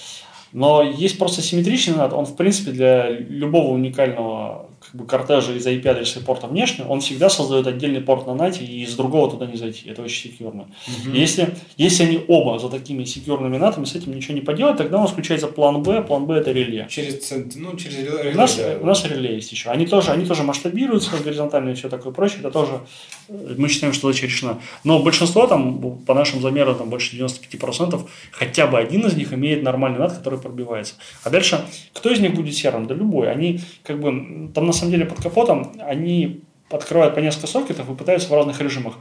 Но 0.54 0.84
есть 0.84 1.18
просто 1.18 1.42
симметричный 1.42 1.96
над, 1.96 2.14
он, 2.14 2.26
в 2.26 2.36
принципе, 2.36 2.72
для 2.72 3.10
любого 3.10 3.74
уникального 3.74 4.70
как 4.82 4.96
бы, 5.00 5.06
кортежа 5.06 5.54
из 5.54 5.66
IP-адреса 5.66 6.20
и 6.20 6.24
порта 6.24 6.48
внешне, 6.48 6.86
он 6.86 7.02
всегда 7.02 7.30
создает 7.30 7.68
отдельный 7.68 8.02
порт 8.02 8.28
на 8.28 8.34
нате, 8.34 8.66
и 8.66 8.84
из 8.84 8.96
другого 8.96 9.30
туда 9.30 9.46
не 9.46 9.58
зайти. 9.58 9.90
Это 9.90 10.02
очень 10.02 10.32
секьюрно. 10.32 10.64
Угу. 10.88 11.16
Если, 11.16 11.56
если 11.78 12.04
они 12.04 12.20
оба 12.28 12.60
за 12.60 12.70
такими 12.70 13.04
секьюрными 13.04 13.58
натами, 13.58 13.86
с 13.86 13.96
этим 13.96 14.16
ничего 14.16 14.34
не 14.34 14.42
поделать, 14.42 14.78
тогда 14.78 14.98
у 14.98 15.02
нас 15.02 15.12
включается 15.12 15.48
план 15.48 15.84
Б. 15.84 16.02
План 16.02 16.26
Б– 16.26 16.36
это 16.38 16.52
реле. 16.52 16.88
Через, 16.90 17.32
ну, 17.56 17.76
через 17.76 17.98
реле, 17.98 18.32
у 18.34 18.38
нас, 18.38 18.56
да. 18.56 18.78
у 18.82 18.86
нас 18.86 19.06
реле 19.06 19.36
есть 19.36 19.52
еще. 19.52 19.70
Они 19.70 19.86
тоже, 19.86 20.12
они 20.12 20.26
тоже 20.26 20.44
масштабируются 20.44 21.12
горизонтально 21.24 21.72
и 21.72 21.74
все 21.74 21.90
такое 21.90 22.12
прочее. 22.12 22.40
Это 22.40 22.52
тоже, 22.52 22.82
мы 23.30 23.68
считаем, 23.70 23.94
что 23.94 24.08
задача 24.08 24.26
решена. 24.26 24.60
Но 24.84 25.00
большинство, 25.02 25.48
там, 25.48 26.00
по 26.06 26.14
нашим 26.14 26.42
замерам, 26.42 26.76
там, 26.76 26.90
больше 26.90 27.16
95%, 27.18 28.02
хотя 28.32 28.68
бы 28.68 28.78
один 28.78 29.06
из 29.06 29.16
них 29.16 29.34
имеет 29.34 29.64
нормальный 29.64 30.00
нат, 30.00 30.14
который 30.18 30.40
пробивается. 30.40 30.96
А 31.24 31.30
дальше, 31.30 31.64
кто 31.94 32.10
из 32.10 32.20
них 32.20 32.34
будет 32.34 32.56
серым? 32.56 32.88
Да 32.88 32.96
любой. 32.96 33.32
Они, 33.32 33.60
как 33.84 34.00
бы, 34.00 34.50
там 34.54 34.71
на 34.72 34.78
самом 34.78 34.92
деле 34.92 35.06
под 35.06 35.22
капотом, 35.22 35.74
они 35.80 36.42
открывают 36.70 37.16
по 37.16 37.20
несколько 37.20 37.48
сокетов 37.48 37.90
и 37.90 37.94
пытаются 37.94 38.30
в 38.30 38.34
разных 38.34 38.62
режимах. 38.62 38.96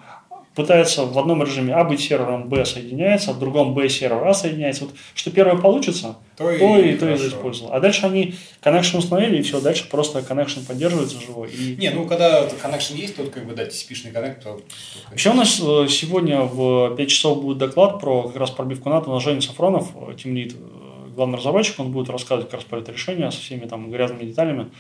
Пытаются 0.56 1.04
в 1.04 1.16
одном 1.16 1.44
режиме 1.44 1.72
А 1.74 1.84
быть 1.84 2.00
сервером, 2.00 2.48
Б 2.48 2.64
соединяется, 2.64 3.32
в 3.32 3.38
другом 3.38 3.72
Б 3.72 3.88
сервер 3.88 4.26
А 4.26 4.34
соединяется. 4.34 4.86
Вот 4.86 4.94
что 5.14 5.30
первое 5.30 5.56
получится, 5.56 6.16
то, 6.36 6.44
то 6.44 6.76
и, 6.76 6.90
и 6.90 6.96
то 6.96 7.08
и 7.08 7.14
использовал. 7.14 7.72
А 7.72 7.78
дальше 7.78 8.04
они 8.04 8.34
connection 8.60 8.98
установили, 8.98 9.38
и 9.38 9.42
все, 9.42 9.60
дальше 9.60 9.88
просто 9.88 10.18
connection 10.18 10.66
поддерживается 10.66 11.20
живой. 11.20 11.50
И... 11.50 11.76
Не, 11.76 11.90
ну 11.90 12.04
когда 12.04 12.48
connection 12.48 12.96
есть, 12.96 13.14
тут 13.14 13.30
как 13.30 13.46
бы 13.46 13.54
дать 13.54 13.72
TCP-шный 13.72 14.10
коннект, 14.10 14.42
то... 14.42 14.60
Вообще 15.08 15.30
у 15.30 15.34
нас 15.34 15.60
э, 15.60 15.86
сегодня 15.88 16.40
в 16.40 16.96
5 16.96 17.08
часов 17.08 17.40
будет 17.40 17.58
доклад 17.58 18.00
про 18.00 18.24
как 18.24 18.36
раз 18.36 18.50
пробивку 18.50 18.88
НАТО 18.88 19.08
на 19.08 19.20
Женя 19.20 19.40
Сафронов, 19.40 19.92
тимлит, 20.20 20.54
э, 20.54 20.89
главный 21.14 21.38
разработчик, 21.38 21.78
он 21.80 21.92
будет 21.92 22.10
рассказывать 22.10 22.50
как 22.50 22.60
раз 22.60 22.64
про 22.64 22.80
это 22.80 22.92
решение 22.92 23.30
со 23.30 23.40
всеми 23.40 23.66
там 23.66 23.90
грязными 23.90 24.24
деталями. 24.24 24.70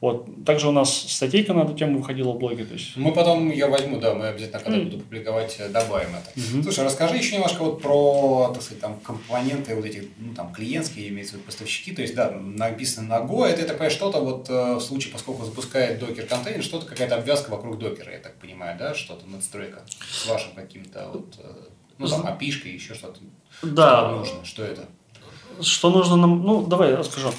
Вот. 0.00 0.44
Также 0.44 0.68
у 0.68 0.72
нас 0.72 0.94
статейка 0.94 1.52
на 1.52 1.62
эту 1.62 1.74
тему 1.74 1.98
выходила 1.98 2.32
в 2.32 2.38
блоге. 2.38 2.64
То 2.64 2.74
есть... 2.74 2.96
Мы 2.96 3.12
потом 3.12 3.50
ее 3.50 3.66
возьму, 3.66 3.98
да, 3.98 4.14
мы 4.14 4.28
обязательно, 4.28 4.60
когда 4.60 4.78
mm. 4.78 4.84
буду 4.84 4.98
публиковать, 4.98 5.56
э, 5.58 5.68
добавим 5.68 6.10
это. 6.14 6.38
Mm-hmm. 6.38 6.62
Слушай, 6.62 6.84
расскажи 6.84 7.16
еще 7.16 7.34
немножко 7.34 7.64
вот 7.64 7.82
про, 7.82 8.52
так 8.54 8.62
сказать, 8.62 8.80
там, 8.80 9.00
компоненты 9.00 9.74
вот 9.74 9.84
эти, 9.84 10.08
ну, 10.18 10.34
там, 10.34 10.52
клиентские, 10.52 11.08
имеется 11.08 11.32
в 11.32 11.36
виду 11.38 11.46
поставщики, 11.46 11.92
то 11.92 12.02
есть, 12.02 12.14
да, 12.14 12.30
написано 12.30 13.08
на 13.08 13.24
Go, 13.24 13.44
это, 13.44 13.72
понимаю, 13.72 13.90
что-то 13.90 14.20
вот 14.20 14.48
э, 14.48 14.74
в 14.74 14.80
случае, 14.80 15.12
поскольку 15.12 15.44
запускает 15.44 15.98
докер 15.98 16.26
контейнер, 16.26 16.62
что-то, 16.62 16.86
какая-то 16.86 17.16
обвязка 17.16 17.50
вокруг 17.50 17.78
докера, 17.78 18.12
я 18.12 18.18
так 18.18 18.36
понимаю, 18.36 18.78
да, 18.78 18.94
что-то 18.94 19.26
надстройка 19.26 19.82
с 20.08 20.28
вашим 20.28 20.52
каким-то 20.54 21.10
вот, 21.12 21.34
э, 21.38 21.52
ну, 21.98 22.06
там, 22.06 22.24
api 22.24 22.68
еще 22.68 22.94
что-то. 22.94 23.18
Да. 23.62 23.98
Что 23.98 24.16
нужно, 24.16 24.44
что 24.44 24.62
это? 24.62 24.86
Что 25.60 25.90
нужно 25.90 26.16
нам, 26.16 26.42
ну, 26.42 26.66
давай 26.66 26.94
расскажу. 26.94 27.32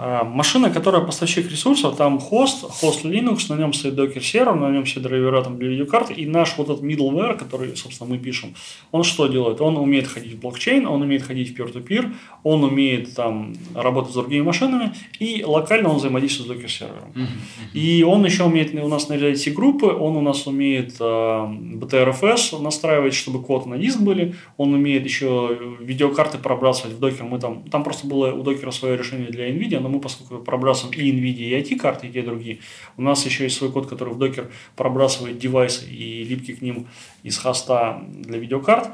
А, 0.00 0.22
машина, 0.22 0.70
которая 0.70 1.02
поставщик 1.02 1.50
ресурсов, 1.50 1.96
там 1.96 2.20
хост, 2.20 2.62
хост 2.70 3.04
Linux, 3.04 3.46
на 3.48 3.58
нем 3.58 3.72
стоит 3.72 3.96
докер 3.96 4.22
сервер, 4.22 4.54
на 4.54 4.70
нем 4.70 4.84
все 4.84 5.00
драйвера 5.00 5.42
там 5.42 5.58
для 5.58 5.70
видеокарты, 5.70 6.14
и 6.14 6.24
наш 6.24 6.56
вот 6.56 6.70
этот 6.70 6.84
middleware, 6.84 7.36
который, 7.36 7.76
собственно, 7.76 8.08
мы 8.10 8.18
пишем, 8.18 8.54
он 8.92 9.02
что 9.02 9.26
делает? 9.26 9.60
Он 9.60 9.76
умеет 9.76 10.06
ходить 10.06 10.34
в 10.34 10.40
блокчейн, 10.40 10.86
он 10.86 11.02
умеет 11.02 11.24
ходить 11.24 11.52
в 11.52 11.60
peer-to-peer, 11.60 12.12
он 12.44 12.62
умеет 12.62 13.12
там 13.16 13.54
работать 13.74 14.12
с 14.12 14.14
другими 14.14 14.42
машинами, 14.42 14.92
и 15.18 15.42
локально 15.44 15.88
он 15.88 15.96
взаимодействует 15.96 16.48
с 16.48 16.54
докер 16.54 16.70
сервером. 16.70 17.12
Mm-hmm. 17.16 17.72
И 17.74 18.04
он 18.04 18.24
еще 18.24 18.44
умеет 18.44 18.72
у 18.74 18.88
нас 18.88 19.08
нарезать 19.08 19.40
все 19.40 19.50
группы, 19.50 19.86
он 19.86 20.16
у 20.16 20.20
нас 20.20 20.46
умеет 20.46 20.94
э, 21.00 21.04
BTRFS 21.04 22.62
настраивать, 22.62 23.14
чтобы 23.14 23.42
код 23.42 23.66
на 23.66 23.76
диск 23.76 23.98
были, 23.98 24.36
он 24.58 24.74
умеет 24.74 25.04
еще 25.04 25.58
видеокарты 25.80 26.38
пробрасывать 26.38 26.94
в 26.94 27.00
докер, 27.00 27.24
мы 27.24 27.40
там, 27.40 27.64
там 27.64 27.82
просто 27.82 28.06
было 28.06 28.30
у 28.32 28.44
докера 28.44 28.70
свое 28.70 28.96
решение 28.96 29.30
для 29.30 29.50
NVIDIA, 29.50 29.87
но 29.88 29.94
мы, 29.94 30.00
поскольку 30.00 30.44
пробрасываем 30.44 30.98
и 30.98 31.10
NVIDIA, 31.10 31.60
и 31.60 31.62
IT-карты, 31.62 32.08
и 32.08 32.12
те, 32.12 32.20
и 32.20 32.22
другие, 32.22 32.58
у 32.96 33.02
нас 33.02 33.24
еще 33.24 33.44
есть 33.44 33.56
свой 33.56 33.72
код, 33.72 33.86
который 33.86 34.12
в 34.12 34.18
докер 34.18 34.50
пробрасывает 34.76 35.38
девайсы 35.38 35.90
и 35.90 36.24
липки 36.24 36.54
к 36.54 36.62
ним 36.62 36.86
из 37.22 37.38
хоста 37.38 38.02
для 38.10 38.38
видеокарт. 38.38 38.90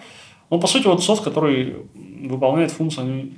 Ну, 0.50 0.60
по 0.60 0.66
сути, 0.66 0.86
вот 0.86 1.02
софт, 1.02 1.24
который 1.24 1.76
выполняет 1.94 2.70
функцию 2.70 3.32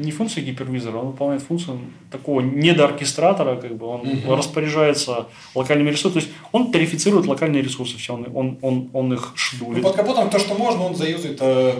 не 0.00 0.12
функция 0.12 0.42
гипервизора, 0.42 0.98
он 0.98 1.06
выполняет 1.08 1.42
функцию 1.42 1.80
такого 2.10 2.40
недооркестратора, 2.40 3.56
как 3.56 3.76
бы 3.76 3.86
он 3.86 4.00
угу. 4.00 4.34
распоряжается 4.34 5.26
локальными 5.54 5.90
ресурсами. 5.90 6.20
То 6.20 6.26
есть 6.26 6.32
он 6.52 6.72
тарифицирует 6.72 7.26
локальные 7.26 7.62
ресурсы, 7.62 7.96
все, 7.98 8.14
он, 8.14 8.26
он, 8.34 8.58
он, 8.62 8.90
он 8.92 9.12
их 9.12 9.32
шдулит. 9.36 9.82
Ну, 9.82 9.82
под 9.82 9.96
капотом 9.96 10.30
то, 10.30 10.38
что 10.38 10.54
можно, 10.54 10.84
он 10.84 10.96
заюзает 10.96 11.38
э, 11.40 11.74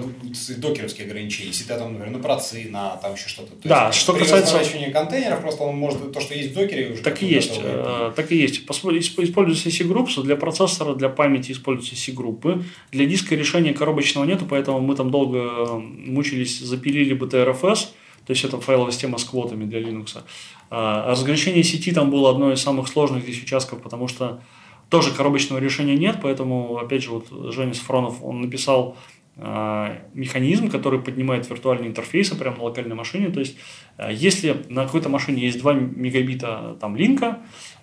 докеровские 0.58 1.06
ограничения. 1.06 1.48
Если 1.48 1.64
ты 1.64 1.74
там, 1.74 1.92
например, 1.92 2.16
на 2.16 2.22
процы, 2.22 2.68
на 2.70 2.96
там 2.96 3.14
еще 3.14 3.28
что-то. 3.28 3.52
То 3.52 3.68
да, 3.68 3.86
есть, 3.88 3.98
что 3.98 4.14
касается... 4.14 4.58
контейнеров, 4.92 5.40
просто 5.40 5.62
он 5.64 5.76
может 5.76 6.12
то, 6.12 6.20
что 6.20 6.34
есть 6.34 6.52
в 6.52 6.54
докере, 6.54 6.92
уже 6.92 7.02
так 7.02 7.22
и 7.22 7.26
есть. 7.26 7.60
Э, 7.62 8.12
так 8.14 8.30
и 8.30 8.36
есть. 8.36 8.62
Используются 8.68 9.70
C-группы, 9.70 10.22
для 10.22 10.36
процессора, 10.36 10.94
для 10.94 11.08
памяти 11.08 11.52
используются 11.52 11.96
C-группы. 11.96 12.64
Для 12.92 13.06
диска 13.06 13.34
решения 13.34 13.72
коробочного 13.72 14.24
нету, 14.24 14.46
поэтому 14.48 14.80
мы 14.80 14.94
там 14.94 15.10
долго 15.10 15.80
мучились, 16.10 16.60
запилили 16.60 17.16
BTRFS, 17.16 17.88
то 18.30 18.32
есть 18.34 18.44
это 18.44 18.60
файловая 18.60 18.92
система 18.92 19.18
с 19.18 19.24
квотами 19.24 19.64
для 19.64 19.80
Linux. 19.80 20.22
А 20.70 21.10
разграничение 21.10 21.64
сети 21.64 21.90
там 21.90 22.12
было 22.12 22.30
одно 22.30 22.52
из 22.52 22.62
самых 22.62 22.86
сложных 22.86 23.24
здесь 23.24 23.42
участков, 23.42 23.82
потому 23.82 24.06
что 24.06 24.40
тоже 24.88 25.10
коробочного 25.10 25.58
решения 25.58 25.96
нет, 25.96 26.18
поэтому, 26.22 26.78
опять 26.78 27.02
же, 27.02 27.10
вот 27.10 27.52
Женя 27.52 27.74
Сафронов, 27.74 28.22
он 28.22 28.40
написал 28.40 28.96
э, 29.34 29.96
механизм, 30.14 30.70
который 30.70 31.00
поднимает 31.00 31.50
виртуальные 31.50 31.88
интерфейсы 31.88 32.36
прямо 32.36 32.58
на 32.58 32.62
локальной 32.62 32.94
машине. 32.94 33.30
То 33.30 33.40
есть, 33.40 33.56
э, 33.98 34.10
если 34.12 34.64
на 34.68 34.84
какой-то 34.84 35.08
машине 35.08 35.42
есть 35.42 35.58
2 35.58 35.72
мегабита 35.72 36.76
там 36.80 36.94
линка, 36.94 37.40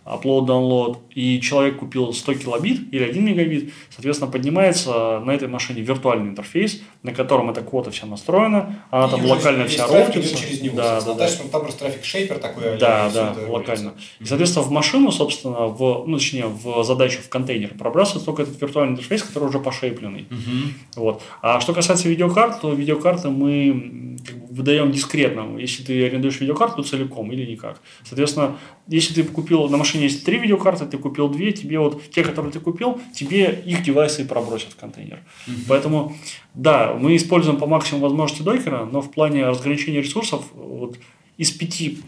upload-download, 0.09 0.97
и 1.13 1.41
человек 1.41 1.77
купил 1.77 2.13
100 2.13 2.33
килобит 2.35 2.93
или 2.93 3.03
1 3.03 3.25
мегабит, 3.25 3.73
соответственно, 3.89 4.31
поднимается 4.31 5.19
на 5.19 5.31
этой 5.31 5.47
машине 5.47 5.81
виртуальный 5.81 6.29
интерфейс, 6.29 6.81
на 7.03 7.13
котором 7.13 7.49
эта 7.49 7.61
квота 7.61 7.91
вся 7.91 8.05
настроена, 8.05 8.83
она 8.91 9.07
и 9.07 9.11
там 9.11 9.25
локально 9.25 9.65
вся 9.67 9.87
роутится. 9.87 10.37
да, 10.73 11.01
да, 11.01 11.13
да. 11.13 11.27
Там 11.51 11.61
просто 11.61 11.79
трафик 11.79 12.03
шейпер 12.03 12.39
такой. 12.39 12.77
Да, 12.77 13.09
да, 13.13 13.35
локально. 13.47 13.93
И, 14.19 14.25
соответственно, 14.25 14.65
в 14.65 14.71
машину, 14.71 15.11
собственно, 15.11 15.67
в, 15.67 16.05
ну, 16.07 16.17
точнее, 16.17 16.47
в 16.47 16.83
задачу 16.83 17.21
в 17.21 17.29
контейнер 17.29 17.73
пробрасывается 17.77 18.25
только 18.25 18.43
этот 18.43 18.61
виртуальный 18.61 18.93
интерфейс, 18.93 19.23
который 19.23 19.49
уже 19.49 19.59
пошейпленный. 19.59 20.27
Угу. 20.29 21.03
Вот. 21.03 21.21
А 21.41 21.59
что 21.59 21.73
касается 21.73 22.09
видеокарт, 22.09 22.61
то 22.61 22.73
видеокарты 22.73 23.29
мы 23.29 24.17
как 24.25 24.37
бы, 24.37 24.46
выдаем 24.57 24.91
дискретно. 24.91 25.57
Если 25.57 25.83
ты 25.83 26.05
арендуешь 26.05 26.39
видеокарту 26.39 26.83
целиком 26.83 27.31
или 27.31 27.49
никак. 27.49 27.79
Соответственно, 28.03 28.57
если 28.87 29.13
ты 29.13 29.23
купил 29.23 29.69
на 29.69 29.77
машине 29.77 30.05
есть 30.05 30.25
три 30.25 30.39
видеокарты, 30.39 30.85
ты 30.85 30.97
купил 30.97 31.29
две, 31.29 31.51
тебе 31.51 31.79
вот 31.79 32.01
те, 32.09 32.23
которые 32.23 32.51
ты 32.51 32.59
купил, 32.59 32.99
тебе 33.13 33.63
их 33.65 33.83
девайсы 33.83 34.23
и 34.23 34.25
пробросят 34.25 34.73
в 34.73 34.75
контейнер. 34.75 35.19
Mm-hmm. 35.19 35.53
Поэтому, 35.67 36.15
да, 36.53 36.97
мы 36.99 37.15
используем 37.15 37.57
по 37.57 37.67
максимуму 37.67 38.03
возможности 38.07 38.43
докера, 38.43 38.85
но 38.91 39.01
в 39.01 39.11
плане 39.11 39.45
разграничения 39.45 40.01
ресурсов 40.01 40.43
вот, 40.53 40.97
из 41.37 41.51
пяти 41.51 41.99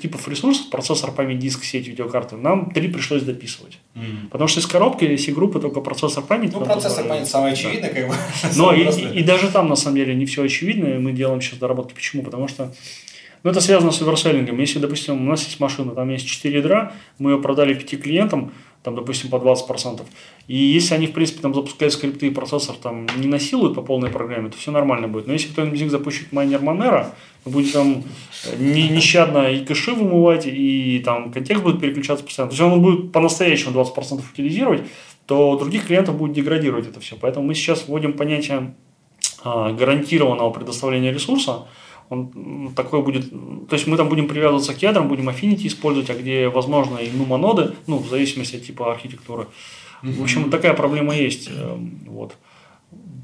типов 0.00 0.28
ресурсов, 0.28 0.70
процессор, 0.70 1.10
память, 1.10 1.38
диск, 1.38 1.64
сеть, 1.64 1.88
видеокарты, 1.88 2.36
нам 2.36 2.70
три 2.70 2.88
пришлось 2.88 3.22
дописывать. 3.22 3.78
Mm. 3.94 4.28
Потому 4.30 4.48
что 4.48 4.60
из 4.60 4.66
коробки 4.66 5.04
из 5.04 5.34
группы 5.34 5.58
только 5.58 5.80
процессор, 5.80 6.22
память. 6.22 6.52
Ну, 6.52 6.60
процессор, 6.64 7.06
память 7.06 7.28
самое 7.28 7.54
очевидное, 7.54 7.92
да. 7.92 8.00
как 8.00 8.08
бы. 8.08 8.14
Но 8.56 8.72
и, 8.72 8.84
и, 8.84 9.20
и 9.20 9.22
даже 9.22 9.50
там, 9.50 9.68
на 9.68 9.76
самом 9.76 9.96
деле, 9.96 10.14
не 10.14 10.26
все 10.26 10.42
очевидно, 10.42 10.86
и 10.86 10.98
мы 10.98 11.12
делаем 11.12 11.40
сейчас 11.40 11.58
доработки. 11.58 11.94
Почему? 11.94 12.22
Потому 12.22 12.46
что 12.46 12.72
ну, 13.44 13.50
это 13.50 13.60
связано 13.60 13.92
с 13.92 14.00
оверселлингом. 14.00 14.58
Если, 14.58 14.78
допустим, 14.78 15.20
у 15.20 15.30
нас 15.30 15.44
есть 15.44 15.60
машина, 15.60 15.94
там 15.94 16.08
есть 16.08 16.26
4 16.26 16.56
ядра, 16.56 16.92
мы 17.18 17.32
ее 17.32 17.38
продали 17.38 17.74
5 17.74 18.02
клиентам, 18.02 18.52
там, 18.84 18.94
допустим, 18.94 19.30
по 19.30 19.36
20%. 19.36 20.02
И 20.46 20.56
если 20.56 20.94
они, 20.94 21.06
в 21.06 21.12
принципе, 21.12 21.40
там 21.40 21.54
запускают 21.54 21.94
скрипты 21.94 22.26
и 22.26 22.30
процессор 22.30 22.76
там 22.76 23.06
не 23.16 23.26
насилуют 23.26 23.74
по 23.74 23.80
полной 23.80 24.10
программе, 24.10 24.50
то 24.50 24.58
все 24.58 24.70
нормально 24.70 25.08
будет. 25.08 25.26
Но 25.26 25.32
если 25.32 25.48
кто-нибудь 25.48 25.78
из 25.78 25.82
них 25.82 25.90
запустит 25.90 26.32
майнер 26.32 26.60
Monero, 26.60 27.06
будет 27.46 27.72
там 27.72 28.04
не, 28.58 28.90
нещадно 28.90 29.50
и 29.50 29.64
кэши 29.64 29.92
вымывать, 29.92 30.44
и 30.46 31.00
там 31.02 31.32
контекст 31.32 31.64
будет 31.64 31.80
переключаться 31.80 32.24
постоянно. 32.26 32.50
То 32.50 32.62
есть 32.62 32.74
он 32.74 32.82
будет 32.82 33.10
по-настоящему 33.10 33.72
20% 33.72 34.22
утилизировать, 34.30 34.82
то 35.24 35.56
других 35.56 35.86
клиентов 35.86 36.18
будет 36.18 36.34
деградировать 36.34 36.86
это 36.86 37.00
все. 37.00 37.16
Поэтому 37.18 37.46
мы 37.46 37.54
сейчас 37.54 37.88
вводим 37.88 38.12
понятие 38.12 38.74
а, 39.42 39.72
гарантированного 39.72 40.50
предоставления 40.50 41.10
ресурса, 41.10 41.66
он 42.14 42.72
такой 42.74 43.02
будет, 43.02 43.30
то 43.30 43.74
есть 43.74 43.86
мы 43.86 43.96
там 43.96 44.08
будем 44.08 44.26
привязываться 44.28 44.74
к 44.74 44.82
ядрам, 44.82 45.08
будем 45.08 45.28
Affinity 45.28 45.66
использовать, 45.66 46.10
а 46.10 46.14
где 46.14 46.48
возможно 46.48 46.98
и 46.98 47.08
NUMA 47.10 47.36
ноды, 47.36 47.74
ну, 47.86 47.98
в 47.98 48.08
зависимости 48.08 48.56
от 48.56 48.62
типа 48.62 48.92
архитектуры. 48.92 49.46
В 50.04 50.22
общем, 50.22 50.50
такая 50.50 50.74
проблема 50.74 51.16
есть. 51.16 51.48
Эм, 51.50 52.00
вот. 52.06 52.36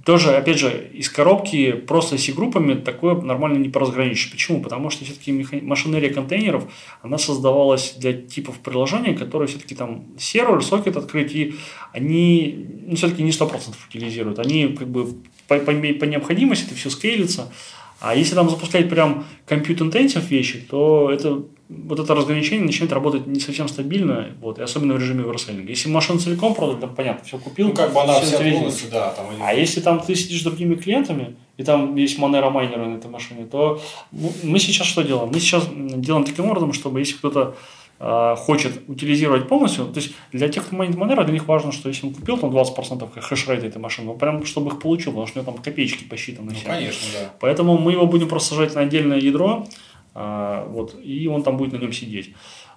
Тоже, 0.04 0.30
опять 0.34 0.58
же, 0.58 0.90
из 0.94 1.10
коробки 1.10 1.72
просто 1.72 2.16
C-группами 2.16 2.74
такое 2.74 3.20
нормально 3.20 3.58
не 3.58 3.68
поразграничишь. 3.68 4.30
Почему? 4.30 4.62
Потому 4.62 4.88
что 4.88 5.04
все-таки 5.04 5.30
машинерия 5.60 6.12
контейнеров, 6.12 6.64
она 7.02 7.18
создавалась 7.18 7.94
для 7.98 8.14
типов 8.14 8.58
приложения, 8.60 9.14
которые 9.14 9.48
все-таки 9.48 9.74
там 9.74 10.06
сервер, 10.18 10.62
сокет 10.64 10.96
открыть, 10.96 11.34
и 11.34 11.54
они 11.92 12.66
ну, 12.86 12.96
все-таки 12.96 13.22
не 13.22 13.30
100% 13.30 13.74
утилизируют. 13.88 14.38
Они 14.38 14.68
как 14.68 14.88
бы 14.88 15.06
по, 15.46 15.58
по, 15.58 15.72
по 15.72 16.04
необходимости 16.04 16.64
это 16.64 16.74
все 16.74 16.88
скейлится. 16.88 17.52
А 18.00 18.14
если 18.14 18.34
там 18.34 18.48
запускать 18.48 18.88
прям 18.88 19.26
compute 19.46 19.78
intensive 19.78 20.26
вещи, 20.26 20.58
то 20.58 21.10
это, 21.12 21.42
вот 21.68 22.00
это 22.00 22.14
разграничение 22.14 22.64
начинает 22.64 22.92
работать 22.92 23.26
не 23.26 23.40
совсем 23.40 23.68
стабильно, 23.68 24.28
вот, 24.40 24.58
и 24.58 24.62
особенно 24.62 24.94
в 24.94 24.98
режиме 24.98 25.24
верселлинга. 25.24 25.68
Если 25.68 25.90
машину 25.90 26.18
целиком 26.18 26.54
продать, 26.54 26.80
там 26.80 26.94
понятно, 26.94 27.24
все 27.24 27.36
купил. 27.36 27.68
Ну, 27.68 27.74
как 27.74 27.92
бы 27.92 28.00
она 28.00 28.18
вся 28.20 28.38
полностью, 28.38 28.90
да. 28.90 29.10
Там, 29.10 29.26
а 29.40 29.52
если 29.52 29.80
там 29.80 30.00
ты 30.00 30.14
сидишь 30.14 30.40
с 30.40 30.44
другими 30.44 30.76
клиентами, 30.76 31.36
и 31.58 31.62
там 31.62 31.94
есть 31.94 32.18
Monero 32.18 32.50
майнеры 32.50 32.86
на 32.86 32.96
этой 32.96 33.10
машине, 33.10 33.44
то 33.44 33.82
ну, 34.12 34.32
мы 34.44 34.58
сейчас 34.58 34.86
что 34.86 35.02
делаем? 35.02 35.30
Мы 35.30 35.38
сейчас 35.38 35.68
делаем 35.70 36.24
таким 36.24 36.46
образом, 36.46 36.72
чтобы 36.72 37.00
если 37.00 37.16
кто-то 37.16 37.54
хочет 38.00 38.88
утилизировать 38.88 39.46
полностью, 39.46 39.84
то 39.84 40.00
есть 40.00 40.14
для 40.32 40.48
тех, 40.48 40.64
кто 40.66 40.74
майнит 40.74 40.96
Monero, 40.96 41.22
для 41.22 41.34
них 41.34 41.46
важно, 41.46 41.70
что 41.70 41.90
если 41.90 42.06
он 42.06 42.14
купил 42.14 42.38
там 42.38 42.48
20% 42.50 43.20
хешрейта 43.20 43.66
этой 43.66 43.76
машины, 43.76 44.12
он 44.12 44.18
прям 44.18 44.42
чтобы 44.46 44.70
их 44.70 44.80
получил, 44.80 45.12
потому 45.12 45.26
что 45.26 45.38
у 45.38 45.42
него 45.42 45.52
там 45.52 45.62
копеечки 45.62 46.04
посчитаны. 46.04 46.52
Ну, 46.52 46.56
все. 46.56 46.64
конечно, 46.64 47.08
да. 47.12 47.30
Поэтому 47.40 47.76
мы 47.76 47.92
его 47.92 48.06
будем 48.06 48.28
просто 48.28 48.54
сажать 48.54 48.74
на 48.74 48.80
отдельное 48.80 49.18
ядро, 49.18 49.66
э, 50.14 50.64
вот, 50.68 50.96
и 51.04 51.26
он 51.28 51.42
там 51.42 51.58
будет 51.58 51.72
на 51.72 51.76
нем 51.76 51.92
сидеть. 51.92 52.32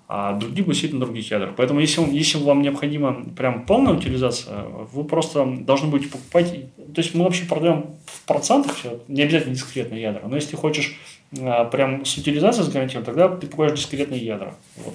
А 0.09 0.33
другие 0.33 0.65
будут 0.65 0.77
сидеть 0.77 0.93
на 0.93 0.99
других 0.99 1.31
ядрах. 1.31 1.55
Поэтому 1.55 1.79
если, 1.79 2.01
он, 2.01 2.11
если 2.11 2.37
вам 2.37 2.61
необходима 2.61 3.23
прям 3.37 3.65
полная 3.65 3.93
утилизация, 3.93 4.63
вы 4.91 5.05
просто 5.05 5.45
должны 5.45 5.87
будете 5.87 6.11
покупать. 6.11 6.51
То 6.93 7.01
есть 7.01 7.15
мы 7.15 7.23
вообще 7.23 7.45
продаем 7.45 7.95
в 8.05 8.25
процентах 8.27 8.75
все, 8.75 8.99
не 9.07 9.21
обязательно 9.21 9.55
дискретные 9.55 10.01
ядра. 10.01 10.27
Но 10.27 10.35
если 10.35 10.51
ты 10.51 10.57
хочешь 10.57 10.99
э, 11.31 11.69
прям 11.71 12.03
с 12.03 12.17
утилизацией 12.17 12.65
сгарантировать, 12.65 13.05
тогда 13.05 13.29
ты 13.29 13.47
покупаешь 13.47 13.79
дискретные 13.79 14.19
ядра. 14.19 14.53
Вот. 14.75 14.93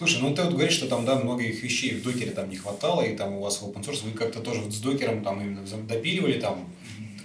Слушай, 0.00 0.20
ну 0.22 0.34
ты 0.34 0.40
вот 0.44 0.52
говоришь, 0.52 0.72
что 0.72 0.86
там, 0.86 1.04
да, 1.04 1.16
многих 1.16 1.62
вещей 1.62 1.92
в 1.92 2.02
докере 2.02 2.30
там 2.30 2.48
не 2.48 2.56
хватало, 2.56 3.02
и 3.02 3.14
там 3.14 3.34
у 3.34 3.42
вас 3.42 3.60
в 3.60 3.68
open 3.68 3.84
source 3.84 4.02
вы 4.02 4.12
как-то 4.12 4.40
тоже 4.40 4.62
вот 4.62 4.72
с 4.72 4.80
докером 4.80 5.22
там 5.22 5.42
именно 5.42 5.60
допиливали 5.86 6.40
там, 6.40 6.64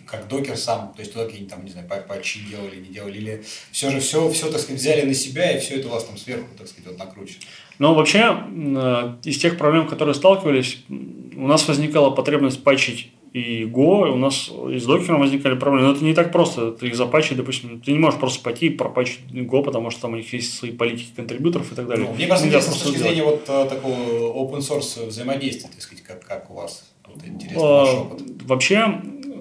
как 0.06 0.28
докер 0.28 0.58
сам, 0.58 0.92
то 0.94 1.00
есть 1.00 1.14
туда 1.14 1.24
какие-нибудь 1.24 1.54
там, 1.54 1.64
не 1.64 1.72
знаю, 1.72 1.88
патчи 1.88 2.42
делали, 2.46 2.76
не 2.82 2.90
делали, 2.90 3.18
или 3.18 3.44
все 3.72 3.90
же 3.92 4.02
все, 4.02 4.30
все, 4.30 4.52
так 4.52 4.60
сказать, 4.60 4.82
взяли 4.82 5.04
на 5.06 5.14
себя, 5.14 5.56
и 5.56 5.62
все 5.62 5.76
это 5.76 5.88
у 5.88 5.92
вас 5.92 6.04
там 6.04 6.18
сверху, 6.18 6.50
так 6.58 6.68
сказать, 6.68 6.88
вот 6.88 7.00
накручено? 7.00 7.44
Ну, 7.80 7.94
вообще, 7.94 8.44
э, 8.46 9.16
из 9.24 9.38
тех 9.38 9.58
проблем, 9.58 9.88
которые 9.88 10.14
сталкивались, 10.14 10.84
у 10.90 11.48
нас 11.48 11.66
возникала 11.70 12.10
потребность 12.10 12.62
патчить 12.62 13.10
и 13.36 13.66
Go, 13.66 14.10
у 14.10 14.16
нас 14.16 14.50
и 14.72 14.80
с 14.80 14.86
докером 14.86 15.20
возникали 15.20 15.56
проблемы. 15.56 15.88
Но 15.88 15.94
это 15.94 16.06
не 16.06 16.14
так 16.14 16.32
просто. 16.32 16.72
Ты 16.72 16.88
их 16.88 16.96
запачить, 16.96 17.36
допустим, 17.36 17.82
ты 17.82 17.92
не 17.92 18.00
можешь 18.00 18.18
просто 18.18 18.42
пойти 18.42 18.68
и 18.68 18.70
пропачить 18.70 19.20
Go, 19.30 19.62
потому 19.62 19.92
что 19.92 20.04
там 20.04 20.14
у 20.14 20.16
них 20.16 20.32
есть 20.32 20.58
свои 20.58 20.72
политики 20.72 21.10
контрибьюторов 21.14 21.70
и 21.70 21.76
так 21.76 21.86
далее. 21.86 22.08
Ну, 22.08 22.16
мне 22.16 22.28
просто 22.28 22.48
интересно 22.48 22.74
с 22.74 22.82
точки 22.82 22.98
зрения 22.98 23.24
вот 23.24 23.44
э, 23.50 23.68
такого 23.70 23.94
open 23.94 24.60
source 24.60 25.08
взаимодействия, 25.08 25.70
так 25.70 25.82
сказать, 25.82 26.02
как, 26.06 26.26
как 26.26 26.50
у 26.50 26.54
вас? 26.54 26.90
Вот, 27.06 27.28
интересно 27.28 27.62
ваш 27.62 27.90
а, 27.90 28.02
опыт. 28.04 28.22
Вообще, 28.44 28.86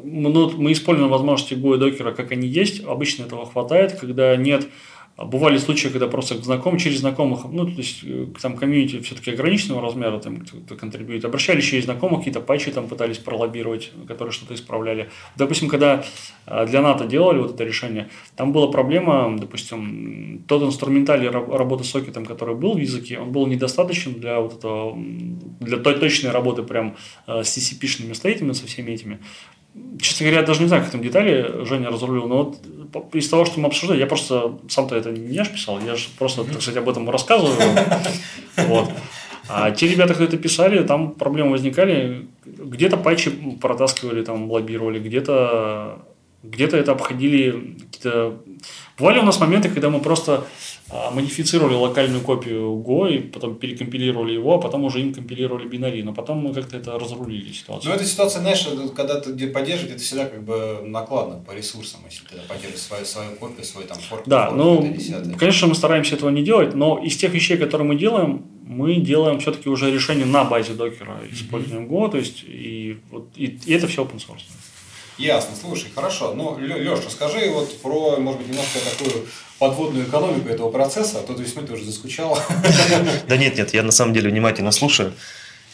мы, 0.03 0.31
ну, 0.31 0.51
мы 0.51 0.73
используем 0.73 1.09
возможности 1.09 1.55
Go 1.55 1.77
и 1.77 1.79
докера, 1.79 2.11
как 2.11 2.33
они 2.33 2.49
есть. 2.49 2.85
Обычно 2.85 3.27
этого 3.27 3.47
хватает, 3.47 3.93
когда 4.01 4.35
нет 4.35 4.65
а 4.65 4.69
бывали 5.17 5.59
случаи, 5.59 5.89
когда 5.89 6.09
просто 6.09 6.43
знакомые, 6.43 6.81
через 6.81 6.99
знакомых, 6.99 7.45
ну, 7.51 7.65
то 7.67 7.73
есть, 7.73 8.01
э, 8.03 8.27
там, 8.41 8.57
комьюнити 8.57 9.01
все-таки 9.01 9.31
ограниченного 9.31 9.81
размера, 9.81 10.19
там, 10.19 10.39
кто 10.41 10.75
контрибьюет, 10.75 11.25
обращались 11.25 11.65
через 11.65 11.85
знакомых, 11.85 12.21
какие-то 12.21 12.41
патчи 12.41 12.73
там 12.73 12.89
пытались 12.89 13.19
пролоббировать, 13.19 13.93
которые 14.09 14.33
что-то 14.33 14.55
исправляли. 14.55 15.11
Допустим, 15.37 15.69
когда 15.69 16.05
э, 16.47 16.67
для 16.67 16.83
НАТО 16.83 17.07
делали 17.07 17.39
вот 17.39 17.55
это 17.55 17.63
решение, 17.63 18.09
там 18.35 18.53
была 18.53 18.67
проблема, 18.67 19.37
допустим, 19.39 20.43
тот 20.49 20.63
инструменталь 20.63 21.27
работы 21.29 21.85
сокетом, 21.85 22.27
который 22.27 22.57
был 22.57 22.75
в 22.75 22.79
языке, 22.79 23.21
он 23.21 23.31
был 23.31 23.47
недостаточен 23.47 24.15
для 24.15 24.41
вот 24.41 24.59
этого, 24.59 24.99
для 25.61 25.77
той 25.77 25.95
точной 25.95 26.31
работы 26.31 26.65
прям 26.65 26.97
э, 27.29 27.45
с 27.45 27.57
TCP-шными 27.57 28.15
стейтами, 28.15 28.53
со 28.53 28.67
всеми 28.67 28.91
этими. 28.91 29.21
Честно 30.01 30.25
говоря, 30.25 30.41
я 30.41 30.47
даже 30.47 30.63
не 30.63 30.69
знаю, 30.69 30.83
как 30.83 30.93
там 30.93 31.03
детали 31.03 31.65
Женя 31.65 31.91
разрулил, 31.91 32.27
но 32.27 32.37
вот 32.93 33.15
из 33.15 33.29
того, 33.29 33.45
что 33.45 33.61
мы 33.61 33.67
обсуждали, 33.67 33.99
я 34.01 34.07
просто 34.07 34.59
сам-то 34.69 34.97
это 34.97 35.11
не 35.11 35.35
я 35.35 35.45
ж 35.45 35.49
писал, 35.51 35.81
я 35.81 35.97
же 35.97 36.07
просто, 36.19 36.45
так 36.45 36.63
сказать, 36.63 36.83
об 36.83 36.89
этом 36.89 37.09
рассказываю. 37.11 37.57
Вот. 38.57 38.89
А 39.49 39.73
те 39.73 39.89
ребята, 39.89 40.15
кто 40.15 40.25
это 40.25 40.39
писали, 40.39 40.83
там 40.85 41.13
проблемы 41.13 41.51
возникали. 41.51 42.29
Где-то 42.47 42.97
патчи 42.97 43.31
протаскивали, 43.61 44.25
там 44.25 44.51
лоббировали, 44.51 44.99
где-то 44.99 45.99
где-то 46.45 46.77
это 46.77 46.93
обходили. 46.93 47.77
Бывали 48.99 49.19
у 49.19 49.23
нас 49.23 49.41
моменты, 49.41 49.71
когда 49.71 49.91
мы 49.91 50.01
просто 50.01 50.45
модифицировали 50.91 51.75
локальную 51.75 52.23
копию 52.23 52.83
Go 52.87 53.11
и 53.11 53.19
потом 53.19 53.57
перекомпилировали 53.57 54.33
его, 54.33 54.55
а 54.55 54.59
потом 54.59 54.85
уже 54.85 55.01
им 55.01 55.15
компилировали 55.15 55.67
бинари. 55.67 56.03
Но 56.03 56.13
потом 56.13 56.39
мы 56.39 56.53
как-то 56.53 56.77
это 56.77 56.99
разрулили 56.99 57.53
ситуацию. 57.53 57.91
Ну, 57.91 57.97
эта 57.97 58.05
ситуация, 58.05 58.41
знаешь, 58.43 58.69
когда 58.95 59.21
ты 59.21 59.49
поддерживаешь, 59.49 59.95
это 59.97 60.03
всегда 60.03 60.27
как 60.27 60.43
бы 60.45 60.81
накладно 60.85 61.43
по 61.47 61.53
ресурсам, 61.53 62.01
если 62.09 62.25
ты 62.27 62.37
поддерживаешь 62.47 62.81
свою, 62.81 63.05
свою 63.05 63.31
копию, 63.37 63.65
свой 63.65 63.85
там 63.85 63.99
форк. 63.99 64.25
Да, 64.27 64.51
форк, 64.51 64.57
ну, 64.59 64.95
конечно, 65.39 65.69
мы 65.69 65.75
стараемся 65.75 66.17
этого 66.17 66.31
не 66.31 66.43
делать, 66.43 66.75
но 66.75 66.99
из 66.99 67.17
тех 67.17 67.33
вещей, 67.33 67.57
которые 67.57 67.89
мы 67.89 67.97
делаем, 67.97 68.45
мы 68.67 68.97
делаем 68.97 69.41
все-таки 69.41 69.69
уже 69.69 69.91
решение 69.91 70.27
на 70.27 70.45
базе 70.45 70.75
докера, 70.75 71.21
используем 71.31 71.87
Go, 71.87 72.11
то 72.11 72.19
есть 72.19 72.45
и, 72.47 72.99
вот, 73.11 73.29
и, 73.37 73.59
и 73.65 73.73
это 73.73 73.87
все 73.87 74.03
open 74.03 74.17
source. 74.17 74.43
Ясно, 75.17 75.55
слушай, 75.55 75.87
хорошо. 75.95 76.35
Ну, 76.35 76.59
Леш, 76.59 77.01
расскажи 77.07 77.49
вот 77.51 77.79
про, 77.81 78.17
может 78.17 78.41
быть, 78.41 78.49
немножко 78.51 78.79
такую 78.81 79.27
подводную 79.69 80.07
экономику 80.07 80.49
этого 80.49 80.71
процесса, 80.71 81.21
а 81.21 81.23
то 81.23 81.41
есть 81.41 81.57
мы 81.57 81.63
тоже 81.63 81.85
заскучал. 81.85 82.39
Да 83.29 83.37
нет, 83.37 83.57
нет, 83.57 83.73
я 83.75 83.83
на 83.83 83.93
самом 83.93 84.13
деле 84.13 84.31
внимательно 84.31 84.73
слушаю. 84.73 85.13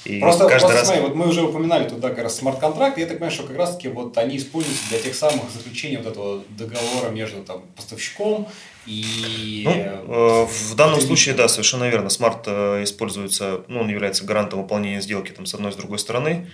И 0.04 0.18
просто, 0.20 0.48
каждый 0.48 0.60
просто 0.60 0.76
раз... 0.78 0.86
смотри, 0.86 1.02
вот 1.02 1.14
мы 1.14 1.28
уже 1.28 1.42
упоминали 1.42 1.88
туда 1.88 2.08
как 2.08 2.20
раз 2.24 2.38
смарт-контракт, 2.38 2.96
я 2.96 3.06
так 3.06 3.18
понимаю, 3.18 3.32
что 3.32 3.42
как 3.42 3.56
раз 3.56 3.76
таки 3.76 3.88
вот 3.88 4.16
они 4.16 4.38
используются 4.38 4.88
для 4.88 4.98
тех 4.98 5.14
самых 5.14 5.50
заключений 5.50 5.98
вот 5.98 6.06
этого 6.06 6.42
договора 6.56 7.10
между 7.10 7.42
там, 7.42 7.62
поставщиком 7.76 8.48
и... 8.86 9.62
Ну, 9.66 9.72
э, 9.72 10.46
в 10.46 10.74
данном 10.74 11.00
случае, 11.00 11.34
да, 11.34 11.48
совершенно 11.48 11.88
верно. 11.88 12.08
Смарт 12.08 12.44
э, 12.46 12.82
используется, 12.84 13.62
ну, 13.68 13.80
он 13.80 13.90
является 13.90 14.24
гарантом 14.24 14.62
выполнения 14.62 15.02
сделки 15.02 15.32
там, 15.32 15.44
с 15.44 15.54
одной 15.54 15.70
и 15.70 15.74
с 15.74 15.76
другой 15.76 15.98
стороны. 15.98 16.48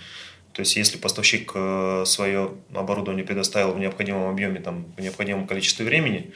То 0.51 0.61
есть, 0.61 0.75
если 0.75 0.97
поставщик 0.97 1.51
э, 1.55 2.03
свое 2.05 2.51
оборудование 2.73 3.23
предоставил 3.23 3.73
в 3.73 3.79
необходимом 3.79 4.27
объеме, 4.29 4.59
там, 4.59 4.87
в 4.97 5.01
необходимом 5.01 5.47
количестве 5.47 5.85
времени, 5.85 6.33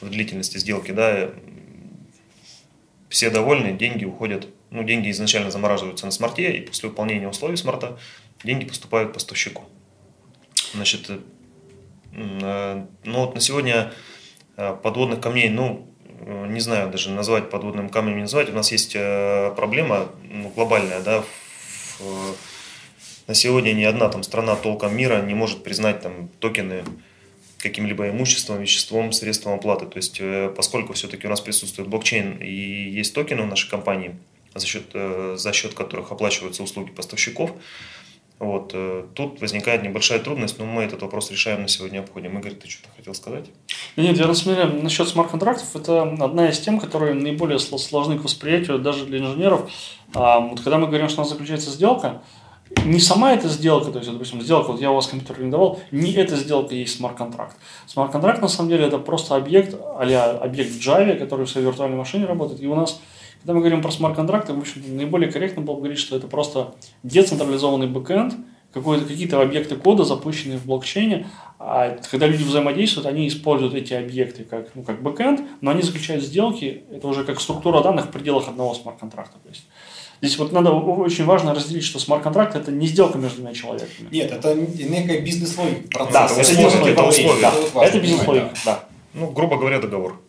в 0.00 0.10
длительности 0.10 0.58
сделки, 0.58 0.92
да, 0.92 1.30
все 3.08 3.30
довольны, 3.30 3.72
деньги 3.72 4.04
уходят, 4.04 4.48
ну, 4.70 4.84
деньги 4.84 5.10
изначально 5.10 5.50
замораживаются 5.50 6.06
на 6.06 6.12
смарте, 6.12 6.52
и 6.52 6.60
после 6.60 6.88
выполнения 6.88 7.28
условий 7.28 7.56
смарта 7.56 7.98
деньги 8.44 8.64
поступают 8.64 9.12
поставщику. 9.12 9.64
Значит, 10.74 11.08
э, 11.08 11.18
э, 12.12 12.84
ну 13.04 13.18
вот 13.20 13.34
на 13.34 13.40
сегодня 13.40 13.92
подводных 14.56 15.20
камней, 15.20 15.48
ну, 15.48 15.86
не 16.26 16.58
знаю 16.58 16.90
даже 16.90 17.10
назвать 17.10 17.48
подводным 17.48 17.88
камнем, 17.88 18.16
не 18.16 18.22
назвать. 18.22 18.50
У 18.50 18.52
нас 18.52 18.72
есть 18.72 18.92
проблема 18.92 20.08
ну, 20.28 20.48
глобальная, 20.48 21.00
да, 21.00 21.24
на 23.28 23.34
сегодня 23.34 23.72
ни 23.72 23.84
одна 23.84 24.08
там 24.08 24.22
страна 24.22 24.56
толком 24.56 24.96
мира 24.96 25.20
не 25.22 25.34
может 25.34 25.62
признать 25.62 26.00
там 26.00 26.28
токены 26.40 26.82
каким-либо 27.58 28.08
имуществом, 28.08 28.60
веществом, 28.60 29.12
средством 29.12 29.54
оплаты. 29.54 29.86
То 29.86 29.96
есть, 29.96 30.18
э, 30.20 30.52
поскольку 30.56 30.92
все-таки 30.92 31.26
у 31.26 31.30
нас 31.30 31.40
присутствует 31.40 31.88
блокчейн 31.88 32.38
и 32.38 32.90
есть 32.90 33.14
токены 33.14 33.42
в 33.42 33.46
нашей 33.46 33.68
компании, 33.68 34.16
за 34.54 34.66
счет, 34.66 34.84
э, 34.94 35.34
за 35.36 35.52
счет 35.52 35.74
которых 35.74 36.12
оплачиваются 36.12 36.62
услуги 36.62 36.90
поставщиков, 36.90 37.52
вот, 38.38 38.70
э, 38.72 39.04
тут 39.14 39.40
возникает 39.40 39.82
небольшая 39.82 40.20
трудность, 40.20 40.58
но 40.60 40.64
мы 40.64 40.84
этот 40.84 41.02
вопрос 41.02 41.30
решаем 41.32 41.62
на 41.62 41.68
сегодня 41.68 41.98
обходим. 41.98 42.38
Игорь, 42.38 42.54
ты 42.54 42.68
что-то 42.68 42.88
хотел 42.96 43.14
сказать? 43.14 43.46
Нет, 43.96 44.16
я 44.16 44.28
рассмотрел 44.28 44.68
насчет 44.80 45.08
смарт-контрактов. 45.08 45.74
Это 45.74 46.02
одна 46.02 46.48
из 46.48 46.60
тем, 46.60 46.78
которые 46.78 47.14
наиболее 47.14 47.58
сложны 47.58 48.16
к 48.16 48.22
восприятию 48.22 48.78
даже 48.78 49.06
для 49.06 49.18
инженеров. 49.18 49.68
А, 50.14 50.38
вот 50.38 50.60
когда 50.60 50.78
мы 50.78 50.86
говорим, 50.86 51.08
что 51.08 51.20
у 51.20 51.24
нас 51.24 51.30
заключается 51.30 51.70
сделка, 51.70 52.22
не 52.84 53.00
сама 53.00 53.32
эта 53.32 53.48
сделка, 53.48 53.90
то 53.90 53.98
есть, 53.98 54.10
допустим, 54.10 54.40
сделка, 54.42 54.72
вот 54.72 54.80
я 54.80 54.90
у 54.90 54.94
вас 54.94 55.06
компьютер 55.06 55.36
арендовал, 55.36 55.80
не 55.90 56.12
эта 56.12 56.36
сделка 56.36 56.74
есть 56.74 56.96
смарт-контракт. 56.96 57.56
Смарт-контракт, 57.86 58.42
на 58.42 58.48
самом 58.48 58.70
деле, 58.70 58.86
это 58.86 58.98
просто 58.98 59.36
объект, 59.36 59.74
а 59.74 60.40
объект 60.42 60.70
в 60.70 60.78
Java, 60.78 61.16
который 61.16 61.46
в 61.46 61.50
своей 61.50 61.66
виртуальной 61.66 61.96
машине 61.96 62.26
работает. 62.26 62.60
И 62.60 62.66
у 62.66 62.74
нас, 62.74 63.00
когда 63.40 63.54
мы 63.54 63.60
говорим 63.60 63.82
про 63.82 63.90
смарт-контракты, 63.90 64.52
в 64.52 64.58
общем 64.58 64.82
наиболее 64.96 65.30
корректно 65.30 65.62
было 65.62 65.74
бы 65.74 65.80
говорить, 65.80 65.98
что 65.98 66.16
это 66.16 66.26
просто 66.26 66.74
децентрализованный 67.02 67.86
бэкэнд, 67.86 68.34
какие-то 68.72 69.40
объекты 69.40 69.76
кода, 69.76 70.04
запущенные 70.04 70.58
в 70.58 70.66
блокчейне, 70.66 71.26
а 71.58 71.96
когда 72.10 72.26
люди 72.26 72.44
взаимодействуют, 72.44 73.06
они 73.06 73.26
используют 73.26 73.74
эти 73.74 73.94
объекты 73.94 74.44
как, 74.44 74.74
ну, 74.74 74.82
как 74.82 75.02
бэкэнд, 75.02 75.40
но 75.60 75.70
они 75.70 75.82
заключают 75.82 76.22
сделки, 76.22 76.84
это 76.92 77.08
уже 77.08 77.24
как 77.24 77.40
структура 77.40 77.82
данных 77.82 78.06
в 78.06 78.10
пределах 78.10 78.46
одного 78.46 78.74
смарт-контракта. 78.74 79.38
То 79.42 79.48
есть 79.48 79.64
Здесь 80.20 80.38
вот 80.38 80.52
надо 80.52 80.72
очень 80.72 81.24
важно 81.24 81.54
разделить, 81.54 81.84
что 81.84 81.98
смарт-контракт 82.00 82.56
это 82.56 82.72
не 82.72 82.86
сделка 82.86 83.18
между 83.18 83.36
двумя 83.36 83.54
человеками. 83.54 84.08
Нет, 84.10 84.32
это 84.32 84.54
некая 84.54 85.20
бизнес-логика. 85.20 86.08
Да, 86.12 86.26
это, 86.26 86.40
условия, 86.40 86.92
это, 86.92 87.02
условия. 87.04 87.40
Да, 87.40 87.52
это, 87.52 87.80
это 87.80 88.00
бизнес-логика, 88.00 88.50
да. 88.64 88.84
Ну, 89.14 89.30
грубо 89.30 89.56
говоря, 89.58 89.78
договор. 89.78 90.20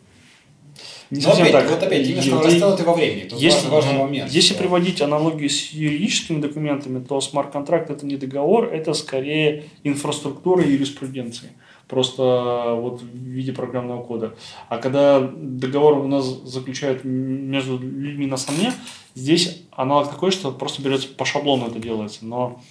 Не 1.10 1.22
Но 1.22 1.32
опять, 1.32 1.52
так. 1.52 1.70
вот 1.72 1.82
опять, 1.82 2.08
именно 2.08 2.22
что 2.22 2.42
растянуты 2.44 2.84
во 2.84 2.94
времени. 2.94 3.28
Тут 3.28 3.40
если, 3.40 3.68
важный, 3.68 3.72
важный 3.72 3.98
момент. 3.98 4.32
Если 4.32 4.54
что... 4.54 4.60
приводить 4.60 5.02
аналогию 5.02 5.50
с 5.50 5.72
юридическими 5.72 6.40
документами, 6.40 7.04
то 7.04 7.20
смарт-контракт 7.20 7.90
это 7.90 8.06
не 8.06 8.16
договор, 8.16 8.66
это 8.72 8.94
скорее 8.94 9.64
инфраструктура 9.84 10.64
юриспруденции 10.64 11.50
просто 11.90 12.76
вот 12.78 13.02
в 13.02 13.16
виде 13.16 13.52
программного 13.52 14.04
кода. 14.04 14.36
А 14.70 14.78
когда 14.78 15.20
договор 15.20 15.98
у 15.98 16.08
нас 16.08 16.26
заключают 16.26 17.04
между 17.04 17.80
людьми 17.80 18.28
на 18.28 18.38
самне, 18.38 18.72
здесь 19.16 19.64
аналог 19.72 20.10
такой, 20.10 20.32
что 20.32 20.52
просто 20.52 20.82
берется 20.82 21.08
по 21.10 21.26
шаблону 21.26 21.68
это 21.68 21.80
делается. 21.80 22.26
Но 22.26 22.62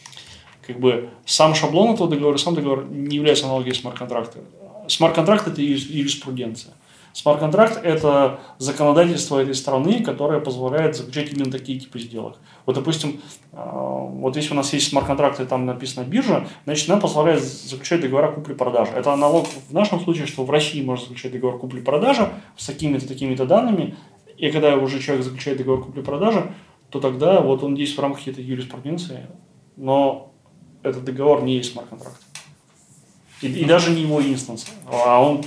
как 0.66 0.78
бы 0.78 1.10
сам 1.26 1.54
шаблон 1.54 1.94
этого 1.94 2.08
договора, 2.08 2.38
сам 2.38 2.54
договор 2.54 2.86
не 2.88 3.16
является 3.16 3.46
аналогией 3.46 3.74
смарт-контракта. 3.74 4.38
Смарт-контракт– 4.86 5.46
это 5.48 5.60
юриспруденция. 5.60 6.74
Смарт-контракт– 7.18 7.80
это 7.82 8.38
законодательство 8.58 9.40
этой 9.40 9.56
страны, 9.56 10.04
которое 10.04 10.38
позволяет 10.38 10.94
заключать 10.94 11.32
именно 11.32 11.50
такие 11.50 11.80
типы 11.80 11.98
сделок. 11.98 12.36
Вот, 12.64 12.76
допустим, 12.76 13.20
а, 13.52 13.72
вот 13.72 14.36
если 14.36 14.52
у 14.52 14.54
нас 14.54 14.72
есть 14.72 14.88
смарт-контракты, 14.90 15.44
там 15.44 15.66
написано 15.66 16.04
биржа, 16.04 16.46
значит, 16.64 16.86
нам 16.86 17.00
позволяет 17.00 17.42
заключать 17.42 18.02
договора 18.02 18.30
купли-продажи. 18.30 18.92
Это 18.92 19.12
аналог 19.12 19.48
в 19.48 19.72
нашем 19.72 19.98
случае, 19.98 20.26
что 20.26 20.44
в 20.44 20.50
России 20.50 20.80
можно 20.80 21.06
заключать 21.06 21.32
договор 21.32 21.58
купли-продажи 21.58 22.28
с 22.56 22.64
такими-то, 22.66 23.08
такими-то 23.08 23.46
данными, 23.46 23.96
и 24.36 24.52
когда 24.52 24.76
уже 24.76 25.00
человек 25.00 25.24
заключает 25.24 25.58
договор 25.58 25.86
купли-продажи, 25.86 26.52
то 26.88 27.00
тогда 27.00 27.40
вот 27.40 27.64
он 27.64 27.74
действует 27.74 27.98
в 27.98 28.02
рамках 28.02 28.28
этой 28.28 28.44
юриспруденции, 28.44 29.26
но 29.74 30.32
этот 30.84 31.02
договор 31.02 31.42
не 31.42 31.56
есть 31.56 31.72
смарт-контракт. 31.72 32.27
И, 33.42 33.46
и 33.46 33.64
даже 33.64 33.90
не 33.90 34.02
его 34.02 34.20
инстанс. 34.20 34.66
А 34.86 35.22
он 35.22 35.44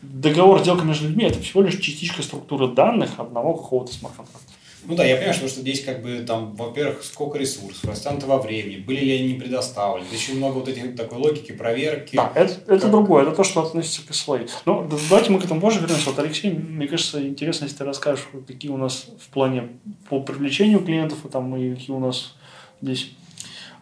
договор 0.00 0.60
сделка 0.60 0.84
между 0.84 1.08
людьми 1.08 1.24
это 1.24 1.40
всего 1.40 1.62
лишь 1.62 1.78
частичка 1.78 2.22
структуры 2.22 2.68
данных 2.68 3.18
одного 3.18 3.54
какого-то 3.54 3.92
смарт-контракта. 3.92 4.52
Ну 4.84 4.96
да, 4.96 5.04
я 5.04 5.14
понимаю, 5.14 5.34
что, 5.34 5.48
что 5.48 5.60
здесь 5.60 5.84
как 5.84 6.02
бы 6.02 6.24
там, 6.26 6.56
во-первых, 6.56 7.04
сколько 7.04 7.38
ресурсов, 7.38 7.84
растянуто 7.84 8.26
во 8.26 8.38
времени, 8.38 8.78
были 8.78 9.00
ли 9.00 9.12
они 9.12 9.34
не 9.34 9.38
предоставлены, 9.38 10.06
еще 10.12 10.32
много 10.32 10.54
вот 10.54 10.68
этих 10.68 10.96
такой 10.96 11.18
логики, 11.18 11.52
проверки. 11.52 12.16
Да, 12.16 12.32
это, 12.34 12.54
это 12.66 12.80
как... 12.80 12.90
другое, 12.90 13.22
это 13.22 13.32
то, 13.32 13.44
что 13.44 13.62
относится 13.62 14.02
к 14.04 14.10
SLA. 14.10 14.50
Ну, 14.66 14.88
давайте 15.08 15.30
мы 15.30 15.38
к 15.38 15.44
этому 15.44 15.60
позже 15.60 15.78
вернемся. 15.78 16.10
Вот, 16.10 16.18
Алексей, 16.18 16.50
мне 16.50 16.88
кажется, 16.88 17.24
интересно, 17.24 17.64
если 17.64 17.76
ты 17.76 17.84
расскажешь, 17.84 18.26
какие 18.46 18.72
у 18.72 18.76
нас 18.76 19.06
в 19.24 19.28
плане 19.28 19.68
по 20.08 20.20
привлечению 20.20 20.80
клиентов, 20.80 21.24
и, 21.24 21.28
там, 21.28 21.54
и 21.56 21.74
какие 21.74 21.94
у 21.94 22.00
нас 22.00 22.34
здесь 22.80 23.10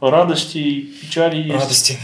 радости, 0.00 0.86
печали 1.00 1.36
есть. 1.36 1.50
Радости. 1.50 1.98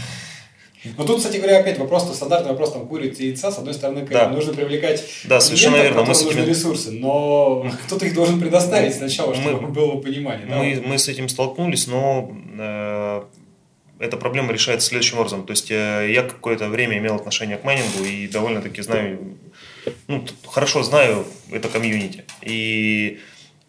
Но 0.97 1.05
тут, 1.05 1.17
кстати 1.17 1.37
говоря, 1.37 1.59
опять 1.59 1.77
вопрос, 1.77 2.13
стандартный 2.15 2.51
вопрос 2.51 2.73
там 2.73 2.87
курицы 2.87 3.23
и 3.23 3.27
яйца. 3.27 3.51
С 3.51 3.57
одной 3.57 3.73
стороны, 3.73 4.05
да. 4.05 4.29
нужно 4.29 4.53
привлекать 4.53 5.03
да, 5.25 5.39
совершенно 5.39 5.77
верно. 5.77 6.01
Мы 6.01 6.07
нужны 6.07 6.29
этим... 6.29 6.45
ресурсы, 6.45 6.91
но 6.91 7.69
кто-то 7.85 8.05
их 8.05 8.13
должен 8.13 8.39
предоставить 8.39 8.95
сначала, 8.95 9.35
чтобы 9.35 9.61
мы, 9.61 9.67
было 9.69 9.97
понимание. 9.97 10.45
Мы, 10.45 10.75
да? 10.75 10.87
мы 10.87 10.97
с 10.97 11.07
этим 11.07 11.29
столкнулись, 11.29 11.87
но 11.87 12.31
э, 12.57 13.23
эта 13.99 14.17
проблема 14.17 14.53
решается 14.53 14.87
следующим 14.87 15.17
образом. 15.17 15.45
То 15.45 15.51
есть 15.51 15.71
э, 15.71 16.11
я 16.11 16.23
какое-то 16.23 16.69
время 16.69 16.97
имел 16.97 17.15
отношение 17.15 17.57
к 17.57 17.63
майнингу 17.63 18.03
и 18.03 18.27
довольно-таки 18.27 18.81
знаю, 18.81 19.37
ну, 20.07 20.25
хорошо 20.45 20.83
знаю 20.83 21.25
это 21.51 21.69
комьюнити. 21.69 22.25
И 22.41 23.19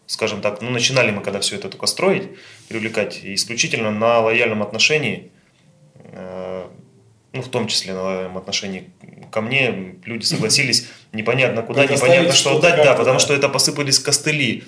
скажем 0.05 0.41
так, 0.41 0.61
ну, 0.61 0.69
начинали 0.69 1.11
мы, 1.11 1.21
когда 1.21 1.39
все 1.39 1.55
это 1.55 1.69
только 1.69 1.85
строить, 1.85 2.29
привлекать 2.67 3.19
исключительно 3.23 3.91
на 3.91 4.19
лояльном 4.19 4.61
отношении 4.61 5.31
э, 5.95 6.67
ну, 7.33 7.41
в 7.41 7.49
том 7.49 7.67
числе 7.67 7.93
на 7.93 8.25
отношении 8.37 8.89
ко 9.31 9.41
мне, 9.41 9.95
люди 10.05 10.25
согласились 10.25 10.87
непонятно 11.13 11.61
куда, 11.61 11.85
непонятно 11.85 12.33
что 12.33 12.57
отдать, 12.57 12.83
да, 12.83 12.93
потому 12.93 13.17
да. 13.17 13.19
что 13.19 13.33
это 13.33 13.49
посыпались 13.49 13.99
костыли, 13.99 14.63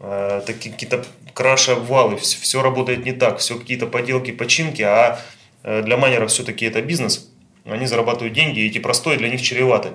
э, 0.00 0.42
такие 0.46 0.72
какие-то 0.72 1.04
краши 1.34 1.72
обвалы, 1.72 2.16
все, 2.16 2.38
все 2.38 2.62
работает 2.62 3.04
не 3.04 3.12
так, 3.12 3.38
все 3.38 3.58
какие-то 3.58 3.86
поделки, 3.86 4.30
починки, 4.30 4.82
а 4.82 5.20
для 5.62 5.96
майнеров 5.96 6.30
все-таки 6.30 6.64
это 6.64 6.80
бизнес, 6.80 7.28
они 7.64 7.86
зарабатывают 7.86 8.32
деньги, 8.32 8.60
и 8.60 8.68
эти 8.68 8.78
простой 8.78 9.16
для 9.16 9.28
них 9.28 9.42
чреваты. 9.42 9.90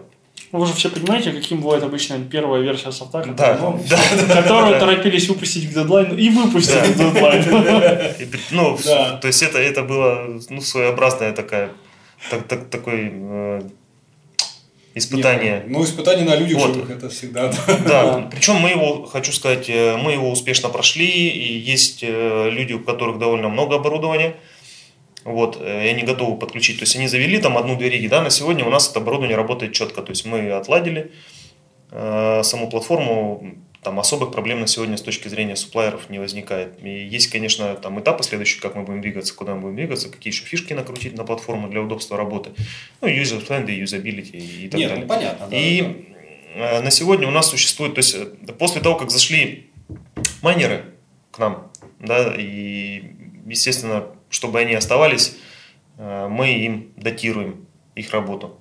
Ну, 0.52 0.60
вы 0.60 0.68
же 0.68 0.74
все 0.74 0.90
понимаете, 0.90 1.32
каким 1.32 1.62
бывает 1.62 1.82
обычно 1.84 2.20
первая 2.20 2.62
версия 2.62 2.92
софта, 2.92 3.24
да, 3.38 3.58
ну, 3.62 3.82
да, 3.90 4.42
которую 4.42 4.74
да. 4.74 4.80
торопились 4.82 5.30
выпустить 5.30 5.70
к 5.70 5.74
дедлайну 5.74 6.18
и 6.18 6.30
выпустили 6.30 6.80
да. 6.80 6.88
к 6.88 6.96
дедлайну. 6.98 7.62
Ну, 8.52 8.78
да. 8.84 9.18
то 9.18 9.28
есть 9.28 9.42
это, 9.44 9.60
это 9.60 9.84
было 9.84 10.42
ну, 10.50 10.60
своеобразная 10.60 11.32
такая, 11.32 11.72
так, 12.30 12.48
так, 12.48 12.70
такой 12.70 13.10
э, 13.12 13.62
испытание. 14.96 15.54
Нет, 15.54 15.64
ну, 15.68 15.84
испытание 15.84 16.26
на 16.26 16.36
людях 16.36 16.60
вот. 16.60 16.74
живых 16.74 16.90
это 16.90 17.10
всегда. 17.10 17.52
Да, 17.68 17.78
да. 17.88 18.30
причем 18.32 18.56
мы 18.56 18.70
его, 18.70 19.06
хочу 19.06 19.32
сказать, 19.32 19.70
э, 19.70 19.98
мы 19.98 20.14
его 20.14 20.30
успешно 20.30 20.70
прошли, 20.70 21.08
и 21.08 21.58
есть 21.58 22.04
э, 22.04 22.50
люди, 22.50 22.74
у 22.74 22.80
которых 22.80 23.20
довольно 23.20 23.50
много 23.50 23.76
оборудования, 23.76 24.36
вот, 25.24 25.58
э, 25.62 25.86
и 25.86 25.90
они 25.90 26.04
готовы 26.04 26.38
подключить. 26.38 26.80
То 26.80 26.84
есть 26.84 26.96
они 26.96 27.08
завели 27.08 27.40
там 27.40 27.58
одну-две 27.58 27.90
риги, 27.90 28.08
да, 28.08 28.22
на 28.22 28.30
сегодня 28.30 28.66
у 28.66 28.70
нас 28.70 28.90
это 28.90 29.00
оборудование 29.00 29.38
работает 29.38 29.74
четко. 29.74 30.02
То 30.02 30.12
есть 30.12 30.26
мы 30.26 30.52
отладили 30.52 31.12
э, 31.92 32.42
саму 32.44 32.70
платформу, 32.70 33.56
там 33.82 34.00
особых 34.00 34.32
проблем 34.32 34.60
на 34.60 34.68
сегодня 34.68 34.96
с 34.96 35.02
точки 35.02 35.28
зрения 35.28 35.56
суплайеров 35.56 36.10
не 36.10 36.20
возникает. 36.20 36.84
И 36.84 36.90
есть, 36.90 37.32
конечно, 37.32 37.76
там 37.76 38.00
этапы 38.00 38.24
следующие, 38.24 38.62
как 38.62 38.76
мы 38.76 38.84
будем 38.84 39.02
двигаться, 39.02 39.34
куда 39.34 39.56
мы 39.56 39.62
будем 39.62 39.76
двигаться, 39.76 40.10
какие 40.10 40.32
еще 40.32 40.44
фишки 40.44 40.74
накрутить 40.74 41.18
на 41.18 41.24
платформу 41.24 41.68
для 41.68 41.82
удобства 41.82 42.16
работы. 42.16 42.52
Ну, 43.02 43.08
user-friendly, 43.08 43.72
юзабилити 43.72 44.38
и 44.38 44.70
так 44.70 44.80
Нет, 44.80 44.90
далее. 44.90 45.06
Ну, 45.06 45.10
понятно. 45.10 45.48
Да, 45.48 45.58
и 45.58 46.06
да. 46.56 46.82
на 46.82 46.92
сегодня 46.92 47.28
у 47.28 47.32
нас 47.32 47.50
существует, 47.50 47.96
то 47.96 48.00
есть 48.00 48.14
э, 48.14 48.26
после 48.54 48.82
того, 48.82 48.96
как 48.96 49.10
зашли 49.10 49.72
майнеры 50.44 50.86
к 51.32 51.40
нам, 51.40 51.72
да, 52.00 52.36
и, 52.38 53.16
естественно, 53.48 54.06
чтобы 54.30 54.60
они 54.60 54.76
оставались, 54.76 55.38
э, 55.98 56.28
мы 56.30 56.52
им 56.54 56.94
датируем 56.98 57.66
их 57.96 58.12
работу. 58.12 58.60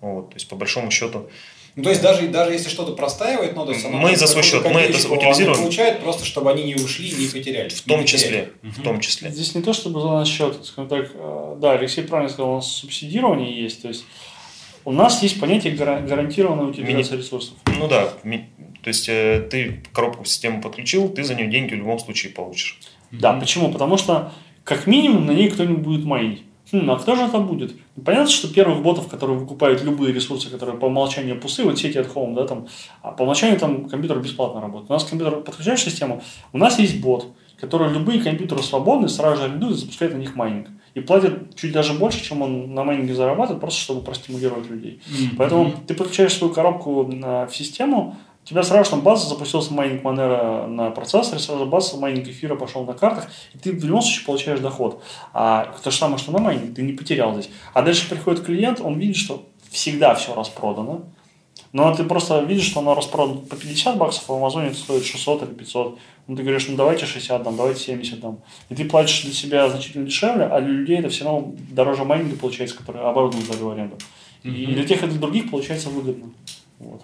Вот, 0.00 0.30
то 0.30 0.34
есть, 0.34 0.48
по 0.48 0.56
большому 0.56 0.90
счету, 0.90 1.30
ну, 1.76 1.82
то 1.82 1.90
есть 1.90 2.00
даже, 2.00 2.26
даже 2.28 2.52
если 2.52 2.70
что-то 2.70 2.92
простаивает, 2.92 3.54
ну, 3.54 3.66
то 3.66 3.72
есть 3.72 3.84
оно 3.84 3.98
мы 3.98 4.16
за 4.16 4.26
свой 4.26 4.42
счет, 4.42 4.64
мы 4.64 4.80
это 4.80 4.96
утилизируем. 5.12 5.58
получают 5.58 6.00
просто, 6.00 6.24
чтобы 6.24 6.50
они 6.50 6.64
не 6.64 6.74
ушли, 6.74 7.12
не 7.12 7.26
потеряли. 7.26 7.68
В 7.68 7.82
том 7.82 8.06
числе, 8.06 8.50
в 8.62 8.82
том 8.82 8.98
числе. 9.00 9.30
Здесь 9.30 9.54
не 9.54 9.60
то, 9.60 9.74
чтобы 9.74 10.00
за 10.00 10.08
наш 10.08 10.28
счет, 10.28 10.56
скажем 10.64 10.88
так, 10.88 11.10
э, 11.12 11.56
да, 11.60 11.72
Алексей 11.72 12.02
правильно 12.02 12.32
сказал, 12.32 12.52
у 12.52 12.56
нас 12.56 12.72
субсидирование 12.72 13.62
есть, 13.62 13.82
то 13.82 13.88
есть 13.88 14.04
у 14.86 14.92
нас 14.92 15.22
есть 15.22 15.38
понятие 15.38 15.74
гарантированной 15.74 16.70
утилизации 16.70 17.12
Мини... 17.12 17.22
ресурсов. 17.22 17.54
Ну 17.78 17.88
да, 17.88 18.06
то 18.06 18.88
есть 18.88 19.08
э, 19.10 19.46
ты 19.50 19.82
коробку 19.92 20.24
в 20.24 20.28
систему 20.28 20.62
подключил, 20.62 21.10
ты 21.10 21.24
за 21.24 21.34
нее 21.34 21.48
деньги 21.48 21.74
в 21.74 21.78
любом 21.78 21.98
случае 21.98 22.32
получишь. 22.32 22.78
Да, 23.10 23.34
почему? 23.34 23.70
Потому 23.70 23.98
что 23.98 24.32
как 24.64 24.86
минимум 24.86 25.26
на 25.26 25.32
ней 25.32 25.50
кто-нибудь 25.50 25.82
будет 25.82 26.04
майнить. 26.06 26.42
Хм, 26.72 26.90
а 26.90 26.96
кто 26.96 27.16
же 27.16 27.24
это 27.24 27.38
будет? 27.38 27.74
Ну, 27.96 28.02
понятно, 28.02 28.30
что 28.30 28.52
первых 28.52 28.82
ботов, 28.82 29.08
которые 29.08 29.38
выкупают 29.38 29.82
любые 29.82 30.12
ресурсы, 30.12 30.50
которые 30.50 30.78
по 30.78 30.86
умолчанию 30.86 31.40
пусы, 31.40 31.64
вот 31.64 31.78
сети 31.78 31.98
от 31.98 32.08
home, 32.08 32.34
да, 32.34 32.46
там, 32.46 32.68
а 33.02 33.12
по 33.12 33.22
умолчанию 33.22 33.58
там 33.58 33.88
компьютер 33.88 34.18
бесплатно 34.18 34.60
работает. 34.60 34.90
У 34.90 34.92
нас 34.92 35.04
компьютер 35.04 35.40
подключаешь 35.40 35.82
систему, 35.82 36.22
у 36.52 36.58
нас 36.58 36.78
есть 36.78 37.00
бот, 37.00 37.26
который 37.58 37.90
любые 37.90 38.20
компьютеры 38.20 38.62
свободные 38.62 39.08
сразу 39.08 39.38
же 39.38 39.44
арендует 39.44 39.76
и 39.76 39.78
запускает 39.78 40.12
на 40.12 40.18
них 40.18 40.36
майнинг. 40.36 40.68
И 40.94 41.00
платит 41.00 41.56
чуть 41.56 41.72
даже 41.72 41.92
больше, 41.92 42.22
чем 42.22 42.42
он 42.42 42.74
на 42.74 42.84
майнинге 42.84 43.14
зарабатывает, 43.14 43.60
просто 43.60 43.80
чтобы 43.80 44.00
простимулировать 44.00 44.70
людей. 44.70 45.00
Mm-hmm. 45.06 45.36
Поэтому 45.36 45.72
ты 45.86 45.94
подключаешь 45.94 46.32
свою 46.32 46.54
коробку 46.54 47.02
в 47.02 47.50
систему, 47.52 48.16
у 48.46 48.48
тебя 48.48 48.62
сразу 48.62 48.90
там 48.90 49.00
бац 49.00 49.28
запустился 49.28 49.74
майнинг 49.74 50.04
Монеро 50.04 50.68
на 50.68 50.92
процессоре, 50.92 51.40
сразу 51.40 51.66
бац 51.66 51.96
майнинг 51.96 52.28
эфира 52.28 52.54
пошел 52.54 52.84
на 52.84 52.94
картах, 52.94 53.26
и 53.52 53.58
ты 53.58 53.72
в 53.72 53.84
любом 53.84 54.02
случае 54.02 54.24
получаешь 54.24 54.60
доход. 54.60 55.02
А 55.34 55.74
то 55.82 55.90
же 55.90 55.96
самое, 55.96 56.18
что 56.18 56.30
на 56.30 56.38
майнинг, 56.38 56.76
ты 56.76 56.82
не 56.82 56.92
потерял 56.92 57.34
здесь. 57.34 57.50
А 57.74 57.82
дальше 57.82 58.08
приходит 58.08 58.44
клиент, 58.44 58.80
он 58.80 59.00
видит, 59.00 59.16
что 59.16 59.44
всегда 59.72 60.14
все 60.14 60.32
распродано, 60.32 61.02
но 61.72 61.92
ты 61.92 62.04
просто 62.04 62.40
видишь, 62.42 62.66
что 62.66 62.78
оно 62.78 62.94
распродано 62.94 63.40
по 63.40 63.56
50 63.56 63.98
баксов, 63.98 64.22
а 64.28 64.34
в 64.34 64.36
Амазоне 64.36 64.68
это 64.68 64.76
стоит 64.76 65.04
600 65.04 65.42
или 65.42 65.50
500. 65.50 65.98
Ну, 66.28 66.36
ты 66.36 66.42
говоришь, 66.44 66.68
ну, 66.68 66.76
давайте 66.76 67.04
60 67.04 67.42
там, 67.42 67.56
давайте 67.56 67.80
70 67.80 68.20
там. 68.20 68.38
И 68.68 68.76
ты 68.76 68.84
платишь 68.84 69.22
для 69.24 69.32
себя 69.32 69.68
значительно 69.68 70.06
дешевле, 70.06 70.44
а 70.44 70.60
для 70.60 70.70
людей 70.70 70.98
это 70.98 71.08
все 71.08 71.24
равно 71.24 71.52
дороже 71.72 72.04
майнинга 72.04 72.36
получается, 72.36 72.76
который 72.76 73.02
оборудован 73.02 73.44
за 73.44 73.72
аренду. 73.72 73.96
Mm-hmm. 74.44 74.54
И 74.54 74.66
для 74.66 74.84
тех 74.84 75.02
и 75.02 75.06
для 75.08 75.18
других 75.18 75.50
получается 75.50 75.90
выгодно. 75.90 76.30
Вот. 76.78 77.02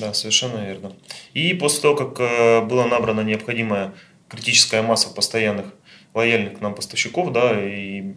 Да, 0.00 0.12
совершенно 0.14 0.64
верно. 0.64 0.92
И 1.34 1.54
после 1.54 1.82
того, 1.82 1.94
как 1.94 2.18
э, 2.20 2.60
была 2.62 2.86
набрана 2.86 3.20
необходимая 3.20 3.94
критическая 4.28 4.82
масса 4.82 5.08
постоянных 5.10 5.66
лояльных 6.14 6.58
к 6.58 6.60
нам 6.60 6.74
поставщиков, 6.74 7.32
да, 7.32 7.52
и 7.60 8.14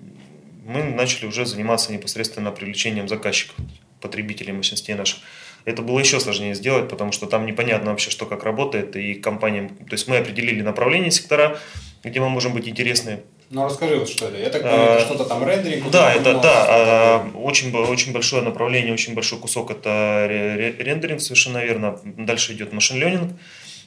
мы 0.65 0.83
начали 0.83 1.25
уже 1.25 1.45
заниматься 1.45 1.91
непосредственно 1.93 2.51
привлечением 2.51 3.07
заказчиков, 3.07 3.55
потребителей 4.01 4.53
мощностей 4.53 4.95
наших. 4.95 5.19
Это 5.65 5.81
было 5.81 5.99
еще 5.99 6.19
сложнее 6.19 6.55
сделать, 6.55 6.89
потому 6.89 7.11
что 7.11 7.25
там 7.25 7.45
непонятно 7.45 7.91
вообще, 7.91 8.09
что 8.09 8.25
как 8.25 8.43
работает, 8.43 8.95
и 8.95 9.15
компаниям, 9.15 9.69
то 9.69 9.93
есть 9.93 10.07
мы 10.07 10.17
определили 10.17 10.61
направление 10.61 11.11
сектора, 11.11 11.59
где 12.03 12.19
мы 12.19 12.29
можем 12.29 12.53
быть 12.53 12.67
интересны 12.67 13.21
ну, 13.49 13.65
расскажи, 13.65 13.97
вот 13.97 14.09
что 14.09 14.27
это. 14.27 14.37
Я 14.37 14.49
так 14.49 14.61
понимаю, 14.61 14.91
это 14.91 15.05
что-то 15.05 15.25
там 15.25 15.47
рендеринг? 15.47 15.89
Да, 15.89 16.13
это, 16.13 16.33
да, 16.39 16.65
а, 16.67 17.31
очень, 17.35 17.73
очень 17.73 18.11
большое 18.11 18.41
направление, 18.41 18.93
очень 18.93 19.13
большой 19.13 19.39
кусок 19.39 19.71
это 19.71 20.27
рендеринг, 20.27 21.21
совершенно 21.21 21.63
верно. 21.63 21.99
Дальше 22.03 22.53
идет 22.53 22.73
машин 22.73 22.97
ленинг, 22.97 23.33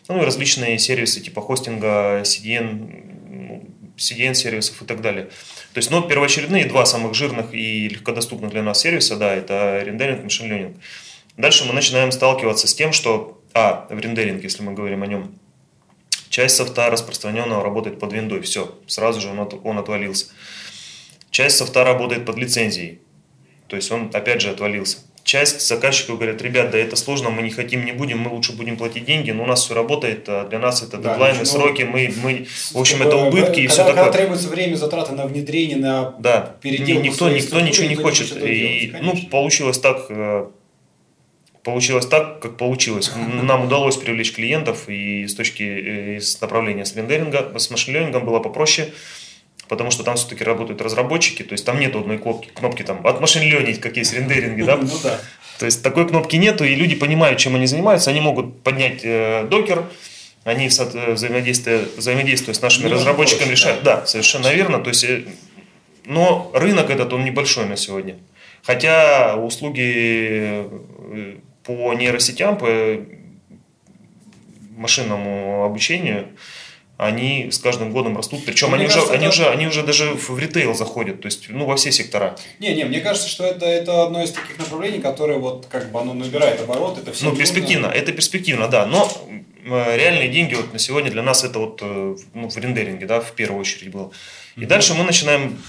ну 0.09 0.23
и 0.23 0.25
различные 0.25 0.79
сервисы 0.79 1.21
типа 1.21 1.43
хостинга, 1.43 2.23
CDN, 2.23 3.95
CDN 3.99 4.35
сервисов 4.35 4.81
и 4.81 4.87
так 4.87 5.03
далее. 5.03 5.27
То 5.75 5.79
есть, 5.79 5.91
ну, 5.91 6.03
первоочередные 6.03 6.65
два 6.65 6.87
самых 6.87 7.15
жирных 7.15 7.53
и 7.55 7.89
легкодоступных 7.89 8.51
для 8.51 8.63
нас 8.63 8.81
сервиса, 8.81 9.17
да, 9.17 9.35
это 9.35 9.83
рендеринг 9.85 10.25
машин 10.25 10.49
ленинг. 10.51 10.77
Дальше 11.37 11.65
мы 11.67 11.75
начинаем 11.75 12.13
сталкиваться 12.13 12.67
с 12.67 12.75
тем, 12.75 12.93
что, 12.93 13.41
а, 13.55 13.87
в 13.91 13.99
рендеринге, 13.99 14.43
если 14.45 14.63
мы 14.63 14.73
говорим 14.73 15.03
о 15.03 15.07
нем, 15.07 15.39
Часть 16.31 16.55
софта 16.55 16.89
распространенного 16.91 17.63
работает 17.63 17.99
под 17.99 18.13
виндой, 18.13 18.41
все, 18.43 18.79
сразу 18.87 19.21
же 19.21 19.29
он, 19.31 19.41
от, 19.41 19.55
он 19.65 19.79
отвалился. 19.79 20.27
Часть 21.33 21.57
софта 21.57 21.83
работает 21.85 22.25
под 22.25 22.37
лицензией, 22.37 23.01
то 23.67 23.75
есть 23.75 23.91
он 23.91 24.11
опять 24.15 24.41
же 24.41 24.51
отвалился. 24.51 24.99
Часть 25.25 25.67
заказчиков 25.67 26.19
говорят, 26.19 26.41
ребят, 26.41 26.71
да 26.71 26.79
это 26.79 26.95
сложно, 26.95 27.31
мы 27.31 27.43
не 27.43 27.51
хотим, 27.51 27.85
не 27.85 27.91
будем, 27.91 28.21
мы 28.21 28.31
лучше 28.31 28.53
будем 28.53 28.77
платить 28.77 29.05
деньги, 29.05 29.33
но 29.33 29.43
у 29.43 29.47
нас 29.47 29.65
все 29.65 29.75
работает, 29.75 30.29
а 30.29 30.47
для 30.49 30.61
нас 30.61 30.85
это 30.85 30.99
дедлайны, 30.99 31.35
да, 31.35 31.39
ну, 31.41 31.45
сроки, 31.45 31.83
мы, 31.83 32.15
мы, 32.23 32.47
в 32.73 32.79
общем, 32.79 33.03
это 33.03 33.17
убытки 33.17 33.47
когда, 33.47 33.63
и 33.63 33.67
все 33.67 33.77
когда 33.79 33.91
такое. 33.91 34.05
Когда 34.05 34.19
требуется 34.19 34.49
время, 34.49 34.77
затраты 34.77 35.13
на 35.13 35.27
внедрение, 35.27 35.79
на 35.79 36.15
да, 36.21 36.55
никто, 36.63 37.29
никто 37.29 37.61
ничего 37.61 37.89
не 37.89 37.97
хочет. 37.97 38.37
И, 38.41 38.95
ну, 39.03 39.17
получилось 39.31 39.81
так, 39.81 40.07
э, 40.09 40.47
получилось 41.63 42.07
так, 42.07 42.41
как 42.41 42.57
получилось. 42.57 43.13
Нам 43.17 43.65
удалось 43.65 43.97
привлечь 43.97 44.33
клиентов, 44.33 44.89
и 44.89 45.27
с 45.27 45.35
точки 45.35 45.63
э, 45.63 46.21
с 46.21 46.41
направления 46.41 46.85
с 46.85 46.97
рендеринга, 46.97 47.59
с 47.59 47.71
машин 47.71 48.11
было 48.25 48.41
попроще, 48.41 48.93
потому 49.69 49.91
что 49.91 50.03
там 50.03 50.17
все-таки 50.17 50.43
работают 50.43 50.81
разработчики, 50.81 51.43
то 51.43 51.53
есть 51.53 51.65
там 51.65 51.79
нет 51.79 51.95
одной 51.95 52.19
кнопки, 52.19 52.51
кнопки 52.53 52.83
там 52.83 53.07
от 53.07 53.21
машин 53.21 53.43
как 53.81 53.97
есть 53.97 54.15
рендеринги, 54.15 54.63
да? 54.63 54.77
Ну 54.81 54.99
да. 55.03 55.21
То 55.59 55.67
есть 55.67 55.83
такой 55.83 56.09
кнопки 56.09 56.37
нету, 56.37 56.65
и 56.65 56.75
люди 56.75 56.97
понимают, 56.97 57.39
чем 57.39 57.55
они 57.55 57.67
занимаются, 57.67 58.11
они 58.11 58.21
могут 58.21 58.63
поднять 58.63 59.01
э, 59.05 59.47
докер, 59.51 59.85
они 60.45 60.69
взаимодействуя, 60.69 61.83
взаимодействуя 61.99 62.55
с 62.55 62.63
нашими 62.63 62.89
ну, 62.89 62.95
разработчиками 62.95 63.51
решают. 63.51 63.83
Да. 63.83 63.97
да, 63.97 64.07
совершенно 64.07 64.51
верно. 64.55 64.79
То 64.79 64.89
есть, 64.89 65.05
э, 65.05 65.25
но 66.07 66.51
рынок 66.55 66.89
этот, 66.89 67.13
он 67.13 67.25
небольшой 67.25 67.67
на 67.67 67.77
сегодня. 67.77 68.17
Хотя 68.63 69.37
услуги 69.37 70.67
по 71.77 71.95
нейросетям, 71.95 72.59
по 72.59 73.01
машинному 74.77 75.65
обучению, 75.65 76.29
они 76.97 77.51
с 77.51 77.59
каждым 77.59 77.93
годом 77.93 78.17
растут. 78.17 78.45
Причем 78.45 78.75
они, 78.75 78.87
кажется, 78.87 79.05
уже, 79.05 79.15
они, 79.15 79.29
уже, 79.29 79.49
они 79.49 79.67
уже 79.67 79.83
даже 79.83 80.15
в 80.15 80.39
ритейл 80.39 80.75
заходят, 80.75 81.21
то 81.21 81.27
есть 81.27 81.49
ну, 81.49 81.65
во 81.65 81.77
все 81.77 81.93
сектора. 81.93 82.37
Не, 82.59 82.75
не, 82.75 82.85
мне 82.85 83.01
кажется, 83.01 83.29
что 83.29 83.45
это, 83.45 83.67
это 83.67 84.03
одно 84.03 84.23
из 84.23 84.33
таких 84.33 84.59
направлений, 84.59 85.01
которое 85.01 85.39
вот 85.39 85.67
как 85.71 85.91
бы 85.93 86.01
оно 86.01 86.13
набирает 86.13 86.61
оборот. 86.61 86.99
Это 86.99 87.13
все 87.13 87.27
ну, 87.27 87.37
перспективно, 87.37 87.87
это 87.87 88.13
перспективно, 88.13 88.69
да. 88.69 88.85
Но 88.85 89.11
э, 89.65 89.97
реальные 89.97 90.29
деньги 90.29 90.55
вот 90.55 90.73
на 90.73 90.79
сегодня 90.79 91.11
для 91.11 91.23
нас 91.23 91.45
это 91.45 91.59
вот 91.59 91.79
э, 91.83 92.17
ну, 92.35 92.51
в 92.51 92.57
рендеринге, 92.57 93.07
да, 93.07 93.21
в 93.21 93.33
первую 93.33 93.61
очередь 93.61 93.91
было. 93.91 94.11
И 94.57 94.61
mm-hmm. 94.61 94.67
дальше 94.67 94.95
мы 94.95 95.05
начинаем 95.05 95.63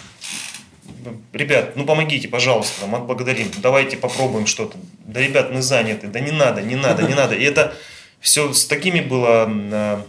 ребят, 1.33 1.75
ну 1.75 1.85
помогите, 1.85 2.27
пожалуйста, 2.27 2.85
мы 2.87 2.99
отблагодарим, 2.99 3.47
давайте 3.57 3.97
попробуем 3.97 4.45
что-то. 4.45 4.77
Да, 5.05 5.19
ребят, 5.21 5.51
мы 5.51 5.61
заняты, 5.61 6.07
да 6.07 6.19
не 6.19 6.31
надо, 6.31 6.61
не 6.61 6.75
надо, 6.75 7.03
не 7.03 7.13
надо. 7.13 7.35
И 7.35 7.43
это 7.43 7.75
все 8.19 8.53
с 8.53 8.65
такими 8.65 9.01
было, 9.01 9.45
а, 9.47 10.05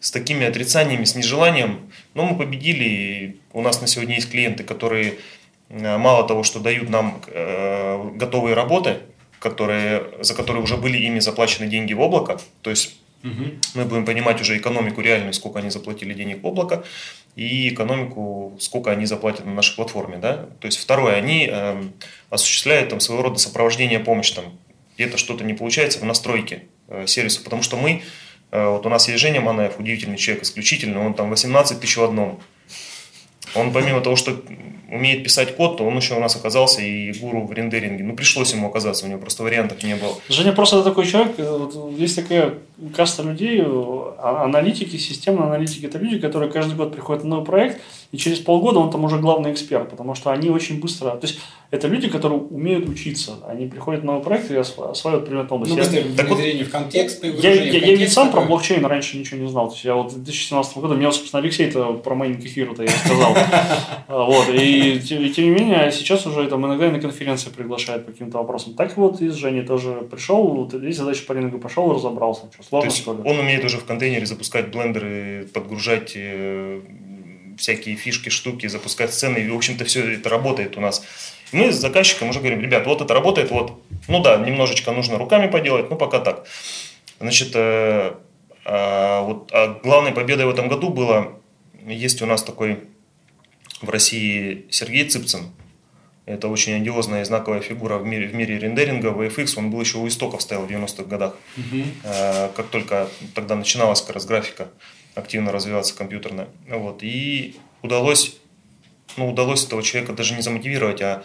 с 0.00 0.10
такими 0.10 0.46
отрицаниями, 0.46 1.04
с 1.04 1.14
нежеланием. 1.14 1.90
Но 2.14 2.24
мы 2.24 2.36
победили, 2.36 2.84
и 2.84 3.40
у 3.52 3.62
нас 3.62 3.80
на 3.80 3.86
сегодня 3.86 4.16
есть 4.16 4.30
клиенты, 4.30 4.64
которые 4.64 5.14
а, 5.70 5.98
мало 5.98 6.26
того, 6.26 6.42
что 6.42 6.60
дают 6.60 6.88
нам 6.88 7.22
э, 7.28 8.10
готовые 8.14 8.54
работы, 8.54 8.98
которые, 9.38 10.04
за 10.20 10.34
которые 10.34 10.62
уже 10.62 10.76
были 10.76 10.98
ими 10.98 11.18
заплачены 11.18 11.66
деньги 11.66 11.94
в 11.94 12.00
облако, 12.00 12.40
то 12.62 12.70
есть 12.70 12.99
Угу. 13.22 13.44
Мы 13.74 13.84
будем 13.84 14.04
понимать 14.04 14.40
уже 14.40 14.56
экономику 14.56 15.00
реальную, 15.00 15.34
сколько 15.34 15.58
они 15.58 15.70
заплатили 15.70 16.14
денег 16.14 16.42
в 16.42 16.46
облако, 16.46 16.84
и 17.36 17.68
экономику, 17.68 18.56
сколько 18.60 18.90
они 18.90 19.06
заплатят 19.06 19.44
на 19.44 19.52
нашей 19.52 19.76
платформе. 19.76 20.18
Да? 20.18 20.48
То 20.60 20.66
есть 20.66 20.78
второе, 20.78 21.14
они 21.14 21.48
э, 21.50 21.82
осуществляют 22.30 22.90
там, 22.90 23.00
своего 23.00 23.22
рода 23.22 23.38
сопровождение 23.38 23.98
помощи. 23.98 24.34
Там, 24.34 24.58
где-то 24.96 25.18
что-то 25.18 25.44
не 25.44 25.54
получается 25.54 25.98
в 25.98 26.04
настройке 26.04 26.64
э, 26.88 27.06
сервиса, 27.06 27.42
потому 27.42 27.62
что 27.62 27.76
мы, 27.76 28.02
э, 28.50 28.68
вот 28.68 28.86
у 28.86 28.88
нас 28.88 29.08
есть 29.08 29.20
Женя 29.20 29.40
Манаев, 29.40 29.78
удивительный 29.78 30.16
человек, 30.16 30.44
исключительный, 30.44 30.98
он 30.98 31.14
там 31.14 31.30
18 31.30 31.80
тысяч 31.80 31.96
в 31.96 32.04
одном. 32.04 32.40
Он 33.54 33.72
помимо 33.72 34.00
того, 34.00 34.16
что 34.16 34.36
умеет 34.90 35.22
писать 35.22 35.56
код, 35.56 35.76
то 35.76 35.84
он 35.84 35.96
еще 35.96 36.14
у 36.14 36.20
нас 36.20 36.36
оказался 36.36 36.82
и 36.82 37.12
гуру 37.12 37.46
в 37.46 37.52
рендеринге. 37.52 38.02
Ну, 38.04 38.14
пришлось 38.14 38.52
ему 38.52 38.68
оказаться, 38.68 39.06
у 39.06 39.08
него 39.08 39.20
просто 39.20 39.42
вариантов 39.42 39.82
не 39.82 39.94
было. 39.94 40.14
Женя 40.28 40.52
просто 40.52 40.82
такой 40.82 41.06
человек, 41.06 41.34
э, 41.38 41.58
вот, 41.58 41.92
есть 41.96 42.16
такая 42.16 42.54
каста 42.96 43.22
людей, 43.22 43.62
а, 43.64 44.42
аналитики, 44.44 44.96
системные 44.96 45.46
аналитики, 45.46 45.86
это 45.86 45.98
люди, 45.98 46.18
которые 46.18 46.50
каждый 46.50 46.74
год 46.74 46.92
приходят 46.92 47.22
на 47.22 47.30
новый 47.30 47.46
проект, 47.46 47.80
и 48.10 48.16
через 48.16 48.38
полгода 48.40 48.80
он 48.80 48.90
там 48.90 49.04
уже 49.04 49.18
главный 49.18 49.52
эксперт, 49.52 49.90
потому 49.90 50.14
что 50.14 50.30
они 50.30 50.50
очень 50.50 50.80
быстро... 50.80 51.10
То 51.10 51.26
есть, 51.26 51.40
это 51.70 51.86
люди, 51.86 52.08
которые 52.08 52.40
умеют 52.40 52.88
учиться. 52.88 53.36
Они 53.46 53.66
приходят 53.66 54.02
в 54.02 54.04
новый 54.04 54.24
проект 54.24 54.50
и 54.50 54.56
осваивают 54.56 55.26
предметную 55.26 55.62
область. 55.62 55.72
Ну, 55.72 55.78
быстрее 55.78 56.02
внедрение 56.02 56.64
в 56.64 56.70
контекст. 56.70 57.22
Я, 57.22 57.30
я, 57.30 57.62
я, 57.62 57.78
я 57.78 57.94
ведь 57.94 58.12
сам 58.12 58.32
про 58.32 58.40
блокчейн 58.40 58.84
раньше 58.84 59.16
ничего 59.16 59.40
не 59.40 59.48
знал. 59.48 59.68
То 59.68 59.74
есть, 59.74 59.84
я 59.84 59.94
вот 59.94 60.12
в 60.12 60.16
2017 60.16 60.78
году, 60.78 60.94
мне, 60.94 61.12
собственно, 61.12 61.40
Алексей-то 61.40 61.94
про 61.94 62.16
майнинг 62.16 62.44
эфира-то 62.44 62.82
я 62.82 62.90
сказал. 62.90 63.36
Вот. 64.08 64.48
И, 64.52 64.98
тем 65.00 65.22
не 65.22 65.50
менее, 65.50 65.92
сейчас 65.92 66.26
уже 66.26 66.48
там 66.48 66.66
иногда 66.66 66.88
и 66.88 66.90
на 66.90 67.00
конференции 67.00 67.50
приглашают 67.50 68.06
по 68.06 68.12
каким-то 68.12 68.38
вопросам. 68.38 68.74
Так 68.74 68.96
вот, 68.96 69.20
и 69.20 69.28
с 69.28 69.34
Женей 69.34 69.64
тоже 69.64 70.08
пришел, 70.10 70.48
вот 70.48 70.72
здесь 70.72 70.96
задача 70.96 71.24
по 71.24 71.34
рынку 71.34 71.58
пошел, 71.58 71.92
разобрался. 71.92 72.42
Что, 72.52 72.62
сложно, 72.64 72.90
что 72.90 73.14
ли? 73.14 73.20
Он 73.24 73.38
умеет 73.38 73.64
уже 73.64 73.78
в 73.78 73.84
контейнере 73.84 74.26
запускать 74.26 74.72
блендеры, 74.72 75.48
подгружать 75.54 76.12
э, 76.16 76.80
всякие 77.56 77.94
фишки, 77.94 78.30
штуки, 78.30 78.66
запускать 78.66 79.14
сцены. 79.14 79.38
И, 79.38 79.48
в 79.48 79.54
общем-то, 79.54 79.84
все 79.84 80.14
это 80.14 80.28
работает 80.28 80.76
у 80.76 80.80
нас. 80.80 81.04
Мы 81.52 81.72
с 81.72 81.76
заказчиком 81.76 82.28
уже 82.30 82.38
говорим, 82.38 82.60
ребят, 82.60 82.86
вот 82.86 83.00
это 83.00 83.12
работает, 83.14 83.50
вот. 83.50 83.82
Ну 84.08 84.22
да, 84.22 84.36
немножечко 84.36 84.92
нужно 84.92 85.18
руками 85.18 85.50
поделать, 85.50 85.90
но 85.90 85.96
пока 85.96 86.20
так. 86.20 86.46
Значит, 87.18 87.52
э, 87.54 88.14
а, 88.64 89.22
вот, 89.22 89.50
а 89.52 89.80
главной 89.82 90.12
победой 90.12 90.46
в 90.46 90.50
этом 90.50 90.68
году 90.68 90.90
было, 90.90 91.38
есть 91.86 92.22
у 92.22 92.26
нас 92.26 92.42
такой 92.42 92.84
в 93.80 93.88
России 93.90 94.66
Сергей 94.70 95.08
Цыпцин. 95.08 95.50
Это 96.26 96.48
очень 96.48 96.74
одиозная 96.74 97.22
и 97.22 97.24
знаковая 97.24 97.60
фигура 97.60 97.98
в 97.98 98.06
мире, 98.06 98.28
в 98.28 98.34
мире 98.34 98.58
рендеринга, 98.58 99.08
VFX. 99.08 99.54
Он 99.56 99.70
был 99.70 99.80
еще 99.80 99.98
у 99.98 100.06
истоков 100.06 100.42
стоял 100.42 100.64
в 100.64 100.70
90-х 100.70 101.04
годах. 101.04 101.34
Угу. 101.56 101.82
Как 102.54 102.68
только 102.68 103.08
тогда 103.34 103.56
начиналась 103.56 104.00
как 104.00 104.14
раз 104.14 104.26
графика 104.26 104.68
активно 105.14 105.50
развиваться 105.50 105.96
компьютерная. 105.96 106.48
Вот. 106.68 107.02
И 107.02 107.56
удалось, 107.82 108.36
ну, 109.16 109.28
удалось 109.28 109.64
этого 109.64 109.82
человека 109.82 110.12
даже 110.12 110.34
не 110.34 110.42
замотивировать, 110.42 111.02
а 111.02 111.24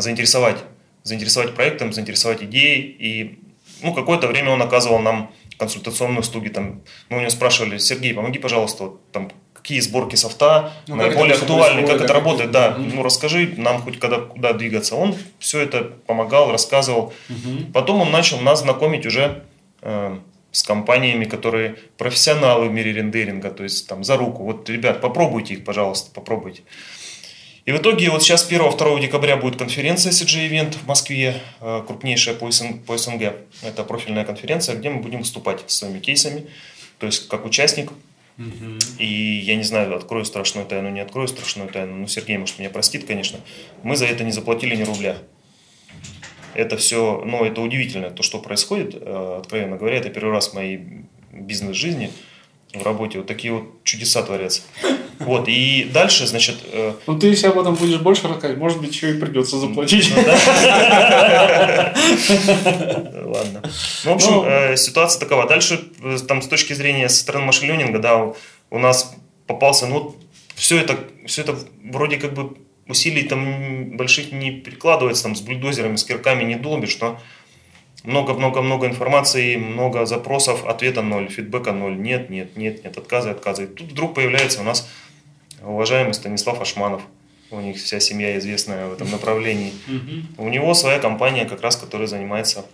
заинтересовать. 0.00 0.58
Заинтересовать 1.02 1.54
проектом, 1.54 1.92
заинтересовать 1.92 2.42
идеей. 2.42 2.80
И 2.98 3.38
ну, 3.82 3.94
какое-то 3.94 4.26
время 4.26 4.50
он 4.50 4.62
оказывал 4.62 4.98
нам 4.98 5.32
консультационные 5.58 6.20
услуги. 6.20 6.48
Там, 6.48 6.82
мы 7.08 7.18
у 7.18 7.20
него 7.20 7.30
спрашивали, 7.30 7.78
Сергей, 7.78 8.14
помоги, 8.14 8.38
пожалуйста, 8.38 8.84
вот, 8.84 9.12
там, 9.12 9.30
какие 9.60 9.80
сборки 9.80 10.16
софта 10.16 10.72
ну, 10.86 10.96
наиболее 10.96 11.34
актуальны, 11.34 11.86
как 11.86 12.00
это 12.00 12.12
работает, 12.14 12.50
да, 12.50 12.70
угу. 12.70 12.82
ну 12.94 13.02
расскажи 13.02 13.54
нам 13.56 13.82
хоть 13.82 13.98
когда 13.98 14.18
куда 14.18 14.52
двигаться. 14.54 14.96
Он 14.96 15.14
все 15.38 15.60
это 15.60 15.84
помогал, 16.06 16.50
рассказывал. 16.50 17.12
Угу. 17.28 17.72
Потом 17.74 18.00
он 18.00 18.10
начал 18.10 18.40
нас 18.40 18.62
знакомить 18.62 19.04
уже 19.06 19.44
э, 19.82 20.18
с 20.50 20.62
компаниями, 20.62 21.24
которые 21.24 21.76
профессионалы 21.98 22.68
в 22.68 22.72
мире 22.72 22.92
рендеринга, 22.92 23.50
то 23.50 23.62
есть 23.62 23.86
там 23.86 24.02
за 24.02 24.16
руку. 24.16 24.44
Вот, 24.44 24.68
ребят, 24.70 25.00
попробуйте 25.00 25.54
их, 25.54 25.64
пожалуйста, 25.64 26.10
попробуйте. 26.12 26.62
И 27.66 27.72
в 27.72 27.76
итоге 27.76 28.10
вот 28.10 28.22
сейчас 28.22 28.50
1-2 28.50 29.00
декабря 29.00 29.36
будет 29.36 29.56
конференция 29.56 30.12
CG 30.12 30.48
Event 30.48 30.76
в 30.78 30.86
Москве, 30.86 31.40
э, 31.60 31.82
крупнейшая 31.86 32.34
по 32.34 32.50
СНГ. 32.50 33.34
Это 33.62 33.84
профильная 33.84 34.24
конференция, 34.24 34.76
где 34.76 34.88
мы 34.88 35.00
будем 35.02 35.20
выступать 35.20 35.62
с 35.66 35.76
своими 35.76 35.98
кейсами, 35.98 36.46
то 36.98 37.06
есть 37.06 37.28
как 37.28 37.44
участник. 37.44 37.90
И 38.98 39.42
я 39.44 39.56
не 39.56 39.64
знаю, 39.64 39.94
открою 39.94 40.24
страшную 40.24 40.66
тайну, 40.66 40.88
не 40.88 41.00
открою 41.00 41.28
страшную 41.28 41.68
тайну, 41.68 41.96
ну 41.96 42.06
Сергей, 42.06 42.38
может, 42.38 42.58
меня 42.58 42.70
простит, 42.70 43.04
конечно. 43.04 43.38
Мы 43.82 43.96
за 43.96 44.06
это 44.06 44.24
не 44.24 44.32
заплатили 44.32 44.74
ни 44.76 44.82
рубля. 44.82 45.18
Это 46.54 46.78
все, 46.78 47.22
ну, 47.26 47.44
это 47.44 47.60
удивительно, 47.60 48.10
то, 48.10 48.22
что 48.22 48.38
происходит, 48.38 48.94
э, 48.94 49.36
откровенно 49.40 49.76
говоря, 49.76 49.98
это 49.98 50.08
первый 50.08 50.32
раз 50.32 50.48
в 50.48 50.54
моей 50.54 50.80
бизнес-жизни– 51.32 52.10
в 52.74 52.82
работе. 52.82 53.18
Вот 53.18 53.26
такие 53.26 53.52
вот 53.52 53.84
чудеса 53.84 54.22
творятся. 54.22 54.62
Вот, 55.18 55.48
и 55.48 55.90
дальше, 55.92 56.26
значит... 56.26 56.56
Э... 56.72 56.94
Ну, 57.06 57.18
ты 57.18 57.26
если 57.26 57.48
об 57.48 57.58
этом 57.58 57.74
будешь 57.74 57.98
больше 57.98 58.26
рассказывать, 58.26 58.58
может 58.58 58.80
быть, 58.80 58.94
еще 58.94 59.10
и 59.10 59.20
придется 59.20 59.58
заплатить. 59.58 60.10
Ну, 60.16 60.22
Ладно. 63.30 63.62
Ну, 64.04 64.12
в 64.12 64.14
общем, 64.14 64.32
ну. 64.32 64.44
э, 64.46 64.76
ситуация 64.76 65.20
такова. 65.20 65.46
Дальше, 65.46 65.90
э, 66.02 66.16
там, 66.26 66.40
с 66.40 66.48
точки 66.48 66.72
зрения 66.72 67.10
со 67.10 67.20
стороны 67.20 67.44
машин 67.44 68.00
да, 68.00 68.32
у 68.70 68.78
нас 68.78 69.14
попался, 69.46 69.86
ну, 69.86 70.16
все 70.54 70.78
это, 70.78 70.98
все 71.26 71.42
это 71.42 71.58
вроде 71.84 72.16
как 72.16 72.32
бы 72.32 72.56
усилий 72.88 73.24
там 73.24 73.96
больших 73.96 74.32
не 74.32 74.52
прикладывается, 74.52 75.24
там, 75.24 75.36
с 75.36 75.40
бульдозерами, 75.40 75.96
с 75.96 76.04
кирками 76.04 76.44
не 76.44 76.56
долбишь, 76.56 76.98
но 77.00 77.20
много-много-много 78.04 78.86
информации, 78.86 79.56
много 79.56 80.06
запросов, 80.06 80.64
ответа 80.66 81.02
ноль, 81.02 81.28
фидбэка 81.28 81.72
ноль, 81.72 81.98
нет, 81.98 82.30
нет, 82.30 82.56
нет, 82.56 82.84
нет, 82.84 82.96
отказы, 82.96 83.30
отказы. 83.30 83.64
И 83.64 83.66
тут 83.66 83.88
вдруг 83.92 84.14
появляется 84.14 84.60
у 84.60 84.64
нас 84.64 84.88
уважаемый 85.62 86.14
Станислав 86.14 86.60
Ашманов, 86.60 87.02
у 87.50 87.60
них 87.60 87.76
вся 87.76 88.00
семья 88.00 88.38
известная 88.38 88.86
в 88.86 88.92
этом 88.92 89.10
направлении. 89.10 89.72
У 90.38 90.48
него 90.48 90.74
своя 90.74 90.98
компания, 90.98 91.44
как 91.44 91.60
раз, 91.62 91.76
которая 91.76 92.06
занимается 92.06 92.64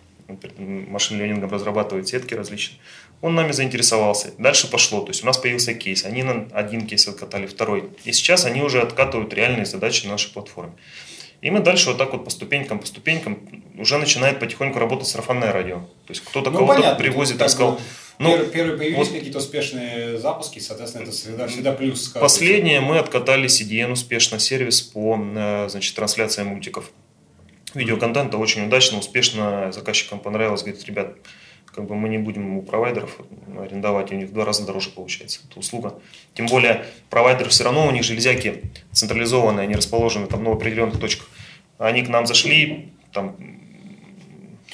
машин-ленингом, 0.58 1.50
разрабатывает 1.50 2.08
сетки 2.08 2.34
различные. 2.34 2.78
Он 3.22 3.34
нами 3.34 3.52
заинтересовался. 3.52 4.32
Дальше 4.38 4.70
пошло. 4.70 5.00
То 5.00 5.08
есть 5.08 5.22
у 5.22 5.26
нас 5.26 5.38
появился 5.38 5.72
кейс. 5.72 6.04
Они 6.04 6.22
один 6.52 6.86
кейс 6.86 7.08
откатали, 7.08 7.46
второй. 7.46 7.88
И 8.04 8.12
сейчас 8.12 8.44
они 8.44 8.60
уже 8.60 8.82
откатывают 8.82 9.32
реальные 9.32 9.64
задачи 9.64 10.04
на 10.04 10.12
нашей 10.12 10.32
платформе. 10.32 10.72
И 11.42 11.50
мы 11.50 11.60
дальше 11.60 11.88
вот 11.88 11.98
так 11.98 12.12
вот 12.12 12.24
по 12.24 12.30
ступенькам, 12.30 12.78
по 12.78 12.86
ступенькам 12.86 13.38
уже 13.78 13.98
начинает 13.98 14.40
потихоньку 14.40 14.78
работать 14.78 15.06
сарафанное 15.06 15.52
радио. 15.52 15.76
То 15.76 16.10
есть 16.10 16.22
кто-то 16.22 16.50
ну, 16.50 16.58
кого-то 16.58 16.80
понятно, 16.80 16.98
привозит, 16.98 17.38
так 17.38 17.50
сказал. 17.50 17.78
Ну, 18.18 18.30
первые, 18.30 18.50
первые 18.50 18.78
появились 18.78 19.08
вот, 19.08 19.16
какие-то 19.16 19.38
успешные 19.38 20.18
запуски, 20.18 20.58
соответственно, 20.58 21.02
это 21.02 21.12
всегда, 21.12 21.46
всегда 21.48 21.72
плюс. 21.72 22.08
Последнее 22.08 22.80
мы 22.80 22.98
откатали 22.98 23.46
CDN 23.46 23.92
успешно, 23.92 24.38
сервис 24.38 24.80
по 24.80 25.18
э, 25.18 25.68
значит, 25.68 25.94
трансляции 25.94 26.42
мультиков. 26.42 26.90
Видеоконтента 27.74 28.38
очень 28.38 28.66
удачно, 28.66 28.98
успешно 28.98 29.70
заказчикам 29.72 30.18
понравилось. 30.18 30.62
Говорит, 30.62 30.84
ребят, 30.86 31.16
как 31.76 31.84
бы 31.86 31.94
мы 31.94 32.08
не 32.08 32.16
будем 32.16 32.56
у 32.56 32.62
провайдеров 32.62 33.18
арендовать, 33.60 34.10
у 34.10 34.14
них 34.14 34.30
в 34.30 34.32
два 34.32 34.46
раза 34.46 34.64
дороже 34.64 34.88
получается 34.88 35.40
эта 35.48 35.60
услуга. 35.60 36.00
Тем 36.34 36.46
более 36.46 36.86
провайдеры 37.10 37.50
все 37.50 37.64
равно, 37.64 37.86
у 37.86 37.90
них 37.90 38.02
железяки 38.02 38.62
централизованные, 38.92 39.64
они 39.64 39.74
расположены 39.74 40.26
там 40.26 40.42
на 40.42 40.52
определенных 40.52 40.98
точках. 40.98 41.28
Они 41.76 42.02
к 42.02 42.08
нам 42.08 42.26
зашли, 42.26 42.92
там, 43.12 43.36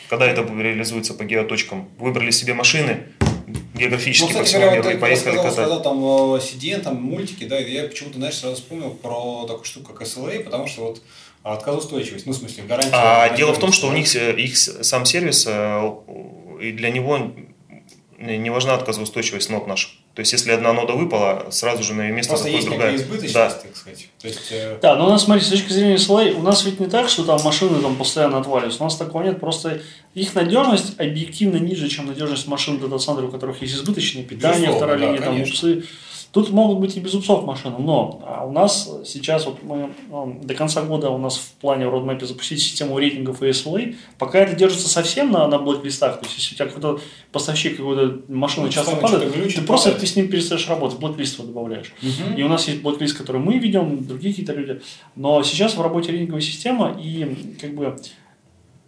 когда 0.08 0.26
это 0.26 0.42
реализуется 0.42 1.12
по 1.14 1.24
геоточкам, 1.24 1.88
выбрали 1.98 2.30
себе 2.30 2.54
машины, 2.54 3.08
географически 3.74 4.32
ну, 4.32 4.38
по 4.38 4.44
всему 4.44 4.70
миру 4.70 4.88
и 4.88 4.96
поехали 4.96 5.34
сказал, 5.34 5.42
катать. 5.42 5.54
Сказал, 5.54 5.82
там 5.82 6.04
CDN, 6.04 6.78
э, 6.78 6.82
там 6.82 7.02
мультики, 7.02 7.44
да, 7.44 7.58
я 7.58 7.82
почему-то, 7.88 8.18
знаешь, 8.18 8.36
сразу 8.36 8.54
вспомнил 8.54 8.90
про 8.90 9.44
такую 9.48 9.64
штуку, 9.64 9.92
как 9.92 10.06
SLA, 10.06 10.38
потому 10.44 10.68
что 10.68 10.82
вот 10.82 11.02
отказоустойчивость, 11.42 12.26
ну, 12.26 12.32
в 12.32 12.36
смысле, 12.36 12.62
гарантия. 12.62 12.92
А 12.94 13.36
дело 13.36 13.52
в 13.52 13.58
том, 13.58 13.72
что 13.72 13.88
у 13.88 13.92
них 13.92 14.14
э, 14.14 14.36
их 14.36 14.56
сам 14.56 15.04
сервис 15.04 15.46
э, 15.48 15.92
и 16.62 16.72
для 16.72 16.90
него 16.90 17.32
не 18.18 18.50
важна 18.50 18.74
отказоустойчивость 18.74 19.50
нот 19.50 19.66
наших. 19.66 19.90
То 20.14 20.20
есть, 20.20 20.32
если 20.32 20.52
одна 20.52 20.72
нода 20.72 20.92
выпала, 20.92 21.46
сразу 21.50 21.82
же 21.82 21.94
на 21.94 22.02
ее 22.02 22.12
место 22.12 22.34
Просто 22.34 22.48
заходит 22.48 22.68
другая. 22.68 22.96
избыточность, 22.96 23.34
да. 23.34 23.50
так 23.50 23.76
сказать. 23.76 24.08
То 24.20 24.28
есть, 24.28 24.48
э... 24.50 24.78
Да, 24.82 24.94
но 24.94 25.06
у 25.06 25.08
нас, 25.08 25.24
смотри, 25.24 25.42
с 25.42 25.48
точки 25.48 25.72
зрения 25.72 25.96
SLA, 25.96 26.34
у 26.34 26.42
нас 26.42 26.64
ведь 26.64 26.80
не 26.80 26.86
так, 26.86 27.08
что 27.08 27.24
там 27.24 27.40
машины 27.42 27.80
там 27.80 27.96
постоянно 27.96 28.38
отваливаются. 28.38 28.82
У 28.82 28.84
нас 28.84 28.96
такого 28.96 29.22
нет. 29.22 29.40
Просто 29.40 29.80
их 30.14 30.34
надежность 30.34 31.00
объективно 31.00 31.56
ниже, 31.56 31.88
чем 31.88 32.06
надежность 32.06 32.46
машин 32.46 32.78
дата-центров, 32.78 33.30
у 33.30 33.32
которых 33.32 33.62
есть 33.62 33.74
избыточное 33.74 34.22
питание, 34.22 34.68
Безусловно, 34.68 34.76
вторая 34.76 34.98
да, 34.98 35.06
линия, 35.06 35.20
там, 35.22 35.40
упсы. 35.40 35.84
Тут 36.32 36.50
могут 36.50 36.78
быть 36.78 36.96
и 36.96 37.00
без 37.00 37.14
упсов 37.14 37.44
машины, 37.44 37.76
но 37.78 38.22
а, 38.24 38.46
у 38.46 38.52
нас 38.52 38.90
сейчас 39.04 39.44
вот 39.44 39.62
мы 39.62 39.90
ну, 40.08 40.40
до 40.42 40.54
конца 40.54 40.80
года 40.80 41.10
у 41.10 41.18
нас 41.18 41.36
в 41.36 41.52
плане 41.60 41.86
в 41.86 41.94
roadmap 41.94 42.24
запустить 42.24 42.62
систему 42.62 42.98
рейтингов 42.98 43.42
и 43.42 43.50
SLA. 43.50 43.96
Пока 44.18 44.38
это 44.38 44.56
держится 44.56 44.88
совсем 44.88 45.30
на, 45.30 45.46
на 45.46 45.58
блэк-листах, 45.58 46.20
то 46.20 46.24
есть 46.24 46.38
если 46.38 46.54
у 46.54 46.56
тебя 46.56 46.66
какой-то 46.68 47.00
поставщик 47.32 47.76
какой-то 47.76 48.22
машины 48.32 48.66
ну, 48.66 48.72
часто 48.72 48.96
падает, 48.96 49.54
ты 49.54 49.60
просто 49.60 49.92
ты 49.92 50.06
с 50.06 50.16
ним 50.16 50.28
перестаешь 50.28 50.66
работать, 50.68 50.98
блэк-лист 50.98 51.36
добавляешь. 51.36 51.92
Угу. 52.02 52.38
И 52.38 52.42
у 52.42 52.48
нас 52.48 52.66
есть 52.66 52.80
блэк-лист, 52.80 53.18
который 53.18 53.40
мы 53.40 53.58
ведем, 53.58 54.02
другие 54.02 54.32
какие-то 54.32 54.54
люди. 54.54 54.80
Но 55.14 55.42
сейчас 55.42 55.76
в 55.76 55.82
работе 55.82 56.12
рейтинговая 56.12 56.40
система 56.40 56.98
и 56.98 57.56
как 57.60 57.74
бы 57.74 57.94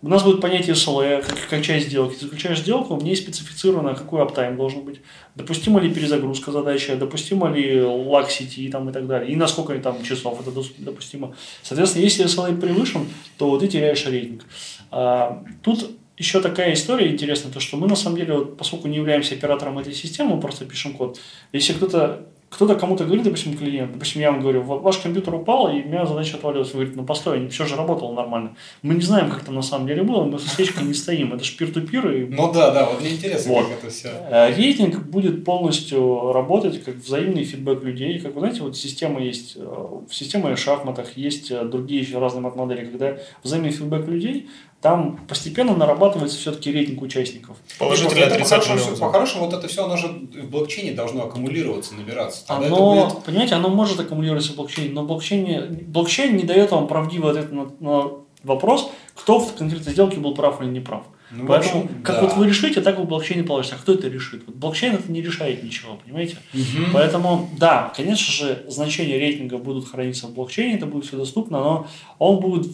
у 0.05 0.09
нас 0.09 0.23
будет 0.23 0.43
понятие 0.43 0.75
SLA, 0.75 1.25
как, 1.27 1.49
как 1.49 1.63
часть 1.63 1.87
сделки. 1.87 2.21
Заключаешь 2.21 2.59
сделку, 2.59 2.95
в 2.95 3.03
ней 3.03 3.17
специфицировано, 3.17 3.95
какой 3.95 4.21
аптайм 4.21 4.55
должен 4.55 4.83
быть. 4.83 5.01
Допустима 5.35 5.81
ли 5.81 5.93
перезагрузка 5.93 6.53
задачи, 6.53 6.95
допустима 6.95 7.51
ли 7.51 7.81
лаг 7.81 8.31
сети 8.31 8.69
там, 8.69 8.91
и 8.91 8.93
так 8.93 9.07
далее. 9.07 9.33
И 9.33 9.37
насколько 9.37 9.75
там 9.79 10.03
часов 10.03 10.39
это 10.43 10.51
допустимо. 10.79 11.35
Соответственно, 11.63 12.03
если 12.03 12.27
SLA 12.27 12.61
превышен, 12.61 13.09
то 13.39 13.57
ты 13.57 13.67
теряешь 13.67 14.05
рейтинг. 14.05 14.45
А, 14.91 15.43
тут 15.63 15.91
еще 16.19 16.43
такая 16.43 16.75
история 16.75 17.11
интересная, 17.11 17.51
то 17.51 17.61
что 17.61 17.79
мы 17.79 17.89
на 17.89 17.97
самом 17.97 18.19
деле, 18.19 18.35
вот, 18.35 18.59
поскольку 18.59 18.89
не 18.89 18.99
являемся 18.99 19.35
оператором 19.35 19.79
этой 19.79 19.95
системы, 19.95 20.35
мы 20.35 20.41
просто 20.43 20.67
пишем 20.67 20.93
код. 20.93 21.19
Если 21.55 21.73
кто-то 21.73 22.27
кто-то 22.55 22.77
кому-то 22.77 23.05
говорит, 23.05 23.25
допустим, 23.25 23.57
клиент, 23.57 23.93
допустим, 23.93 24.21
я 24.21 24.31
вам 24.31 24.41
говорю, 24.41 24.63
ваш 24.63 24.99
компьютер 24.99 25.35
упал, 25.35 25.69
и 25.69 25.83
у 25.83 25.89
меня 25.89 26.07
задача 26.07 26.37
отвалилась. 26.37 26.69
Вы 26.69 26.75
говорите, 26.75 26.97
ну 26.97 27.05
постой, 27.05 27.49
все 27.49 27.67
же 27.67 27.75
работало 27.75 28.13
нормально. 28.13 28.55
Мы 28.83 28.95
не 28.95 29.01
знаем, 29.01 29.29
как 29.29 29.45
там 29.45 29.57
на 29.57 29.63
самом 29.63 29.89
деле 29.89 30.05
было, 30.05 30.25
мы 30.25 30.39
со 30.39 30.49
свечкой 30.49 30.85
не 30.85 30.95
стоим. 30.95 31.33
Это 31.33 31.43
же 31.43 31.57
пир-ту-пир. 31.57 32.11
И... 32.11 32.27
Ну 32.27 32.53
да, 32.53 32.71
да, 32.71 32.87
вот 32.87 33.01
мне 33.01 33.11
интересно, 33.11 33.53
вот. 33.53 33.67
как 33.67 33.79
это 33.79 33.91
все. 33.91 34.11
Э, 34.31 34.55
рейтинг 34.55 35.05
будет 35.07 35.45
полностью 35.45 36.33
работать 36.33 36.83
как 36.85 36.95
взаимный 36.95 37.45
фидбэк 37.45 37.83
людей. 37.83 38.21
Как 38.21 38.35
вы 38.35 38.41
знаете, 38.41 38.63
вот 38.63 38.77
система 38.77 39.21
есть, 39.21 39.57
э, 39.57 39.61
в 39.61 40.15
системе 40.15 40.55
шахматах 40.55 41.17
есть 41.17 41.51
э, 41.51 41.65
другие 41.65 42.03
еще 42.03 42.19
разные 42.19 42.43
модели, 42.43 42.85
когда 42.85 43.19
взаимный 43.43 43.71
фидбэк 43.71 44.07
людей 44.07 44.49
там 44.85 45.19
постепенно 45.27 45.75
нарабатывается 45.75 46.37
все-таки 46.37 46.71
рейтинг 46.71 47.01
участников. 47.01 47.57
Положительный, 47.79 48.25
отрицательный. 48.25 48.99
По-хорошему, 48.99 49.47
вот 49.47 49.55
это 49.55 49.67
все, 49.67 49.87
оно 49.87 49.97
же 49.97 50.09
в 50.09 50.51
блокчейне 50.51 50.93
должно 50.93 51.25
аккумулироваться, 51.25 51.95
набираться. 51.95 52.47
Тогда 52.47 52.67
оно, 52.67 53.07
будет... 53.07 53.25
понимаете, 53.25 53.55
оно 53.55 53.71
может 53.71 53.99
аккумулироваться 53.99 54.53
в 54.53 54.57
блокчейне, 54.57 54.93
но 54.93 55.03
блокчейн, 55.05 55.87
блокчейн 55.87 56.37
не 56.37 56.43
дает 56.43 56.71
вам 56.71 56.87
правдивый 56.87 57.31
ответ 57.31 57.51
на, 57.51 57.71
на 57.81 58.11
вопрос, 58.43 58.91
кто 59.15 59.39
в 59.39 59.55
конкретной 59.55 59.95
сделке 59.95 60.19
был 60.19 60.35
прав 60.35 60.61
или 60.61 60.69
не 60.69 60.81
прав. 60.81 61.05
Ну, 61.31 61.47
Поэтому, 61.47 61.85
общем, 61.85 62.03
как 62.03 62.17
да. 62.17 62.23
вот 62.27 62.37
вы 62.37 62.47
решите, 62.47 62.83
так 62.83 62.99
вы 62.99 63.05
в 63.05 63.09
блокчейне 63.09 63.43
получится. 63.43 63.77
А 63.77 63.79
кто 63.83 63.95
это 63.95 64.09
решит? 64.09 64.43
Вот 64.47 64.55
блокчейн 64.57 64.97
это 64.97 65.11
не 65.11 65.23
решает 65.23 65.63
ничего, 65.63 65.97
понимаете? 66.05 66.37
Угу. 66.53 66.93
Поэтому, 66.93 67.49
да, 67.59 67.91
конечно 67.97 68.31
же, 68.31 68.67
значения 68.69 69.19
рейтинга 69.19 69.57
будут 69.57 69.89
храниться 69.89 70.27
в 70.27 70.35
блокчейне, 70.35 70.77
это 70.77 70.85
будет 70.85 71.07
все 71.07 71.17
доступно, 71.17 71.59
но 71.61 71.87
он 72.19 72.41
будет 72.41 72.67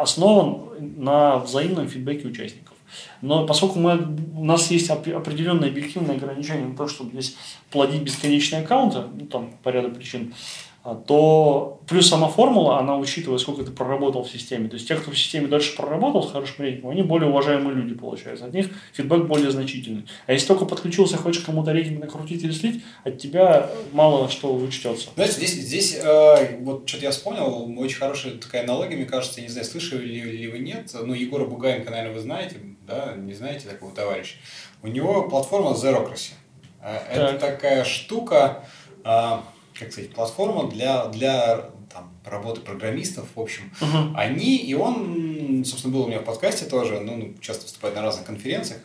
основан 0.00 0.62
на 0.96 1.38
взаимном 1.38 1.88
фидбэке 1.88 2.28
участников. 2.28 2.76
Но 3.20 3.46
поскольку 3.46 3.78
мы, 3.78 3.96
у 4.36 4.44
нас 4.44 4.70
есть 4.70 4.90
определенные 4.90 5.70
объективные 5.70 6.16
ограничения 6.16 6.66
на 6.66 6.76
то, 6.76 6.88
чтобы 6.88 7.12
здесь 7.12 7.36
плодить 7.70 8.02
бесконечные 8.02 8.62
аккаунты, 8.62 9.04
ну, 9.18 9.26
там, 9.26 9.50
по 9.62 9.70
ряду 9.70 9.90
причин, 9.90 10.34
то 10.82 11.80
плюс 11.88 12.08
сама 12.08 12.26
формула, 12.26 12.78
она 12.80 12.96
учитывает, 12.96 13.40
сколько 13.40 13.62
ты 13.62 13.70
проработал 13.70 14.24
в 14.24 14.30
системе. 14.30 14.68
То 14.68 14.74
есть 14.74 14.88
те, 14.88 14.96
кто 14.96 15.12
в 15.12 15.18
системе 15.18 15.46
дальше 15.46 15.76
проработал 15.76 16.24
с 16.24 16.32
хорошим 16.32 16.64
рейтингом, 16.64 16.90
они 16.90 17.02
более 17.02 17.30
уважаемые 17.30 17.76
люди 17.76 17.94
получаются. 17.94 18.46
От 18.46 18.54
них 18.54 18.68
фидбэк 18.92 19.26
более 19.26 19.52
значительный. 19.52 20.06
А 20.26 20.32
если 20.32 20.48
только 20.48 20.64
подключился, 20.64 21.16
хочешь 21.16 21.44
кому-то 21.44 21.70
рейтинг 21.72 22.00
накрутить 22.00 22.42
или 22.42 22.50
слить, 22.50 22.82
от 23.04 23.18
тебя 23.18 23.70
мало 23.92 24.28
что 24.28 24.52
учтется. 24.52 25.10
Знаете, 25.14 25.34
здесь, 25.34 25.52
здесь 25.52 26.00
э, 26.02 26.58
вот 26.62 26.88
что-то 26.88 27.04
я 27.04 27.10
вспомнил, 27.12 27.80
очень 27.80 27.98
хорошая 27.98 28.32
такая 28.34 28.64
аналогия, 28.64 28.96
мне 28.96 29.06
кажется, 29.06 29.40
я 29.40 29.46
не 29.46 29.52
знаю, 29.52 29.66
слышали 29.66 30.04
ли, 30.04 30.20
ли 30.20 30.48
вы 30.48 30.58
нет, 30.58 30.90
но 31.00 31.14
Егора 31.14 31.44
Бугаенко, 31.44 31.90
наверное, 31.90 32.14
вы 32.14 32.20
знаете, 32.20 32.56
да, 32.86 33.14
не 33.16 33.34
знаете 33.34 33.68
такого 33.68 33.94
товарища. 33.94 34.34
У 34.82 34.88
него 34.88 35.28
платформа 35.28 35.70
Zerocracy. 35.70 36.32
Э, 36.82 36.96
это 37.08 37.38
так. 37.38 37.40
такая 37.40 37.84
штука, 37.84 38.64
э, 39.04 39.38
как 39.82 39.92
сказать, 39.92 40.10
платформа 40.10 40.70
для, 40.70 41.06
для 41.06 41.70
там, 41.92 42.10
работы 42.24 42.60
программистов, 42.60 43.26
в 43.34 43.40
общем. 43.40 43.72
Uh-huh. 43.80 44.12
Они, 44.16 44.56
и 44.56 44.74
он, 44.74 45.64
собственно, 45.64 45.94
был 45.94 46.04
у 46.04 46.08
меня 46.08 46.20
в 46.20 46.24
подкасте 46.24 46.64
тоже, 46.64 47.00
ну, 47.00 47.16
ну 47.16 47.34
часто 47.40 47.64
выступает 47.64 47.94
на 47.94 48.02
разных 48.02 48.26
конференциях, 48.26 48.80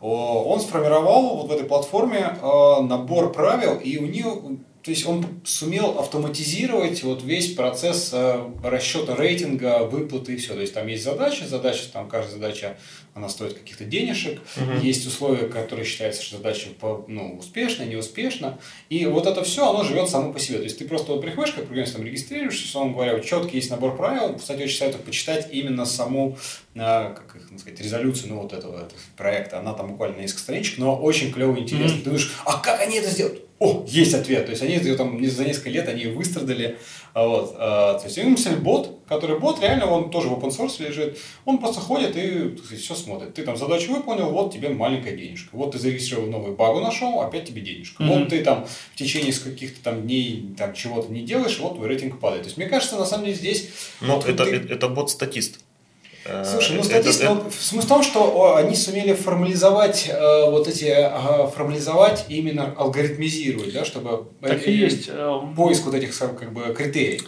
он 0.00 0.60
сформировал 0.60 1.36
вот 1.36 1.48
в 1.48 1.52
этой 1.52 1.66
платформе 1.66 2.36
э, 2.40 2.82
набор 2.82 3.32
правил, 3.32 3.76
и 3.76 3.98
у 3.98 4.06
него 4.06 4.56
то 4.82 4.90
есть 4.90 5.06
он 5.06 5.26
сумел 5.44 5.98
автоматизировать 5.98 7.02
вот 7.02 7.22
весь 7.22 7.52
процесс 7.54 8.10
э, 8.14 8.50
расчета 8.64 9.14
рейтинга, 9.14 9.84
выплаты 9.84 10.34
и 10.34 10.36
все. 10.38 10.54
То 10.54 10.60
есть 10.60 10.72
там 10.72 10.86
есть 10.86 11.04
задачи, 11.04 11.44
задача, 11.44 11.82
там 11.92 12.08
каждая 12.08 12.36
задача, 12.36 12.78
она 13.12 13.28
стоит 13.28 13.52
каких-то 13.52 13.84
денежек, 13.84 14.40
угу. 14.56 14.80
есть 14.80 15.06
условия, 15.06 15.48
которые 15.48 15.84
считаются, 15.84 16.22
что 16.22 16.38
задача 16.38 16.68
ну, 17.08 17.36
успешна, 17.38 17.82
неуспешна. 17.82 18.58
И 18.88 19.04
вот 19.04 19.26
это 19.26 19.44
все, 19.44 19.68
оно 19.68 19.84
живет 19.84 20.08
само 20.08 20.32
по 20.32 20.38
себе. 20.38 20.58
То 20.58 20.64
есть 20.64 20.78
ты 20.78 20.86
просто 20.86 21.12
вот 21.12 21.20
приходишь, 21.20 21.52
как 21.52 21.66
программист, 21.66 21.96
там 21.96 22.06
регистрируешься, 22.06 22.64
условно 22.64 22.94
говоря, 22.94 23.16
вот 23.16 23.24
четкий 23.26 23.56
есть 23.56 23.70
набор 23.70 23.98
правил. 23.98 24.36
Кстати, 24.36 24.62
очень 24.62 24.78
советую 24.78 25.04
почитать 25.04 25.48
именно 25.52 25.84
саму, 25.84 26.38
э, 26.74 26.78
как 26.78 27.36
их 27.36 27.60
сказать, 27.60 27.78
резолюцию 27.82 28.30
ну, 28.30 28.40
вот 28.40 28.54
этого, 28.54 28.76
этого 28.76 29.00
проекта. 29.18 29.58
Она 29.58 29.74
там 29.74 29.88
буквально 29.88 30.22
несколько 30.22 30.40
страничек, 30.40 30.78
но 30.78 30.96
очень 30.96 31.32
клево 31.32 31.54
и 31.56 31.60
интересно. 31.60 31.96
Угу. 31.96 31.98
Ты 31.98 32.04
думаешь, 32.04 32.32
а 32.46 32.58
как 32.58 32.80
они 32.80 32.96
это 32.96 33.10
сделают? 33.10 33.49
О, 33.60 33.84
есть 33.86 34.14
ответ. 34.14 34.46
То 34.46 34.52
есть 34.52 34.62
они 34.62 34.78
там 34.96 35.22
за 35.22 35.44
несколько 35.44 35.68
лет 35.68 35.86
они 35.86 36.06
выстрадали. 36.06 36.78
А 37.12 37.26
вот, 37.26 37.54
а, 37.58 37.98
то 37.98 38.06
есть 38.06 38.16
им 38.16 38.30
написали 38.30 38.56
бот, 38.56 39.00
который 39.06 39.38
бот 39.38 39.60
реально, 39.60 39.84
он 39.84 40.10
тоже 40.10 40.28
в 40.28 40.32
open 40.32 40.48
source 40.48 40.82
лежит. 40.82 41.18
Он 41.44 41.58
просто 41.58 41.78
ходит 41.78 42.16
и 42.16 42.56
сказать, 42.56 42.82
все 42.82 42.94
смотрит. 42.94 43.34
Ты 43.34 43.42
там 43.42 43.58
задачу 43.58 43.92
выполнил, 43.92 44.30
вот 44.30 44.50
тебе 44.50 44.70
маленькая 44.70 45.14
денежка. 45.14 45.50
Вот 45.52 45.72
ты 45.72 45.78
зарегистрировал 45.78 46.30
новый 46.30 46.52
багу 46.52 46.80
нашел, 46.80 47.20
опять 47.20 47.44
тебе 47.44 47.60
денежка. 47.60 48.02
Mm-hmm. 48.02 48.18
Вот 48.18 48.28
ты 48.30 48.42
там 48.42 48.66
в 48.94 48.96
течение 48.96 49.32
каких-то 49.32 49.82
там 49.82 50.02
дней 50.02 50.54
там 50.56 50.72
чего-то 50.72 51.12
не 51.12 51.20
делаешь, 51.20 51.58
вот 51.60 51.74
твой 51.74 51.88
рейтинг 51.88 52.18
падает. 52.18 52.44
То 52.44 52.48
есть 52.48 52.56
мне 52.56 52.66
кажется, 52.66 52.96
на 52.96 53.04
самом 53.04 53.26
деле 53.26 53.36
здесь... 53.36 53.68
Ну, 54.00 54.16
вот, 54.16 54.26
это, 54.26 54.44
ты... 54.46 54.56
это 54.56 54.88
бот-статист. 54.88 55.60
Слушай, 56.44 56.76
ну 56.76 56.82
статист, 56.82 57.22
это, 57.22 57.32
это... 57.32 57.50
смысл 57.50 57.86
в 57.86 57.88
том, 57.88 58.02
что 58.02 58.56
они 58.56 58.76
сумели 58.76 59.14
формализовать 59.14 60.06
э, 60.08 60.50
вот 60.50 60.68
эти, 60.68 60.84
э, 60.84 61.48
формализовать 61.48 62.26
именно 62.28 62.74
алгоритмизировать, 62.76 63.72
да, 63.72 63.84
чтобы 63.86 64.28
так 64.42 64.66
и 64.68 64.72
есть. 64.72 65.08
Э, 65.08 65.40
поиск 65.56 65.86
вот 65.86 65.94
этих 65.94 66.16
как 66.18 66.52
бы 66.52 66.74
критерий. 66.74 67.22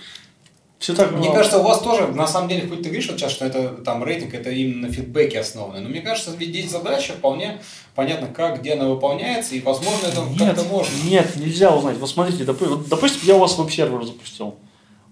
Все 0.82 0.94
так. 0.94 1.12
Мне 1.12 1.32
кажется, 1.32 1.58
у 1.58 1.62
вас 1.62 1.80
тоже, 1.80 2.08
на 2.08 2.26
самом 2.26 2.48
деле, 2.48 2.68
хоть 2.68 2.78
ты 2.78 2.88
говоришь 2.88 3.08
вот 3.08 3.18
сейчас, 3.18 3.30
что 3.30 3.44
это 3.44 3.68
там 3.68 4.02
рейтинг, 4.02 4.34
это 4.34 4.50
именно 4.50 4.88
на 4.88 4.92
фидбэке 4.92 5.38
основано, 5.38 5.80
но 5.80 5.88
мне 5.88 6.00
кажется, 6.00 6.32
ведь 6.36 6.48
здесь 6.48 6.70
задача 6.70 7.12
вполне 7.12 7.62
понятно, 7.94 8.26
как, 8.26 8.60
где 8.60 8.72
она 8.72 8.88
выполняется, 8.88 9.54
и, 9.54 9.60
возможно, 9.60 10.06
это 10.08 10.22
как-то 10.36 10.64
можно. 10.64 10.92
Нет, 11.04 11.36
нельзя 11.36 11.74
узнать. 11.74 11.96
Вот 11.98 12.10
смотрите, 12.10 12.44
допустим, 12.44 13.20
я 13.22 13.36
у 13.36 13.38
вас 13.38 13.56
веб-сервер 13.56 14.02
запустил. 14.04 14.56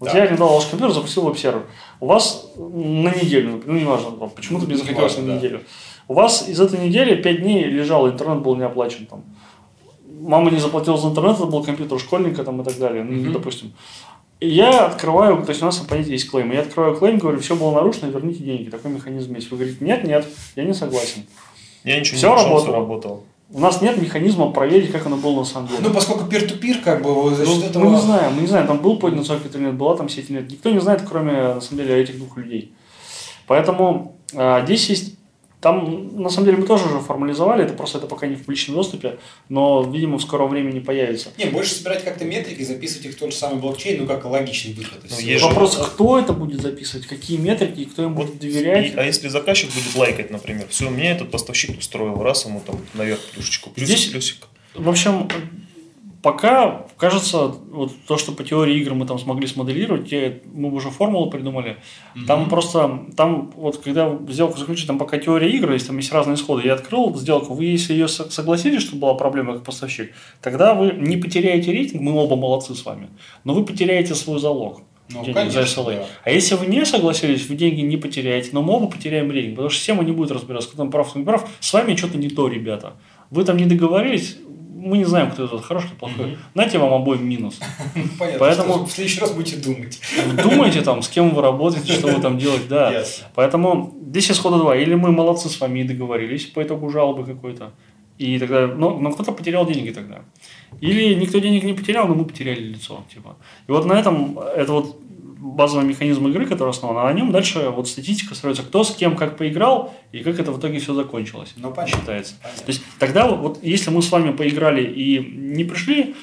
Вот 0.01 0.11
да. 0.11 0.18
я 0.18 0.24
арендовал 0.24 0.55
ваш 0.55 0.64
компьютер, 0.64 0.94
запустил 0.94 1.24
веб-сервер. 1.24 1.66
У 2.01 2.07
вас 2.07 2.53
на 2.57 3.11
неделю, 3.14 3.62
ну 3.66 3.74
не 3.74 3.84
важно, 3.84 4.11
почему-то 4.11 4.66
мне 4.66 4.76
захотелось 4.76 5.18
на 5.18 5.34
неделю. 5.34 5.61
У 6.09 6.14
вас 6.14 6.48
из 6.48 6.59
этой 6.59 6.80
недели 6.80 7.20
5 7.20 7.42
дней 7.42 7.64
лежал, 7.64 8.09
интернет 8.09 8.42
был 8.42 8.57
не 8.57 8.64
оплачен 8.64 9.07
там. 9.07 9.24
Мама 10.22 10.51
не 10.51 10.59
заплатила 10.59 10.96
за 10.96 11.09
интернет, 11.09 11.36
это 11.36 11.46
был 11.46 11.62
компьютер 11.62 12.01
школьника 12.01 12.42
там 12.44 12.61
и 12.62 12.64
так 12.64 12.78
далее, 12.78 13.05
ну, 13.05 13.30
допустим. 13.30 13.72
И 14.40 14.48
я 14.48 14.86
открываю, 14.86 15.42
то 15.42 15.51
есть 15.51 15.61
у 15.61 15.66
нас 15.66 15.76
понятие 15.76 16.14
есть 16.14 16.30
клейм. 16.30 16.51
Я 16.51 16.62
открываю 16.62 16.96
клейм, 16.96 17.18
говорю, 17.18 17.38
все 17.40 17.55
было 17.55 17.72
нарушено, 17.72 18.11
верните 18.11 18.42
деньги. 18.42 18.70
Такой 18.70 18.90
механизм 18.90 19.34
есть. 19.34 19.51
Вы 19.51 19.59
говорите, 19.59 19.84
нет, 19.84 20.03
нет, 20.05 20.26
я 20.57 20.64
не 20.64 20.72
согласен. 20.72 21.26
Я 21.84 22.01
ничего 22.01 22.16
все 22.16 22.28
не 22.28 22.32
нашел, 22.32 22.48
работало. 22.48 22.62
все 22.62 22.72
работало. 22.72 23.20
У 23.53 23.59
нас 23.59 23.82
нет 23.82 24.01
механизма 24.01 24.51
проверить, 24.51 24.92
как 24.92 25.07
оно 25.07 25.16
было 25.16 25.40
на 25.40 25.44
самом 25.44 25.68
деле. 25.68 25.80
Ну, 25.82 25.92
поскольку 25.92 26.24
пир-ту-пир, 26.24 26.78
как 26.84 27.03
бы, 27.03 27.34
за 27.34 27.44
ну, 27.44 27.61
этого... 27.61 27.84
Мы 27.84 27.90
не 27.90 28.01
знаем, 28.01 28.34
мы 28.34 28.40
не 28.42 28.46
знаем, 28.46 28.66
там 28.68 28.78
был 28.78 28.96
поднят 28.96 29.26
сокет 29.26 29.55
или 29.57 29.64
нет, 29.64 29.74
была 29.74 29.96
там 29.96 30.09
сеть 30.09 30.30
или 30.30 30.38
нет. 30.38 30.51
Никто 30.51 30.70
не 30.70 30.80
знает, 30.80 31.03
кроме, 31.09 31.32
на 31.32 31.61
самом 31.61 31.84
деле, 31.84 32.01
этих 32.01 32.16
двух 32.16 32.36
людей. 32.36 32.72
Поэтому 33.48 34.16
а, 34.34 34.64
здесь 34.64 34.88
есть 34.88 35.14
там, 35.61 36.16
на 36.22 36.30
самом 36.30 36.46
деле, 36.46 36.58
мы 36.58 36.66
тоже 36.66 36.86
уже 36.86 37.00
формализовали, 37.00 37.64
это 37.64 37.74
просто 37.74 37.98
это 37.98 38.06
пока 38.06 38.26
не 38.26 38.34
в 38.34 38.40
публичном 38.40 38.76
доступе, 38.76 39.18
но, 39.50 39.82
видимо, 39.82 40.16
в 40.16 40.22
скором 40.22 40.48
времени 40.48 40.80
появится. 40.80 41.28
Не, 41.36 41.46
больше 41.46 41.74
собирать 41.74 42.02
как-то 42.02 42.24
метрики, 42.24 42.62
записывать 42.62 43.06
их 43.06 43.12
в 43.12 43.18
тот 43.18 43.32
же 43.32 43.36
самый 43.36 43.61
блокчейн, 43.61 44.00
ну, 44.00 44.06
как 44.06 44.24
логичный 44.24 44.72
выход. 44.72 45.00
Ну, 45.11 45.38
Вопрос, 45.48 45.76
же... 45.76 45.84
кто 45.84 46.18
это 46.18 46.32
будет 46.32 46.62
записывать, 46.62 47.06
какие 47.06 47.36
метрики, 47.36 47.84
кто 47.84 48.04
им 48.04 48.14
вот, 48.14 48.28
будет 48.28 48.40
доверять. 48.40 48.94
И, 48.94 48.96
а 48.96 49.04
если 49.04 49.28
заказчик 49.28 49.68
будет 49.74 49.94
лайкать, 49.94 50.30
например, 50.30 50.66
все, 50.70 50.88
мне 50.88 51.11
этот 51.11 51.30
поставщик 51.30 51.78
устроил, 51.78 52.22
раз 52.22 52.46
ему 52.46 52.62
там 52.66 52.80
наверх 52.94 53.20
плюшечку, 53.34 53.68
плюс, 53.70 53.86
Здесь, 53.86 54.06
плюсик. 54.06 54.48
В 54.74 54.88
общем, 54.88 55.28
пока 56.22 56.86
кажется, 56.96 57.48
вот 57.70 57.92
то, 58.06 58.18
что 58.18 58.32
по 58.32 58.44
теории 58.44 58.78
игр 58.78 58.94
мы 58.94 59.06
там 59.06 59.18
смогли 59.18 59.46
смоделировать, 59.46 60.12
мы 60.52 60.72
уже 60.72 60.90
формулу 60.90 61.30
придумали. 61.30 61.78
Mm-hmm. 62.14 62.26
Там 62.26 62.48
просто, 62.48 63.06
там 63.16 63.52
вот 63.56 63.78
когда 63.78 64.18
сделку 64.28 64.58
заключить, 64.58 64.86
там 64.86 64.98
пока 64.98 65.18
теория 65.18 65.50
игр, 65.50 65.72
есть 65.72 65.86
там 65.86 65.96
есть 65.96 66.12
разные 66.12 66.34
исходы. 66.34 66.66
Я 66.66 66.74
открыл 66.74 67.16
сделку, 67.16 67.54
вы 67.54 67.64
если 67.64 67.94
ее 67.94 68.08
согласились, 68.08 68.82
что 68.82 68.96
была 68.96 69.14
проблема 69.14 69.54
как 69.54 69.64
поставщик, 69.64 70.12
тогда 70.42 70.74
вы 70.74 70.92
не 70.92 71.16
потеряете 71.16 71.72
рейтинг, 71.72 72.02
мы 72.02 72.12
оба 72.12 72.36
молодцы 72.36 72.74
с 72.74 72.84
вами, 72.84 73.08
но 73.44 73.54
вы 73.54 73.64
потеряете 73.64 74.14
свой 74.14 74.38
залог. 74.38 74.82
Ну, 75.12 75.22
денег 75.22 75.34
конечно, 75.34 75.64
за 75.64 75.80
SLA. 75.80 75.96
Да. 75.96 76.06
А 76.22 76.30
если 76.30 76.54
вы 76.54 76.66
не 76.66 76.84
согласились, 76.84 77.48
вы 77.48 77.56
деньги 77.56 77.80
не 77.80 77.96
потеряете, 77.96 78.50
но 78.52 78.62
мы 78.62 78.74
оба 78.74 78.86
потеряем 78.86 79.30
рейтинг, 79.32 79.56
потому 79.56 79.70
что 79.70 79.78
система 79.80 80.04
не 80.04 80.12
будет 80.12 80.30
разбираться, 80.30 80.68
кто 80.68 80.78
там 80.78 80.90
прав, 80.92 81.10
кто 81.10 81.18
не 81.18 81.24
прав. 81.24 81.48
С 81.58 81.72
вами 81.72 81.96
что-то 81.96 82.16
не 82.16 82.28
то, 82.28 82.46
ребята. 82.46 82.92
Вы 83.30 83.44
там 83.44 83.56
не 83.56 83.64
договорились, 83.64 84.36
мы 84.81 84.99
не 84.99 85.05
знаем, 85.05 85.31
кто 85.31 85.45
этот 85.45 85.64
хороший, 85.64 85.89
кто 85.89 85.97
плохой. 85.97 86.39
Знаете, 86.55 86.78
вам 86.78 86.93
обоим 86.93 87.28
минус. 87.28 87.61
Понятно. 88.18 88.39
Поэтому- 88.39 88.85
В 88.85 88.91
следующий 88.91 89.20
раз 89.20 89.33
будете 89.33 89.57
думать. 89.57 90.01
Думайте 90.43 90.81
там, 90.83 91.03
с 91.03 91.09
кем 91.09 91.35
вы 91.35 91.43
работаете, 91.43 91.93
что 91.93 92.09
вы 92.09 92.20
там 92.20 92.39
делаете, 92.39 92.64
да. 92.68 92.91
Ясно. 92.93 93.26
Поэтому 93.35 93.95
здесь 94.09 94.31
исхода 94.31 94.59
два. 94.59 94.76
Или 94.76 94.95
мы 94.95 95.12
молодцы 95.12 95.49
с 95.49 95.61
вами 95.61 95.81
и 95.81 95.85
договорились 95.85 96.47
по 96.47 96.62
итогу 96.62 96.91
жалобы 96.91 97.24
какой-то. 97.24 97.72
И 98.18 98.39
тогда, 98.39 98.66
но, 98.66 98.99
но 98.99 99.12
кто-то 99.12 99.33
потерял 99.33 99.66
деньги 99.66 99.91
тогда. 99.91 100.22
Или 100.81 101.14
никто 101.14 101.39
денег 101.39 101.64
не 101.64 101.72
потерял, 101.72 102.07
но 102.09 102.14
мы 102.14 102.24
потеряли 102.24 102.61
лицо. 102.61 103.05
Типа. 103.12 103.37
И 103.68 103.72
вот 103.72 103.87
на 103.87 103.95
этом, 103.95 104.39
это 104.39 104.72
вот 104.72 104.97
базовый 105.41 105.86
механизм 105.86 106.28
игры, 106.28 106.47
который 106.47 106.70
основан, 106.70 106.99
а 106.99 107.05
на 107.05 107.12
нем 107.12 107.32
дальше 107.32 107.70
вот 107.70 107.88
статистика 107.88 108.34
строится, 108.34 108.62
кто 108.62 108.84
с 108.84 108.95
кем 108.95 109.16
как 109.16 109.36
поиграл 109.36 109.95
и 110.12 110.20
как 110.20 110.38
это 110.38 110.53
в 110.53 110.59
итоге 110.59 110.78
все 110.78 110.95
закончилось. 110.95 111.55
Ну, 111.57 111.72
понятно. 111.72 111.99
считается. 111.99 112.34
Понятно. 112.43 112.62
То 112.64 112.68
есть 112.68 112.82
тогда 112.99 113.28
вот, 113.28 113.59
если 113.62 113.91
мы 113.91 114.03
с 114.03 114.12
вами 114.12 114.32
поиграли 114.32 114.84
и 114.84 115.18
не 115.18 115.64
пришли 115.64 116.14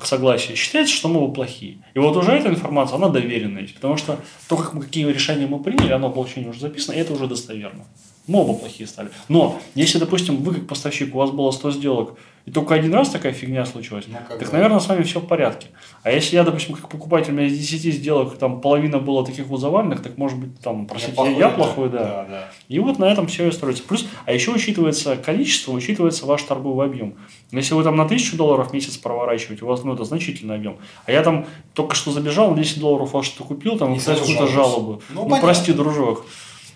к 0.00 0.04
согласию, 0.04 0.56
считается, 0.56 0.94
что 0.94 1.08
мы 1.08 1.20
оба 1.20 1.32
плохие. 1.32 1.78
И 1.94 1.98
вот 1.98 2.16
уже 2.16 2.32
эта 2.32 2.48
информация, 2.48 2.96
она 2.96 3.08
доверенная. 3.08 3.66
Потому 3.74 3.96
что 3.96 4.20
то, 4.48 4.56
как 4.56 4.74
мы, 4.74 4.82
какие 4.82 5.06
решения 5.06 5.46
мы 5.46 5.62
приняли, 5.62 5.92
оно 5.92 6.10
в 6.10 6.14
блокчейне 6.14 6.50
уже 6.50 6.60
записано, 6.60 6.94
и 6.94 6.98
это 6.98 7.12
уже 7.12 7.26
достоверно. 7.26 7.84
Мы 8.26 8.40
оба 8.40 8.54
плохие 8.54 8.86
стали. 8.86 9.10
Но 9.28 9.58
если, 9.74 9.98
допустим, 9.98 10.36
вы 10.36 10.54
как 10.54 10.66
поставщик, 10.66 11.14
у 11.14 11.18
вас 11.18 11.30
было 11.30 11.50
100 11.50 11.70
сделок, 11.72 12.18
и 12.48 12.50
только 12.50 12.74
один 12.74 12.94
раз 12.94 13.10
такая 13.10 13.34
фигня 13.34 13.66
случилась, 13.66 14.06
Ну, 14.08 14.16
так, 14.38 14.52
наверное, 14.52 14.80
с 14.80 14.88
вами 14.88 15.02
все 15.02 15.20
в 15.20 15.26
порядке. 15.26 15.66
А 16.02 16.10
если 16.10 16.36
я, 16.36 16.44
допустим, 16.44 16.76
как 16.76 16.88
покупатель, 16.88 17.32
у 17.32 17.34
меня 17.34 17.46
из 17.46 17.58
10 17.58 17.96
сделок, 17.96 18.38
там 18.38 18.62
половина 18.62 18.98
было 19.00 19.22
таких 19.22 19.48
вот 19.48 19.60
заваленных, 19.60 20.00
так 20.02 20.16
может 20.16 20.38
быть, 20.38 20.58
там, 20.60 20.86
простите, 20.86 21.22
я, 21.24 21.30
я 21.30 21.48
плохой, 21.50 21.90
да. 21.90 21.98
Да, 21.98 22.26
да. 22.30 22.48
И 22.68 22.78
вот 22.78 22.98
на 22.98 23.04
этом 23.04 23.26
все 23.26 23.48
и 23.48 23.52
строится. 23.52 23.82
Плюс, 23.82 24.06
а 24.24 24.32
еще 24.32 24.50
учитывается 24.52 25.16
количество, 25.16 25.72
учитывается 25.72 26.24
ваш 26.24 26.42
торговый 26.44 26.86
объем. 26.86 27.16
Если 27.52 27.74
вы 27.74 27.84
там 27.84 27.96
на 27.96 28.04
1000 28.04 28.38
долларов 28.38 28.70
в 28.70 28.72
месяц 28.72 28.96
проворачиваете, 28.96 29.66
у 29.66 29.68
вас 29.68 29.84
ну, 29.84 29.92
это 29.92 30.04
значительный 30.04 30.54
объем. 30.54 30.78
А 31.04 31.12
я 31.12 31.22
там 31.22 31.44
только 31.74 31.94
что 31.94 32.12
забежал, 32.12 32.52
на 32.52 32.56
10 32.56 32.80
долларов 32.80 33.12
во 33.12 33.22
что 33.22 33.44
купил, 33.44 33.76
там, 33.76 33.92
И 33.92 33.96
и 33.96 33.98
писать 33.98 34.16
сразу 34.16 34.32
какую-то 34.32 34.54
жалобу. 34.54 35.02
Ну, 35.10 35.16
Ну, 35.16 35.22
понятно. 35.24 35.40
прости, 35.42 35.72
дружок. 35.74 36.24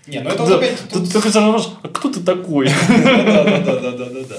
Не, 0.06 0.20
ну 0.20 0.28
это 0.28 0.44
Да, 0.46 0.56
опять 0.56 0.82
тут 0.92 1.10
только 1.10 1.30
вопрос, 1.40 1.78
а 1.82 1.88
кто 1.88 2.10
ты 2.12 2.20
такой? 2.20 2.68
Да, 2.88 4.36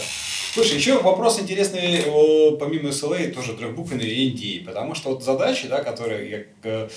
Слушай, 0.54 0.78
еще 0.78 1.02
вопрос 1.02 1.40
интересный, 1.40 2.04
о, 2.06 2.52
помимо 2.58 2.90
SLA, 2.90 3.32
тоже 3.32 3.54
трехбуквенный 3.54 4.06
NDA, 4.06 4.64
потому 4.64 4.94
что 4.94 5.10
вот 5.10 5.24
задачи, 5.24 5.68
да, 5.68 5.84
которые, 5.84 6.30
я, 6.30 6.44
э, 6.62 6.90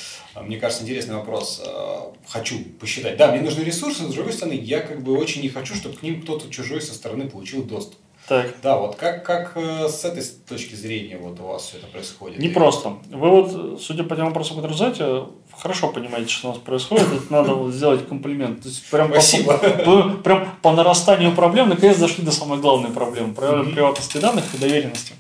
мне 0.43 0.59
кажется, 0.59 0.85
интересный 0.85 1.15
вопрос, 1.15 1.63
э, 1.65 2.01
хочу 2.29 2.59
посчитать. 2.79 3.17
Да, 3.17 3.33
мне 3.33 3.41
нужны 3.41 3.63
ресурсы, 3.63 4.03
с 4.03 4.13
другой 4.13 4.35
стороны, 4.35 4.53
я 4.53 4.81
как 4.81 5.03
бы 5.03 5.17
очень 5.17 5.41
не 5.41 5.49
хочу, 5.49 5.75
чтобы 5.75 5.97
к 5.97 6.03
ним 6.03 6.21
кто-то 6.21 6.51
чужой 6.51 6.83
со 6.83 6.93
стороны 6.93 7.31
получил 7.31 7.63
доступ. 7.63 7.99
Так. 8.29 8.55
Да, 8.63 8.77
вот 8.79 8.97
как, 8.97 9.25
как 9.25 9.53
э, 9.55 9.89
с 9.89 10.05
этой 10.05 10.23
точки 10.49 10.75
зрения 10.75 11.17
вот 11.17 11.39
у 11.39 11.45
вас 11.45 11.63
все 11.63 11.79
это 11.79 11.87
происходит? 11.87 12.39
Не 12.39 12.49
просто. 12.49 12.95
Вы 13.11 13.31
вот, 13.31 13.81
судя 13.81 14.03
по 14.03 14.17
тем 14.17 14.27
вопросам, 14.27 14.57
которые 14.57 14.77
задаете, 14.77 15.27
хорошо 15.57 15.89
понимаете, 15.89 16.29
что 16.29 16.49
у 16.49 16.53
нас 16.53 16.61
происходит. 16.61 17.07
Это 17.13 17.33
надо 17.33 17.55
вот 17.55 17.73
сделать 17.73 18.07
комплимент. 18.09 18.63
То 18.63 18.69
есть 18.69 18.91
прям 18.91 19.11
Спасибо. 19.11 19.57
по, 19.85 20.11
прям 20.23 20.49
по 20.61 20.73
нарастанию 20.73 21.35
проблем 21.35 21.69
наконец 21.69 21.99
дошли 21.99 22.25
до 22.25 22.33
самой 22.33 22.59
главной 22.59 22.91
проблемы 22.91 23.33
про 23.33 23.63
приватности 23.63 24.19
данных 24.19 24.45
и 24.55 24.59
доверенности. 24.59 25.15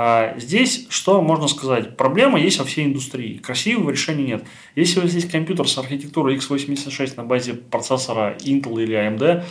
А, 0.00 0.38
здесь 0.38 0.86
что 0.90 1.20
можно 1.20 1.48
сказать? 1.48 1.96
Проблема 1.96 2.38
есть 2.38 2.60
во 2.60 2.64
всей 2.64 2.86
индустрии. 2.86 3.38
Красивого 3.38 3.90
решения 3.90 4.24
нет. 4.24 4.44
Если 4.76 5.00
у 5.00 5.02
вас 5.02 5.12
есть 5.12 5.28
компьютер 5.28 5.68
с 5.68 5.76
архитектурой 5.76 6.36
x86 6.36 7.14
на 7.16 7.24
базе 7.24 7.54
процессора 7.54 8.36
Intel 8.38 8.80
или 8.80 8.96
AMD, 8.96 9.42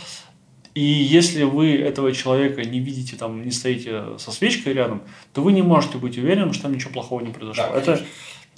и 0.74 0.82
если 0.82 1.44
вы 1.44 1.74
этого 1.76 2.12
человека 2.12 2.62
не 2.62 2.80
видите, 2.80 3.16
там, 3.16 3.44
не 3.44 3.50
стоите 3.50 4.18
со 4.18 4.30
свечкой 4.30 4.74
рядом, 4.74 5.02
то 5.32 5.42
вы 5.42 5.52
не 5.52 5.62
можете 5.62 5.98
быть 5.98 6.18
уверенным, 6.18 6.52
что 6.52 6.68
ничего 6.68 6.92
плохого 6.92 7.20
не 7.20 7.32
произошло. 7.32 7.66
Да, 7.72 7.78
Это 7.78 8.04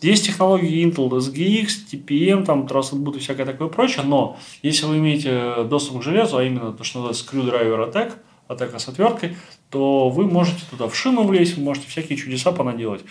есть 0.03 0.27
технологии 0.27 0.87
Intel 0.87 1.11
SGX, 1.11 1.69
TPM, 1.93 2.45
там, 2.45 2.67
Trusted 2.67 3.17
и 3.17 3.19
всякое 3.19 3.47
такое 3.47 3.69
прочее, 3.69 4.05
но 4.05 4.39
если 4.63 4.87
вы 4.87 4.99
имеете 4.99 5.65
доступ 5.65 6.01
к 6.01 6.03
железу, 6.03 6.39
а 6.39 6.45
именно 6.45 6.73
то, 6.73 6.85
что 6.85 7.01
называется 7.01 7.25
screwdriver 7.25 7.93
attack, 7.93 8.15
атака 8.51 8.79
с 8.79 8.89
отверткой, 8.89 9.37
то 9.71 10.11
вы 10.11 10.27
можете 10.27 10.63
туда 10.69 10.89
в 10.89 10.97
шину 10.97 11.25
влезть, 11.25 11.57
вы 11.57 11.63
можете 11.63 11.89
всякие 11.89 12.19
чудеса 12.19 12.51
понаделать. 12.53 13.03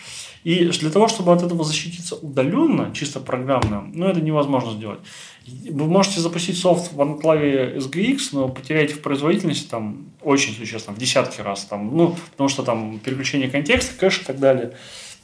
И 0.43 0.65
для 0.65 0.89
того, 0.89 1.07
чтобы 1.07 1.33
от 1.33 1.41
этого 1.41 1.63
защититься 1.63 2.15
удаленно, 2.15 2.93
чисто 2.93 3.19
программно, 3.19 3.89
ну, 3.93 4.07
это 4.07 4.21
невозможно 4.21 4.71
сделать. 4.71 4.99
Вы 5.47 5.85
можете 5.85 6.19
запустить 6.19 6.57
софт 6.57 6.93
в 6.93 7.01
анклаве 7.01 7.77
SGX, 7.77 8.19
но 8.33 8.49
потеряете 8.49 8.95
в 8.95 9.01
производительности 9.01 9.67
там 9.67 10.05
очень 10.21 10.53
существенно, 10.53 10.95
в 10.95 10.99
десятки 10.99 11.41
раз. 11.41 11.65
Там, 11.65 11.95
ну, 11.95 12.15
потому 12.31 12.49
что 12.49 12.63
там 12.63 12.99
переключение 12.99 13.49
контекста, 13.49 13.97
кэш 13.97 14.21
и 14.21 14.25
так 14.25 14.39
далее. 14.39 14.73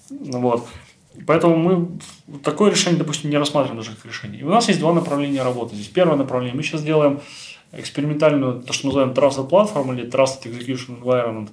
Вот. 0.09 0.68
Поэтому 1.26 1.55
мы 1.57 1.88
такое 2.43 2.72
решение, 2.72 2.97
допустим, 2.99 3.30
не 3.30 3.38
рассматриваем 3.38 3.82
даже 3.82 3.95
как 3.95 4.05
решение. 4.05 4.41
И 4.41 4.43
у 4.43 4.49
нас 4.49 4.68
есть 4.68 4.80
два 4.80 4.93
направления 4.93 5.43
работы. 5.43 5.76
Здесь 5.76 5.88
первое 5.88 6.18
направление. 6.18 6.55
Мы 6.55 6.63
сейчас 6.63 6.84
делаем 6.84 7.22
экспериментальную, 7.78 8.62
то, 8.62 8.74
что 8.74 8.88
мы 8.88 8.94
называем 8.94 9.14
Trusted 9.14 9.50
Platform 9.50 9.96
или 9.96 10.08
Trusted 10.08 10.44
Execution 10.46 11.02
Environment. 11.02 11.50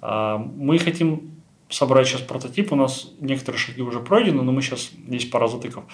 А, 0.00 0.38
Мы 0.38 0.78
хотим 0.78 1.38
собрать 1.70 2.08
сейчас 2.08 2.22
прототип. 2.22 2.72
У 2.72 2.76
нас 2.76 3.10
некоторые 3.20 3.58
шаги 3.58 3.82
уже 3.82 4.00
пройдены, 4.00 4.42
но 4.42 4.52
мы 4.52 4.62
сейчас 4.62 4.90
есть 5.08 5.30
пара 5.30 5.48
затыков. 5.48 5.84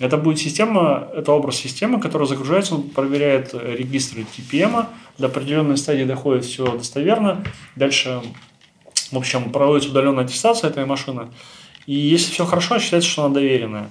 Это 0.00 0.16
будет 0.16 0.38
система, 0.38 1.08
это 1.14 1.32
образ 1.32 1.56
системы, 1.56 2.00
которая 2.00 2.26
загружается, 2.26 2.74
он 2.74 2.82
проверяет 2.90 3.54
регистры 3.54 4.22
TPM, 4.36 4.86
до 5.18 5.26
определенной 5.26 5.76
стадии 5.76 6.02
доходит 6.02 6.44
все 6.44 6.66
достоверно. 6.76 7.44
Дальше, 7.76 8.20
в 9.12 9.16
общем, 9.16 9.52
проводится 9.52 9.90
удаленная 9.90 10.24
аттестация 10.24 10.70
этой 10.70 10.84
машины. 10.84 11.28
И 11.86 11.94
если 11.94 12.32
все 12.32 12.44
хорошо, 12.44 12.80
считается, 12.80 13.08
что 13.08 13.24
она 13.24 13.34
доверенная. 13.34 13.88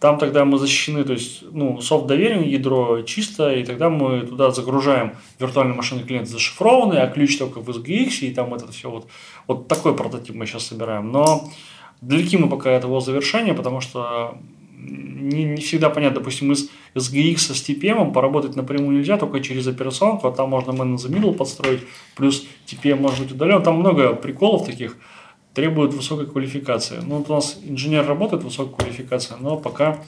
Там 0.00 0.18
тогда 0.18 0.44
мы 0.44 0.58
защищены, 0.58 1.02
то 1.02 1.12
есть, 1.12 1.42
ну, 1.50 1.80
софт 1.80 2.06
доверен, 2.06 2.42
ядро 2.42 3.02
чисто, 3.02 3.52
и 3.52 3.64
тогда 3.64 3.90
мы 3.90 4.20
туда 4.20 4.52
загружаем 4.52 5.16
виртуальные 5.40 5.74
машины 5.74 6.04
клиента 6.04 6.30
зашифрованные, 6.30 7.02
а 7.02 7.08
ключ 7.08 7.36
только 7.36 7.60
в 7.60 7.68
SGX, 7.68 8.20
и 8.20 8.30
там 8.30 8.54
это 8.54 8.70
все 8.70 8.90
вот. 8.90 9.08
Вот 9.48 9.66
такой 9.66 9.96
прототип 9.96 10.36
мы 10.36 10.46
сейчас 10.46 10.66
собираем. 10.66 11.10
Но 11.10 11.50
далеки 12.00 12.36
мы 12.36 12.48
пока 12.48 12.76
от 12.76 12.84
его 12.84 13.00
завершения, 13.00 13.54
потому 13.54 13.80
что 13.80 14.38
не, 14.76 15.44
не 15.44 15.60
всегда 15.60 15.90
понятно, 15.90 16.20
допустим, 16.20 16.52
из 16.52 16.70
SGX 16.94 17.38
с 17.38 17.68
TPM 17.68 18.12
поработать 18.12 18.54
напрямую 18.54 18.98
нельзя, 18.98 19.16
только 19.16 19.40
через 19.40 19.66
операционку, 19.66 20.28
а 20.28 20.32
там 20.32 20.50
можно 20.50 20.70
man 20.70 20.94
in 20.94 20.96
the 20.96 21.10
middle 21.10 21.34
подстроить, 21.34 21.80
плюс 22.16 22.46
TPM 22.66 23.00
может 23.00 23.20
быть 23.20 23.32
удален. 23.32 23.62
Там 23.62 23.80
много 23.80 24.14
приколов 24.14 24.64
таких, 24.64 24.96
требует 25.58 25.92
высокой 25.92 26.26
квалификации. 26.26 27.00
Ну, 27.02 27.16
вот 27.16 27.30
у 27.30 27.34
нас 27.34 27.58
инженер 27.64 28.06
работает 28.06 28.44
высокой 28.44 28.76
квалификацией, 28.76 29.40
но 29.40 29.56
пока 29.56 29.98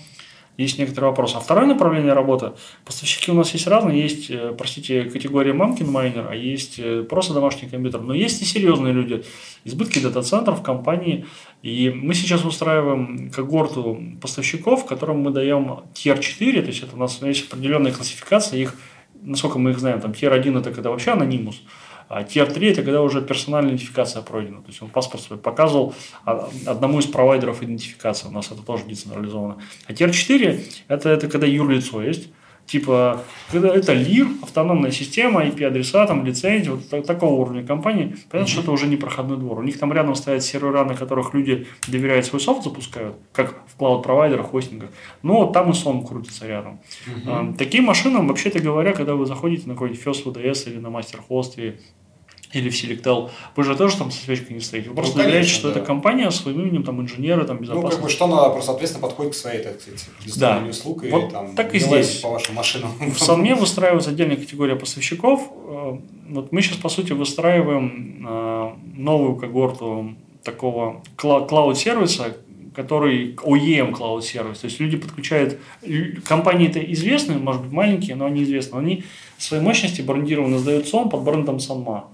есть 0.56 0.78
некоторые 0.78 1.10
вопросы. 1.10 1.38
А 1.38 1.40
второе 1.40 1.66
направление 1.66 2.12
работы, 2.12 2.52
поставщики 2.84 3.32
у 3.32 3.34
нас 3.34 3.52
есть 3.52 3.66
разные, 3.66 4.00
есть, 4.00 4.30
э, 4.30 4.54
простите, 4.56 5.02
категория 5.10 5.52
мамкин 5.52 5.90
майнер, 5.90 6.28
а 6.30 6.36
есть 6.36 6.78
э, 6.78 7.02
просто 7.02 7.34
домашний 7.34 7.68
компьютер. 7.68 8.00
Но 8.00 8.14
есть 8.14 8.40
и 8.42 8.44
серьезные 8.44 8.92
люди, 8.92 9.24
избытки 9.64 9.98
дата-центров, 9.98 10.62
компании. 10.62 11.26
И 11.62 11.90
мы 11.90 12.14
сейчас 12.14 12.44
устраиваем 12.44 13.32
когорту 13.32 14.00
поставщиков, 14.20 14.86
которым 14.86 15.18
мы 15.18 15.32
даем 15.32 15.80
tier 15.94 16.20
4, 16.20 16.62
то 16.62 16.68
есть 16.68 16.84
это 16.84 16.94
у 16.94 16.98
нас 17.00 17.20
есть 17.22 17.52
определенная 17.52 17.90
классификация, 17.90 18.60
их, 18.60 18.76
насколько 19.20 19.58
мы 19.58 19.70
их 19.70 19.80
знаем, 19.80 20.00
там 20.00 20.12
tier 20.12 20.30
1 20.30 20.58
это 20.58 20.70
когда 20.70 20.90
вообще 20.90 21.10
анонимус, 21.10 21.60
а 22.10 22.22
Tier 22.22 22.52
3 22.52 22.70
это 22.72 22.82
когда 22.82 23.02
уже 23.02 23.22
персональная 23.22 23.70
идентификация 23.70 24.20
пройдена. 24.22 24.60
То 24.62 24.68
есть 24.68 24.82
он 24.82 24.88
паспорт 24.88 25.22
свой 25.22 25.38
показывал 25.38 25.94
а, 26.24 26.48
одному 26.66 26.98
из 26.98 27.06
провайдеров 27.06 27.62
идентификации. 27.62 28.26
У 28.26 28.32
нас 28.32 28.50
это 28.50 28.62
тоже 28.62 28.84
децентрализовано. 28.84 29.58
А 29.86 29.92
Tier 29.92 30.10
4 30.10 30.60
это, 30.88 31.08
это 31.08 31.28
когда 31.28 31.46
юрлицо 31.46 32.02
есть. 32.02 32.30
Типа, 32.66 33.22
когда 33.50 33.74
это 33.74 33.92
ЛИР, 33.92 34.28
автономная 34.44 34.92
система, 34.92 35.44
IP-адреса, 35.44 36.06
там, 36.06 36.24
лицензии, 36.24 36.68
вот 36.70 36.88
та- 36.88 37.02
такого 37.02 37.40
уровня 37.40 37.66
компании, 37.66 38.14
понятно, 38.30 38.52
что 38.52 38.60
это 38.62 38.70
уже 38.70 38.86
не 38.86 38.96
проходной 38.96 39.38
двор. 39.38 39.58
У 39.58 39.62
них 39.64 39.76
там 39.78 39.92
рядом 39.92 40.14
стоят 40.14 40.44
сервера, 40.44 40.84
на 40.84 40.94
которых 40.94 41.34
люди 41.34 41.66
доверяют 41.88 42.26
свой 42.26 42.40
софт, 42.40 42.62
запускают, 42.62 43.16
как 43.32 43.56
в 43.66 43.76
клауд-провайдерах, 43.76 44.50
хостингах. 44.50 44.90
Но 45.22 45.46
там 45.46 45.70
и 45.70 45.74
сон 45.74 46.06
крутится 46.06 46.46
рядом. 46.46 46.80
А, 47.26 47.52
Такие 47.58 47.82
машины, 47.82 48.24
вообще-то 48.24 48.60
говоря, 48.60 48.92
когда 48.92 49.16
вы 49.16 49.26
заходите 49.26 49.66
на 49.66 49.74
какой-нибудь 49.74 50.04
First 50.04 50.24
VDS 50.26 50.70
или 50.70 50.78
на 50.78 50.88
MasterHost 50.88 51.54
или, 51.56 51.80
или 52.52 52.68
в 52.68 52.74
Selectel, 52.74 53.30
вы 53.54 53.62
же 53.64 53.76
тоже 53.76 53.96
там 53.96 54.10
со 54.10 54.22
свечкой 54.24 54.54
не 54.54 54.60
стоите. 54.60 54.88
Вы 54.88 54.94
просто 54.96 55.18
Ну, 55.18 55.24
конечно, 55.24 55.52
что 55.54 55.70
да. 55.72 55.76
это 55.78 55.86
компания 55.86 56.30
с 56.30 56.36
своим 56.36 56.60
именем, 56.62 56.82
там 56.82 57.00
инженеры, 57.00 57.44
там 57.44 57.56
Ну, 57.56 57.62
безопасность. 57.62 57.94
как 57.96 58.04
бы, 58.04 58.10
что 58.10 58.26
надо, 58.26 58.50
просто, 58.50 58.66
соответственно, 58.72 59.06
подходит 59.06 59.32
к 59.32 59.36
своей, 59.36 59.62
так 59.62 59.80
сказать, 59.80 60.08
Да. 60.36 60.62
услуг 60.68 61.04
и 61.04 61.10
Вот 61.10 61.30
там 61.32 61.54
так 61.54 61.74
и 61.74 61.78
здесь. 61.78 62.16
по 62.20 62.30
вашим 62.30 62.56
машинам. 62.56 62.90
В 62.98 63.18
Салме 63.18 63.54
выстраивается 63.54 64.10
отдельная 64.10 64.36
категория 64.36 64.76
поставщиков. 64.76 65.40
Э, 65.68 65.98
Вот 66.30 66.52
мы 66.52 66.62
сейчас, 66.62 66.76
по 66.78 66.88
сути, 66.88 67.12
выстраиваем 67.12 68.24
э, 68.28 68.70
новую 68.96 69.34
когорту 69.36 70.14
такого 70.44 71.02
кла- 71.16 71.46
клауд-сервиса, 71.48 72.36
который 72.74 73.34
OEM 73.34 73.92
клауд-сервис. 73.92 74.58
То 74.60 74.66
есть 74.66 74.78
люди 74.80 74.96
подключают... 74.96 75.58
лю- 75.82 76.20
Компании-то 76.24 76.78
известные, 76.92 77.38
может 77.38 77.62
быть, 77.62 77.72
маленькие, 77.72 78.14
но 78.16 78.26
они 78.26 78.44
известны. 78.44 78.78
Они 78.78 79.02
свои 79.38 79.60
мощности 79.60 80.02
брендированно 80.02 80.58
сдают 80.58 80.86
СОМ 80.88 81.10
под 81.10 81.22
брендом 81.22 81.58
Санма. 81.58 82.04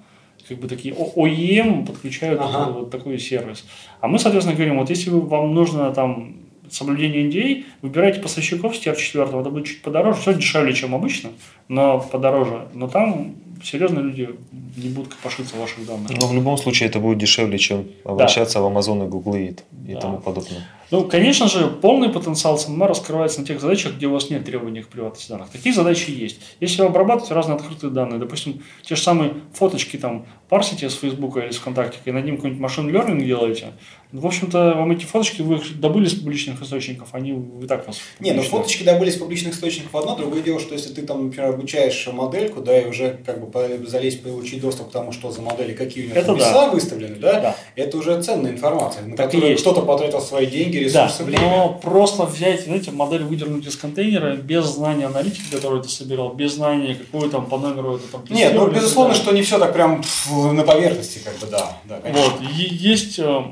Как 0.49 0.59
бы 0.59 0.69
такие 0.69 0.95
OEM 0.95 1.87
подключают 1.87 2.41
ага. 2.41 2.71
вот 2.71 2.91
такой 2.91 3.19
сервис. 3.19 3.67
А 4.01 4.09
мы, 4.09 4.19
соответственно, 4.19 4.57
говорим, 4.57 4.79
вот 4.79 4.91
если 4.91 5.11
вам 5.11 5.55
нужно 5.55 5.93
там 5.93 6.37
соблюдение 6.71 7.29
NDA, 7.29 7.65
выбирайте 7.83 8.21
поставщиков 8.21 8.77
с 8.77 8.81
тир 8.81 8.97
4, 8.97 9.25
это 9.25 9.51
будет 9.51 9.67
чуть 9.67 9.83
подороже, 9.83 10.21
все 10.21 10.35
дешевле, 10.35 10.73
чем 10.73 10.95
обычно, 10.95 11.31
но 11.69 12.01
подороже. 12.01 12.69
Но 12.75 12.89
там 12.89 13.37
серьезно 13.67 14.01
люди 14.01 14.31
не 14.77 14.89
будут 14.89 15.15
копошиться 15.15 15.57
в 15.57 15.61
ваших 15.61 15.87
данных. 15.87 16.11
Но 16.11 16.27
в 16.27 16.35
любом 16.35 16.57
случае 16.57 16.89
это 16.89 17.01
будет 17.01 17.19
дешевле, 17.19 17.59
чем 17.59 17.87
обращаться 18.05 18.61
да. 18.61 18.65
в 18.65 18.73
Amazon 18.73 19.05
и 19.05 19.09
Google 19.09 19.35
и, 19.35 19.47
и 19.89 19.95
да. 19.95 20.01
тому 20.01 20.19
подобное. 20.19 20.67
Ну, 20.91 21.05
конечно 21.05 21.49
же, 21.49 21.67
полный 21.67 22.11
потенциал 22.11 22.59
SONM 22.59 22.85
раскрывается 22.85 23.41
на 23.41 23.47
тех 23.47 23.61
задачах, 23.61 23.95
где 23.95 24.07
у 24.07 24.13
вас 24.13 24.31
нет 24.31 24.45
требований 24.45 24.83
к 24.83 24.89
приватности 24.89 25.31
данных. 25.31 25.51
Такие 25.51 25.75
задачи 25.75 26.11
есть. 26.11 26.41
Если 26.61 26.81
вы 26.81 26.89
обрабатываете 26.89 27.35
разные 27.35 27.57
открытые 27.57 27.91
данные, 27.91 28.21
допустим, 28.21 28.63
те 28.83 28.95
же 28.95 29.03
самые 29.03 29.35
фоточки 29.53 29.97
там 29.97 30.27
парсите 30.49 30.89
с 30.89 30.95
Фейсбука 30.95 31.41
или 31.41 31.51
с 31.51 31.57
ВКонтакте, 31.57 31.99
и 32.05 32.13
над 32.13 32.25
ним 32.25 32.37
какой-нибудь 32.37 32.63
machine 32.63 32.89
learning 32.89 33.25
делаете, 33.25 33.73
в 34.13 34.25
общем-то, 34.25 34.75
вам 34.77 34.93
эти 34.93 35.05
фоточки 35.05 35.43
вы 35.43 35.57
их 35.57 35.81
добыли 35.81 36.07
с 36.07 36.15
публичных 36.15 36.63
источников, 36.63 37.09
они 37.13 37.33
и 37.63 37.67
так 37.67 37.87
вас... 37.89 37.99
Не, 38.21 38.33
ну 38.33 38.43
фоточки 38.43 38.85
добыли 38.85 39.11
с 39.11 39.17
публичных 39.17 39.55
источников 39.55 39.95
одно, 39.97 40.15
другое 40.15 40.43
дело, 40.43 40.61
что 40.61 40.75
если 40.75 40.95
ты 40.95 41.03
там, 41.03 41.25
например, 41.25 41.51
обучаешь 41.51 42.07
модельку, 42.13 42.61
да, 42.61 42.79
и 42.81 42.87
уже 42.87 43.19
как 43.27 43.41
бы 43.41 43.51
залезть, 43.87 44.23
получить 44.23 44.61
доступ 44.61 44.89
к 44.89 44.93
тому, 44.93 45.13
что 45.13 45.31
за 45.31 45.43
модели, 45.43 45.75
какие 45.75 46.05
у 46.05 46.07
нее 46.09 46.17
это 46.17 46.33
веса 46.33 46.53
да. 46.53 46.71
выставлены, 46.71 47.17
да, 47.17 47.41
да, 47.41 47.57
это 47.75 47.99
уже 47.99 48.21
ценная 48.23 48.53
информация, 48.53 49.05
на 49.05 49.17
так 49.17 49.31
которую 49.31 49.57
кто-то 49.57 49.83
потратил 49.83 50.21
свои 50.21 50.47
деньги, 50.47 50.79
ресурсы, 50.79 51.19
да, 51.19 51.25
время. 51.25 51.43
но 51.43 51.81
просто 51.83 52.25
взять, 52.25 52.65
знаете, 52.65 52.91
модель 52.91 53.23
выдернуть 53.23 53.67
из 53.67 53.77
контейнера 53.77 54.37
без 54.37 54.65
знания 54.65 55.07
аналитики, 55.07 55.51
которую 55.51 55.83
ты 55.83 55.89
собирал, 55.89 56.33
без 56.33 56.55
знания, 56.55 56.95
какую 56.95 57.31
там 57.31 57.47
по 57.47 57.59
номеру 57.59 57.97
это 57.97 58.09
там 58.09 58.23
Нет, 58.31 58.55
ну, 58.55 58.69
безусловно, 58.69 59.15
что 59.15 59.33
не 59.33 59.43
все 59.43 59.59
так 59.59 59.73
прям 59.73 60.03
на 60.31 60.63
поверхности, 60.63 61.21
как 61.25 61.37
бы, 61.39 61.47
да, 61.47 61.79
да, 61.85 62.01
конечно. 62.01 62.33
Вот, 62.33 62.51
есть 62.51 63.19
э, 63.19 63.43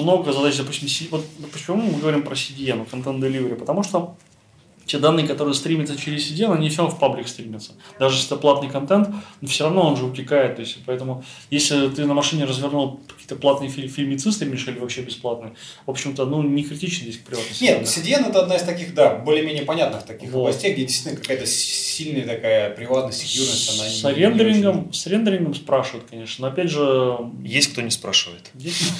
много 0.00 0.32
задач, 0.32 0.56
допустим, 0.56 0.88
вот 1.10 1.24
почему 1.52 1.76
мы 1.76 1.98
говорим 1.98 2.22
про 2.22 2.34
CDN, 2.34 2.86
Content 2.90 3.20
Delivery, 3.20 3.54
потому 3.54 3.82
что 3.82 4.14
те 4.86 4.98
данные, 4.98 5.26
которые 5.26 5.54
стримятся 5.54 5.96
через 5.96 6.30
CDN, 6.30 6.54
они 6.54 6.68
все 6.68 6.82
равно 6.82 6.96
в 6.96 6.98
паблик 6.98 7.28
стримятся. 7.28 7.72
Даже 7.98 8.16
если 8.16 8.28
это 8.28 8.36
платный 8.36 8.70
контент, 8.70 9.08
но 9.40 9.48
все 9.48 9.64
равно 9.64 9.88
он 9.88 9.96
же 9.96 10.04
утекает. 10.04 10.56
То 10.56 10.62
есть, 10.62 10.78
поэтому, 10.84 11.24
если 11.50 11.88
ты 11.88 12.04
на 12.04 12.14
машине 12.14 12.44
развернул 12.44 13.00
какие-то 13.08 13.36
платные 13.36 13.70
филь 13.70 13.88
фильмецы 13.88 14.32
стримишь 14.32 14.66
или 14.68 14.78
вообще 14.78 15.02
бесплатные, 15.02 15.54
в 15.86 15.90
общем-то, 15.90 16.24
ну, 16.26 16.42
не 16.42 16.62
критично 16.62 17.04
здесь 17.04 17.18
к 17.18 17.24
приватности. 17.24 17.64
Нет, 17.64 17.82
CDN 17.82 18.30
это 18.30 18.42
одна 18.42 18.56
из 18.56 18.62
таких, 18.62 18.94
да, 18.94 19.16
более-менее 19.16 19.64
понятных 19.64 20.04
таких 20.04 20.30
вот. 20.30 20.48
областей, 20.48 20.72
где 20.74 20.84
действительно 20.84 21.20
какая-то 21.20 21.46
сильная 21.46 22.26
такая 22.26 22.70
приватность, 22.70 23.20
секьюрность, 23.20 23.80
она 23.80 23.88
с 23.88 24.02
не, 24.04 24.22
рендерингом, 24.22 24.74
не 24.74 24.80
очень... 24.82 24.92
С 24.94 25.06
рендерингом 25.06 25.54
спрашивают, 25.54 26.06
конечно, 26.10 26.46
но 26.46 26.52
опять 26.52 26.70
же... 26.70 27.18
Есть 27.42 27.72
кто 27.72 27.80
не 27.80 27.90
спрашивает. 27.90 28.50
Есть 28.54 28.92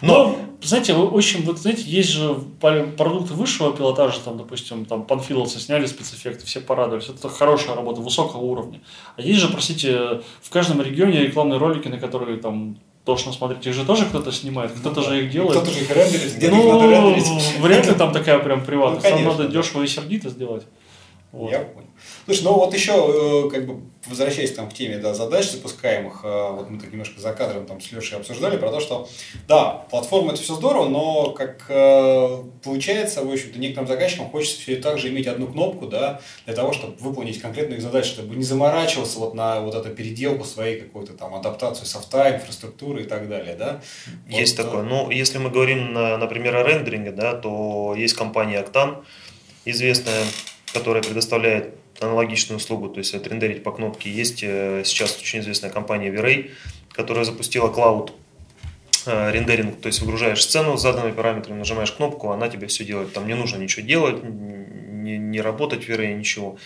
Но, 0.00 0.38
знаете, 0.62 0.94
очень, 0.94 1.44
вот 1.44 1.58
знаете, 1.58 1.82
есть 1.82 2.10
же 2.10 2.34
продукты 2.60 3.34
высшего 3.34 3.76
пилотажа, 3.76 4.20
там, 4.20 4.38
допустим, 4.38 4.84
там 4.84 5.04
панфиловцы 5.04 5.58
сняли 5.58 5.86
спецэффекты, 5.86 6.46
все 6.46 6.60
порадовались. 6.60 7.08
Это 7.08 7.28
хорошая 7.28 7.76
работа 7.76 8.00
высокого 8.00 8.42
уровня. 8.42 8.80
А 9.16 9.22
есть 9.22 9.40
же, 9.40 9.48
простите, 9.48 10.22
в 10.42 10.50
каждом 10.50 10.80
регионе 10.82 11.20
рекламные 11.20 11.58
ролики, 11.58 11.88
на 11.88 11.98
которые 11.98 12.38
там 12.38 12.78
должно 13.04 13.32
смотреть. 13.32 13.66
Их 13.66 13.74
же 13.74 13.84
тоже 13.84 14.06
кто-то 14.06 14.32
снимает, 14.32 14.72
кто-то 14.72 15.00
ну, 15.00 15.06
же 15.06 15.24
их 15.24 15.30
делает. 15.30 15.52
Кто-то 15.52 15.70
же 15.70 15.80
их 15.80 15.90
рендерит, 15.90 16.36
где 16.36 16.50
ну, 16.50 16.72
надо 16.72 16.90
рендерить. 16.90 17.58
Вряд 17.60 17.86
ли 17.86 17.94
там 17.94 18.12
такая 18.12 18.38
прям 18.38 18.64
приватность. 18.64 19.04
Ну, 19.04 19.10
конечно, 19.10 19.30
там 19.30 19.38
надо 19.38 19.52
да. 19.52 19.60
дешево 19.60 19.82
и 19.82 19.86
сердито 19.86 20.30
сделать. 20.30 20.64
Вот. 21.34 21.50
Я 21.50 21.58
понял. 21.58 21.88
Слушай, 22.26 22.44
ну 22.44 22.52
вот 22.54 22.72
еще, 22.72 22.92
э, 22.92 23.50
как 23.50 23.66
бы, 23.66 23.80
возвращаясь 24.06 24.54
там, 24.54 24.70
к 24.70 24.72
теме 24.72 24.98
да, 24.98 25.14
задач 25.14 25.50
запускаемых, 25.50 26.20
э, 26.22 26.50
вот 26.52 26.70
мы 26.70 26.78
так 26.78 26.92
немножко 26.92 27.20
за 27.20 27.32
кадром 27.32 27.66
там 27.66 27.80
с 27.80 27.90
Лешей 27.90 28.18
обсуждали 28.18 28.56
про 28.56 28.70
то, 28.70 28.78
что, 28.78 29.08
да, 29.48 29.84
платформа 29.90 30.32
это 30.32 30.40
все 30.40 30.54
здорово, 30.54 30.88
но 30.88 31.30
как 31.30 31.64
э, 31.68 32.44
получается, 32.62 33.24
в 33.24 33.32
общем-то, 33.32 33.58
некоторым 33.58 33.88
заказчикам 33.88 34.30
хочется 34.30 34.60
все 34.60 34.76
так 34.76 34.98
же 34.98 35.08
иметь 35.08 35.26
одну 35.26 35.48
кнопку, 35.48 35.88
да, 35.88 36.20
для 36.44 36.54
того, 36.54 36.72
чтобы 36.72 36.94
выполнить 36.98 37.40
конкретную 37.40 37.78
их 37.78 37.82
задачу, 37.82 38.10
чтобы 38.10 38.36
не 38.36 38.44
заморачиваться 38.44 39.18
вот 39.18 39.34
на 39.34 39.60
вот 39.60 39.74
эту 39.74 39.90
переделку 39.90 40.44
своей 40.44 40.80
какой-то 40.80 41.14
там 41.14 41.34
адаптацию 41.34 41.86
софта, 41.86 42.32
инфраструктуры 42.36 43.02
и 43.02 43.06
так 43.06 43.28
далее, 43.28 43.56
да. 43.56 43.80
Есть 44.28 44.56
вот, 44.56 44.66
такое. 44.66 44.82
Ну, 44.84 45.10
если 45.10 45.38
мы 45.38 45.50
говорим, 45.50 45.94
например, 45.94 46.54
о 46.54 46.62
рендеринге, 46.62 47.10
да, 47.10 47.34
то 47.34 47.94
есть 47.96 48.14
компания 48.14 48.62
Octane, 48.62 49.02
известная, 49.64 50.24
которая 50.74 51.02
предоставляет 51.02 51.76
аналогичную 52.00 52.58
услугу, 52.58 52.88
то 52.88 52.98
есть 52.98 53.14
отрендерить 53.14 53.62
по 53.62 53.70
кнопке. 53.70 54.10
Есть 54.10 54.42
э, 54.42 54.82
сейчас 54.84 55.16
очень 55.16 55.38
известная 55.38 55.70
компания 55.70 56.10
V-Ray, 56.10 56.50
которая 56.90 57.24
запустила 57.24 57.68
клауд 57.68 58.12
э, 59.06 59.30
рендеринг, 59.30 59.80
то 59.80 59.86
есть 59.86 60.00
выгружаешь 60.00 60.42
сцену 60.42 60.76
с 60.76 60.82
заданными 60.82 61.12
параметрами, 61.12 61.58
нажимаешь 61.58 61.92
кнопку, 61.92 62.30
она 62.30 62.48
тебе 62.48 62.66
все 62.66 62.84
делает. 62.84 63.12
Там 63.12 63.26
не 63.28 63.34
нужно 63.34 63.58
ничего 63.58 63.86
делать, 63.86 64.22
не, 64.24 65.16
не 65.16 65.40
работать 65.40 65.84
в 65.84 65.88
V-Ray, 65.88 66.14
ничего. 66.14 66.58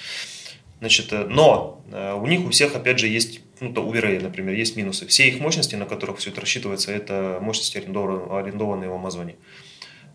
Значит, 0.80 1.12
э, 1.12 1.26
но 1.28 1.84
у 1.90 2.26
них 2.26 2.40
у 2.46 2.50
всех, 2.50 2.74
опять 2.74 2.98
же, 2.98 3.08
есть, 3.08 3.40
ну, 3.60 3.74
то 3.74 3.82
у 3.82 3.92
V-Ray, 3.92 4.22
например, 4.22 4.54
есть 4.54 4.76
минусы. 4.76 5.06
Все 5.06 5.28
их 5.28 5.38
мощности, 5.38 5.74
на 5.74 5.84
которых 5.84 6.18
все 6.18 6.30
это 6.30 6.40
рассчитывается, 6.40 6.92
это 6.92 7.38
мощности, 7.42 7.76
арендованные 7.76 8.88
в 8.88 8.94
Амазоне. 8.94 9.36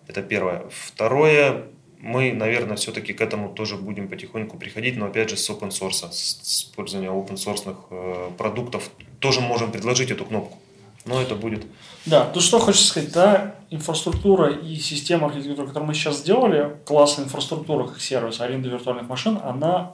Это 0.08 0.22
первое. 0.22 0.64
Второе, 0.70 1.66
мы, 2.04 2.34
наверное, 2.34 2.76
все-таки 2.76 3.14
к 3.14 3.22
этому 3.22 3.54
тоже 3.54 3.78
будем 3.78 4.10
потихоньку 4.10 4.58
приходить, 4.58 4.98
но 4.98 5.06
опять 5.06 5.30
же 5.30 5.38
с 5.38 5.50
open 5.50 5.70
source, 5.70 6.12
с 6.12 6.42
использованием 6.44 7.14
open 7.14 7.36
source 7.36 7.78
э, 7.92 8.30
продуктов 8.38 8.90
тоже 9.20 9.40
можем 9.40 9.72
предложить 9.72 10.12
эту 10.12 10.26
кнопку. 10.26 10.58
Но 11.06 11.22
это 11.22 11.36
будет. 11.36 11.66
Да, 12.06 12.26
то 12.26 12.42
что 12.42 12.60
хочется 12.60 12.88
сказать, 12.88 13.14
да, 13.14 13.56
инфраструктура 13.70 14.52
и 14.52 14.76
система 14.76 15.28
архитектуры, 15.28 15.68
которую 15.68 15.88
мы 15.88 15.94
сейчас 15.94 16.18
сделали, 16.18 16.76
классная 16.86 17.24
инфраструктура 17.24 17.88
как 17.88 18.02
сервис 18.02 18.42
аренды 18.42 18.68
виртуальных 18.68 19.08
машин, 19.08 19.40
она 19.42 19.94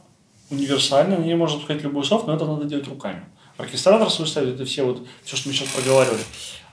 универсальна, 0.50 1.16
на 1.18 1.24
ней 1.24 1.36
можно 1.36 1.58
запускать 1.58 1.84
любой 1.84 2.06
софт, 2.06 2.26
но 2.26 2.34
это 2.34 2.46
надо 2.46 2.66
делать 2.66 2.88
руками. 2.88 3.24
Оркестратор 3.58 4.10
свой 4.10 4.28
ставит, 4.28 4.56
это 4.56 4.66
все 4.66 4.84
вот, 4.84 5.06
все, 5.24 5.38
что 5.38 5.50
мы 5.50 5.54
сейчас 5.54 5.68
проговаривали. 5.68 6.22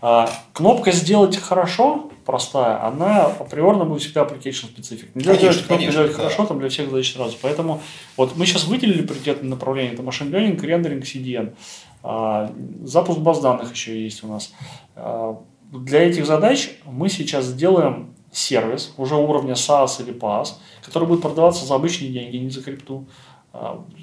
А, 0.09 0.31
кнопка 0.53 0.93
«Сделать 0.93 1.37
хорошо» 1.37 2.13
простая, 2.25 2.81
она 2.87 3.25
априорно 3.25 3.85
будет 3.85 4.03
всегда 4.03 4.23
application 4.23 4.73
specific. 4.73 5.09
Нельзя 5.15 5.37
делать 5.37 5.57
кнопку 5.57 5.75
конечно, 5.75 5.93
«Сделать 5.95 6.13
да. 6.13 6.17
хорошо» 6.19 6.47
там 6.47 6.61
для 6.61 6.69
всех 6.69 6.91
задач 6.91 7.13
сразу. 7.13 7.37
Поэтому 7.43 7.83
вот 8.17 8.37
мы 8.37 8.47
сейчас 8.47 8.69
выделили 8.69 9.05
приоритетные 9.05 9.51
направления. 9.51 9.95
Это 9.95 10.05
машин 10.05 10.33
learning, 10.33 10.65
рендеринг, 10.65 11.03
CDN. 11.03 11.55
А, 12.05 12.53
запуск 12.85 13.19
баз 13.19 13.41
данных 13.41 13.73
еще 13.73 14.01
есть 14.01 14.23
у 14.23 14.29
нас. 14.29 14.53
А, 14.95 15.41
для 15.73 16.05
этих 16.05 16.25
задач 16.25 16.79
мы 16.85 17.09
сейчас 17.09 17.47
сделаем 17.47 18.15
сервис 18.31 18.95
уже 18.99 19.17
уровня 19.17 19.55
SaaS 19.55 20.01
или 20.01 20.15
PaaS, 20.15 20.51
который 20.85 21.09
будет 21.09 21.23
продаваться 21.23 21.67
за 21.67 21.75
обычные 21.75 22.13
деньги, 22.13 22.37
не 22.37 22.51
за 22.51 22.63
крипту. 22.63 23.09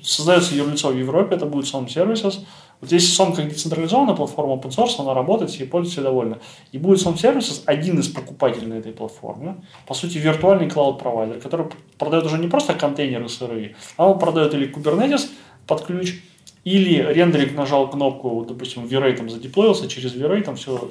Создается 0.01 0.53
юрлицо 0.53 0.89
в 0.89 0.97
Европе, 0.97 1.35
это 1.35 1.45
будет 1.45 1.73
Some 1.73 1.87
Services. 1.87 2.39
Вот 2.84 2.91
если 2.91 3.23
Som 3.23 3.34
как 3.34 3.47
децентрализованная 3.47 4.13
платформа 4.13 4.55
open 4.55 4.69
source, 4.69 4.99
она 4.99 5.13
работает, 5.13 5.51
все 5.51 5.65
пользователи 5.65 6.03
довольны. 6.03 6.39
И 6.73 6.77
будет 6.77 6.99
Som 6.99 7.15
Services 7.15 7.61
один 7.65 7.97
из 7.97 8.09
покупателей 8.09 8.67
на 8.67 8.73
этой 8.73 8.91
платформе. 8.91 9.55
По 9.88 9.93
сути, 9.93 10.17
виртуальный 10.17 10.69
клауд-провайдер, 10.69 11.39
который 11.39 11.67
продает 11.97 12.25
уже 12.25 12.38
не 12.38 12.49
просто 12.49 12.73
контейнеры 12.73 13.29
сырые, 13.29 13.77
а 13.95 14.09
он 14.09 14.19
продает 14.19 14.53
или 14.53 14.69
Kubernetes 14.69 15.29
под 15.65 15.86
ключ, 15.86 16.15
или 16.65 16.97
рендеринг 16.97 17.55
нажал 17.55 17.89
кнопку, 17.89 18.45
допустим, 18.45 18.86
там 18.86 19.29
задеплоился, 19.29 19.88
через 19.88 20.13
там 20.43 20.57
все 20.57 20.89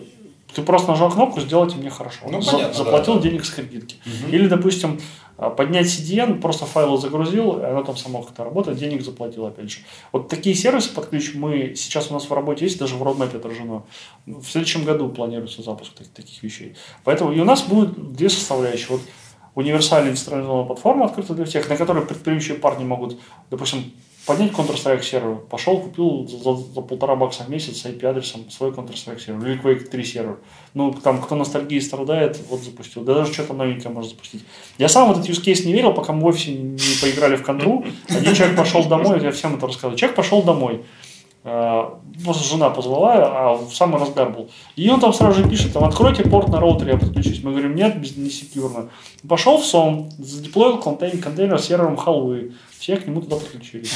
ты 0.54 0.62
просто 0.62 0.90
нажал 0.90 1.10
кнопку, 1.10 1.40
сделайте 1.40 1.76
мне 1.76 1.90
хорошо. 1.90 2.26
Ну, 2.30 2.42
понятно, 2.42 2.74
заплатил 2.74 3.14
да, 3.14 3.20
денег 3.22 3.44
с 3.44 3.50
кредитки. 3.50 3.96
Угу. 4.04 4.32
Или, 4.32 4.48
допустим, 4.48 5.00
а, 5.38 5.50
поднять 5.50 5.86
CDN, 5.86 6.40
просто 6.40 6.66
файлы 6.66 6.98
загрузил, 6.98 7.58
и 7.58 7.64
оно 7.64 7.82
там 7.82 7.96
само 7.96 8.22
как-то 8.22 8.44
работает, 8.44 8.78
денег 8.78 9.02
заплатил 9.02 9.46
опять 9.46 9.70
же. 9.70 9.78
Вот 10.12 10.28
такие 10.28 10.54
сервисы 10.54 10.92
под 10.94 11.08
ключ 11.08 11.34
мы 11.34 11.74
сейчас 11.74 12.10
у 12.10 12.14
нас 12.14 12.28
в 12.28 12.32
работе 12.32 12.64
есть, 12.66 12.78
даже 12.78 12.96
в 12.96 13.02
roadmap 13.02 13.36
отражено. 13.36 13.82
В 14.26 14.44
следующем 14.44 14.84
году 14.84 15.08
планируется 15.08 15.62
запуск 15.62 15.94
таких, 15.94 16.12
таких 16.12 16.42
вещей. 16.42 16.76
Поэтому 17.04 17.32
и 17.32 17.40
у 17.40 17.44
нас 17.44 17.62
будет 17.62 18.12
две 18.12 18.28
составляющие. 18.28 18.88
Вот 18.90 19.00
универсальная 19.54 20.12
децентрализованная 20.12 20.66
платформа 20.66 21.06
открыта 21.06 21.34
для 21.34 21.44
всех, 21.44 21.68
на 21.68 21.76
которой 21.76 22.04
предприимчивые 22.04 22.60
парни 22.60 22.84
могут, 22.84 23.18
допустим, 23.50 23.92
поднять 24.26 24.52
Counter-Strike 24.52 25.02
сервер. 25.02 25.36
Пошел, 25.50 25.78
купил 25.78 26.26
за, 26.26 26.54
за 26.54 26.80
полтора 26.80 27.16
бакса 27.16 27.44
в 27.44 27.48
месяц 27.48 27.84
IP-адресом 27.84 28.50
свой 28.50 28.70
Counter-Strike 28.70 29.20
сервер. 29.20 29.46
Или 29.46 29.60
Quake 29.60 29.88
3 29.88 30.04
сервер. 30.04 30.38
Ну, 30.74 30.92
там, 30.92 31.20
кто 31.20 31.34
ностальгии 31.34 31.80
страдает, 31.80 32.40
вот 32.48 32.60
запустил. 32.60 33.02
Да 33.02 33.14
даже 33.14 33.32
что-то 33.32 33.54
новенькое 33.54 33.92
может 33.92 34.10
запустить. 34.10 34.44
Я 34.78 34.88
сам 34.88 35.08
в 35.08 35.12
этот 35.12 35.28
use 35.28 35.42
case 35.42 35.66
не 35.66 35.72
верил, 35.72 35.92
пока 35.92 36.12
мы 36.12 36.22
в 36.22 36.26
офисе 36.26 36.52
не 36.52 36.78
поиграли 37.00 37.36
в 37.36 37.42
контру. 37.42 37.84
Один 38.08 38.34
человек 38.34 38.56
пошел 38.56 38.84
домой, 38.84 39.20
я 39.22 39.32
всем 39.32 39.56
это 39.56 39.66
рассказываю. 39.66 39.98
Человек 39.98 40.16
пошел 40.16 40.42
домой. 40.42 40.84
Э, 41.44 41.90
просто 42.24 42.44
жена 42.44 42.70
позвала, 42.70 43.14
а 43.14 43.54
в 43.54 43.74
самый 43.74 44.00
разгар 44.00 44.30
был. 44.30 44.48
И 44.76 44.88
он 44.88 45.00
там 45.00 45.12
сразу 45.12 45.42
же 45.42 45.48
пишет, 45.48 45.72
там, 45.72 45.82
откройте 45.82 46.22
порт 46.22 46.48
на 46.48 46.60
роутере, 46.60 46.92
я 46.92 46.98
подключусь. 46.98 47.42
Мы 47.42 47.50
говорим, 47.50 47.74
нет, 47.74 48.00
без, 48.00 48.16
не 48.16 48.30
секьюрно. 48.30 48.90
Пошел 49.28 49.58
в 49.58 49.64
сон, 49.64 50.10
задеплоил 50.18 50.78
контейнер, 50.78 51.20
контейнер 51.20 51.58
сервером 51.60 51.96
халвы. 51.96 52.52
Все 52.82 52.96
к 52.96 53.06
нему 53.06 53.20
туда 53.20 53.36
подключились. 53.36 53.94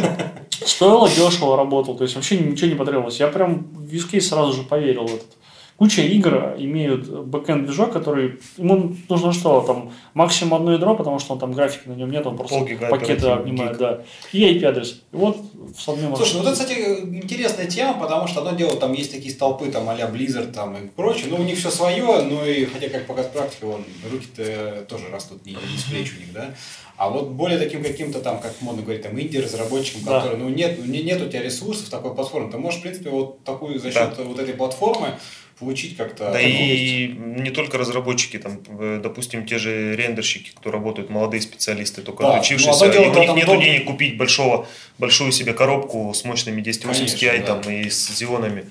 Стоило 0.66 1.08
дешево, 1.08 1.56
работал, 1.56 1.96
то 1.96 2.04
есть 2.04 2.14
вообще 2.14 2.36
ничего 2.36 2.68
не 2.68 2.74
потребовалось. 2.74 3.18
Я 3.20 3.28
прям 3.28 3.64
в 3.72 3.84
виски 3.84 4.20
сразу 4.20 4.52
же 4.52 4.64
поверил 4.64 5.06
в 5.06 5.14
этот 5.14 5.38
куча 5.78 6.02
игр 6.02 6.56
имеют 6.58 7.08
бэкэнд 7.08 7.64
движок, 7.64 7.92
который 7.92 8.40
ему 8.56 8.96
нужно 9.08 9.32
что, 9.32 9.60
там 9.60 9.92
максимум 10.12 10.54
одно 10.54 10.72
ядро, 10.72 10.96
потому 10.96 11.20
что 11.20 11.34
он 11.34 11.38
там 11.38 11.52
графики 11.52 11.88
на 11.88 11.92
нем 11.92 12.10
нет, 12.10 12.26
он 12.26 12.36
просто 12.36 12.66
пакеты 12.90 13.28
обнимает, 13.28 13.78
да. 13.78 14.02
И 14.32 14.42
IP-адрес. 14.42 15.02
И 15.12 15.16
вот 15.16 15.38
с 15.78 15.88
одним 15.88 16.16
Слушай, 16.16 16.34
ну 16.34 16.42
это, 16.42 16.52
кстати, 16.52 16.72
интересная 16.72 17.66
тема, 17.66 17.94
потому 17.94 18.26
что 18.26 18.40
одно 18.40 18.58
дело, 18.58 18.76
там 18.76 18.92
есть 18.92 19.12
такие 19.12 19.32
столпы, 19.32 19.70
там 19.70 19.88
а-ля 19.88 20.10
Blizzard 20.10 20.52
там 20.52 20.76
и 20.76 20.88
прочее, 20.88 21.28
но 21.30 21.36
у 21.36 21.44
них 21.44 21.56
все 21.56 21.70
свое, 21.70 22.22
ну 22.22 22.44
и 22.44 22.64
хотя 22.64 22.88
как 22.88 23.06
показывает 23.06 23.32
практика, 23.32 23.66
вон, 23.66 23.84
руки-то 24.10 24.84
тоже 24.88 25.04
растут 25.12 25.46
не, 25.46 25.52
не 25.52 25.78
с 25.78 25.84
плеч 25.84 26.12
у 26.16 26.20
них, 26.20 26.32
да. 26.32 26.54
А 26.98 27.08
вот 27.10 27.28
более 27.28 27.58
таким 27.58 27.84
каким-то 27.84 28.18
там, 28.20 28.40
как 28.40 28.60
модно 28.60 28.82
говорить, 28.82 29.02
там 29.02 29.18
инди-разработчиком, 29.18 30.02
да. 30.02 30.20
который, 30.20 30.36
ну 30.36 30.48
нет, 30.48 30.78
ну, 30.78 30.84
нет 30.84 31.22
у 31.22 31.28
тебя 31.28 31.42
ресурсов 31.42 31.88
такой 31.90 32.12
платформы, 32.12 32.50
ты 32.50 32.58
можешь, 32.58 32.80
в 32.80 32.82
принципе, 32.82 33.10
вот 33.10 33.44
такую 33.44 33.78
за 33.78 33.92
счет 33.92 34.14
да. 34.16 34.24
вот 34.24 34.40
этой 34.40 34.52
платформы 34.54 35.14
получить 35.60 35.96
как-то. 35.96 36.32
Да 36.32 36.40
и 36.40 37.06
не 37.06 37.50
только 37.50 37.78
разработчики, 37.78 38.38
там, 38.38 38.60
э, 38.80 39.00
допустим, 39.00 39.46
те 39.46 39.58
же 39.58 39.94
рендерщики, 39.94 40.50
кто 40.56 40.72
работают, 40.72 41.08
молодые 41.08 41.40
специалисты, 41.40 42.02
только 42.02 42.24
да, 42.24 42.36
отучившиеся, 42.36 42.86
ну, 42.86 42.92
и 42.92 42.98
у 42.98 43.14
них 43.14 43.34
нет 43.36 43.46
дом... 43.46 43.60
денег 43.60 43.84
купить 43.84 44.16
большого, 44.16 44.66
большую 44.98 45.30
себе 45.30 45.52
коробку 45.52 46.12
с 46.12 46.24
мощными 46.24 46.60
1080 46.62 47.16
Ti 47.16 47.46
да. 47.46 47.54
там, 47.54 47.72
и 47.72 47.88
с 47.88 48.18
зионами. 48.18 48.64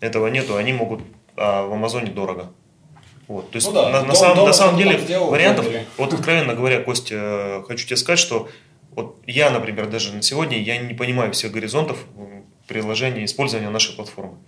Этого 0.00 0.28
нету, 0.28 0.56
они 0.56 0.72
могут, 0.72 1.00
а 1.36 1.66
в 1.66 1.72
Амазоне 1.74 2.12
дорого. 2.12 2.50
Вот, 3.28 3.50
то 3.50 3.56
есть 3.56 3.68
ну, 3.68 3.74
да. 3.74 3.90
на, 3.90 4.00
на, 4.00 4.06
дом, 4.06 4.16
самом, 4.16 4.46
на 4.46 4.52
самом 4.54 4.78
деле 4.78 4.98
сделал, 4.98 5.28
вариантов, 5.28 5.68
или... 5.68 5.86
вот 5.98 6.14
откровенно 6.14 6.54
говоря, 6.54 6.80
Костя, 6.80 7.14
э, 7.14 7.62
хочу 7.68 7.86
тебе 7.86 7.96
сказать, 7.96 8.18
что 8.18 8.48
вот 8.92 9.18
я, 9.26 9.50
например, 9.50 9.86
даже 9.86 10.14
на 10.14 10.22
сегодня, 10.22 10.58
я 10.58 10.78
не 10.78 10.94
понимаю 10.94 11.32
всех 11.32 11.52
горизонтов 11.52 11.98
приложения, 12.66 13.26
использования 13.26 13.68
нашей 13.68 13.94
платформы. 13.94 14.38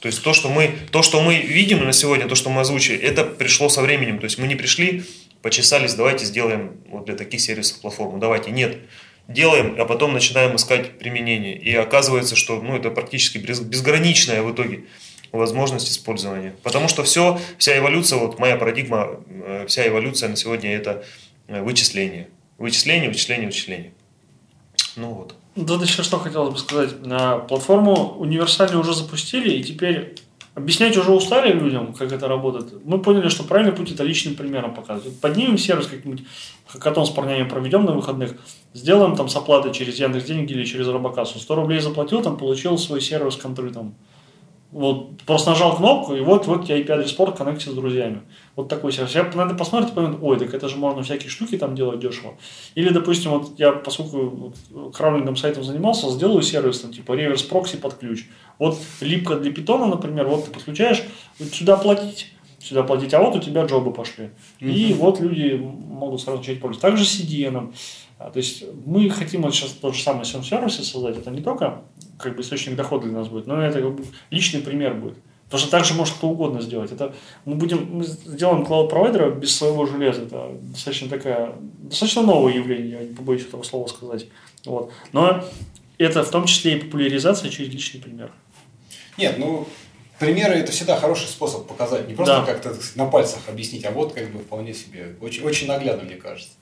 То 0.00 0.08
есть 0.08 0.22
то, 0.22 0.32
что 0.32 0.48
мы, 0.48 0.70
то, 0.90 1.02
что 1.02 1.20
мы 1.20 1.36
видим 1.36 1.84
на 1.84 1.92
сегодня, 1.92 2.26
то, 2.26 2.34
что 2.34 2.50
мы 2.50 2.62
озвучили, 2.62 2.98
это 2.98 3.24
пришло 3.24 3.68
со 3.68 3.82
временем. 3.82 4.18
То 4.18 4.24
есть 4.24 4.38
мы 4.38 4.46
не 4.46 4.54
пришли, 4.54 5.04
почесались, 5.40 5.94
давайте 5.94 6.24
сделаем 6.24 6.78
вот 6.88 7.06
для 7.06 7.16
таких 7.16 7.40
сервисов 7.40 7.80
платформу. 7.80 8.18
Давайте. 8.18 8.50
Нет. 8.50 8.76
Делаем, 9.28 9.76
а 9.78 9.86
потом 9.86 10.12
начинаем 10.12 10.56
искать 10.56 10.98
применение. 10.98 11.56
И 11.56 11.74
оказывается, 11.74 12.36
что 12.36 12.60
ну, 12.60 12.76
это 12.76 12.90
практически 12.90 13.38
безграничная 13.38 14.42
в 14.42 14.52
итоге 14.52 14.84
возможность 15.38 15.90
использования. 15.90 16.54
Потому 16.62 16.88
что 16.88 17.02
все, 17.02 17.38
вся 17.58 17.76
эволюция, 17.78 18.18
вот 18.18 18.38
моя 18.38 18.56
парадигма, 18.56 19.20
э, 19.28 19.66
вся 19.66 19.86
эволюция 19.86 20.28
на 20.28 20.36
сегодня 20.36 20.74
это 20.74 21.04
э, 21.48 21.62
вычисление. 21.62 22.28
Вычисление, 22.58 23.08
вычисление, 23.08 23.46
вычисление. 23.46 23.92
Ну 24.96 25.10
вот. 25.12 25.34
Тут 25.54 25.82
еще 25.82 26.02
что 26.02 26.18
хотелось 26.18 26.52
бы 26.52 26.58
сказать. 26.58 26.90
Платформу 27.48 28.16
универсальную 28.18 28.80
уже 28.80 28.94
запустили, 28.94 29.54
и 29.54 29.62
теперь 29.62 30.14
объяснять 30.54 30.96
уже 30.96 31.12
устали 31.12 31.52
людям, 31.52 31.92
как 31.92 32.12
это 32.12 32.28
работает. 32.28 32.84
Мы 32.84 33.00
поняли, 33.00 33.28
что 33.28 33.44
правильный 33.44 33.72
путь 33.72 33.92
это 33.92 34.04
личным 34.04 34.36
примером 34.36 34.74
показывать. 34.74 35.20
Поднимем 35.20 35.58
сервис 35.58 35.86
как-нибудь, 35.86 36.24
хакатон 36.66 37.06
с 37.06 37.10
парнями 37.10 37.48
проведем 37.48 37.84
на 37.84 37.92
выходных, 37.92 38.34
сделаем 38.72 39.16
там 39.16 39.28
с 39.28 39.36
оплатой 39.36 39.72
через 39.72 39.98
Яндекс 39.98 40.24
деньги 40.24 40.52
или 40.52 40.64
через 40.64 40.86
Робокассу. 40.88 41.38
100 41.38 41.54
рублей 41.54 41.80
заплатил, 41.80 42.22
там 42.22 42.36
получил 42.36 42.78
свой 42.78 43.00
сервис 43.00 43.36
контроль 43.36 43.72
там 43.72 43.94
вот 44.74 45.22
просто 45.22 45.50
нажал 45.50 45.76
кнопку, 45.76 46.16
и 46.16 46.20
вот, 46.20 46.46
вот 46.48 46.68
я 46.68 46.76
IP-адрес 46.80 47.12
порт 47.12 47.38
коннекте 47.38 47.70
с 47.70 47.74
друзьями. 47.74 48.22
Вот 48.56 48.68
такой 48.68 48.92
сервис. 48.92 49.14
Я 49.14 49.22
на 49.22 49.42
это 49.42 49.54
посмотрит 49.54 49.92
и 49.92 49.94
поймет, 49.94 50.18
ой, 50.20 50.36
так 50.36 50.52
это 50.52 50.68
же 50.68 50.76
можно 50.76 51.04
всякие 51.04 51.30
штуки 51.30 51.56
там 51.56 51.76
делать 51.76 52.00
дешево. 52.00 52.34
Или, 52.74 52.88
допустим, 52.88 53.30
вот 53.30 53.52
я, 53.56 53.70
поскольку 53.70 54.52
краулингом 54.92 55.36
сайтом 55.36 55.62
занимался, 55.62 56.10
сделаю 56.10 56.42
сервис, 56.42 56.80
там, 56.80 56.92
типа 56.92 57.12
реверс 57.12 57.44
прокси 57.44 57.76
под 57.76 57.94
ключ. 57.94 58.26
Вот 58.58 58.76
липка 59.00 59.36
для 59.36 59.52
питона, 59.52 59.86
например, 59.86 60.26
вот 60.26 60.46
ты 60.46 60.50
подключаешь, 60.50 61.04
вот 61.38 61.50
сюда 61.50 61.76
платить, 61.76 62.32
сюда 62.58 62.82
платить, 62.82 63.14
а 63.14 63.20
вот 63.20 63.36
у 63.36 63.38
тебя 63.38 63.64
джобы 63.66 63.92
пошли. 63.92 64.30
Mm-hmm. 64.60 64.72
И 64.72 64.92
вот 64.94 65.20
люди 65.20 65.52
могут 65.54 66.20
сразу 66.20 66.38
начать 66.38 66.60
пользоваться. 66.60 66.88
Также 66.88 67.04
с 67.04 67.20
CDN. 67.20 67.72
А, 68.18 68.30
то 68.30 68.38
есть 68.38 68.64
мы 68.84 69.08
хотим 69.10 69.42
вот 69.42 69.54
сейчас 69.54 69.70
тот 69.70 69.94
же 69.94 70.02
самый 70.02 70.24
сервис 70.24 70.74
создать. 70.74 71.18
Это 71.18 71.30
не 71.30 71.42
только 71.42 71.82
как 72.18 72.36
бы 72.36 72.42
источник 72.42 72.76
дохода 72.76 73.06
для 73.06 73.18
нас 73.18 73.28
будет, 73.28 73.46
но 73.46 73.62
это 73.62 73.80
как 73.80 73.94
бы 73.94 74.04
личный 74.30 74.60
пример 74.60 74.94
будет. 74.94 75.16
Потому 75.46 75.60
что 75.60 75.70
так 75.70 75.84
же 75.84 75.94
может 75.94 76.14
кто 76.14 76.28
угодно 76.28 76.60
сделать. 76.62 76.90
Это 76.90 77.14
мы 77.44 77.54
будем 77.54 77.88
мы 77.92 78.04
сделаем 78.04 78.64
клауд-провайдера 78.64 79.30
без 79.30 79.54
своего 79.54 79.86
железа. 79.86 80.22
Это 80.22 80.50
достаточно 80.60 81.08
такая 81.08 81.54
достаточно 81.78 82.22
новое 82.22 82.54
явление, 82.54 82.90
я 82.90 83.04
не 83.04 83.14
побоюсь 83.14 83.42
этого 83.42 83.62
слова 83.62 83.86
сказать. 83.86 84.26
Вот. 84.64 84.90
Но 85.12 85.44
это 85.98 86.24
в 86.24 86.30
том 86.30 86.46
числе 86.46 86.76
и 86.76 86.80
популяризация 86.80 87.50
через 87.50 87.72
личный 87.72 88.00
пример. 88.00 88.32
Нет, 89.16 89.38
ну 89.38 89.68
примеры 90.18 90.54
это 90.54 90.72
всегда 90.72 90.96
хороший 90.96 91.28
способ 91.28 91.66
показать, 91.66 92.08
не 92.08 92.14
просто 92.14 92.38
да. 92.38 92.44
как-то 92.44 92.74
на 92.94 93.06
пальцах 93.06 93.40
объяснить, 93.48 93.84
а 93.84 93.90
вот 93.90 94.12
как 94.12 94.30
бы 94.30 94.40
вполне 94.40 94.74
себе 94.74 95.14
очень, 95.20 95.44
очень 95.44 95.68
наглядно, 95.68 96.04
мне 96.04 96.16
кажется. 96.16 96.52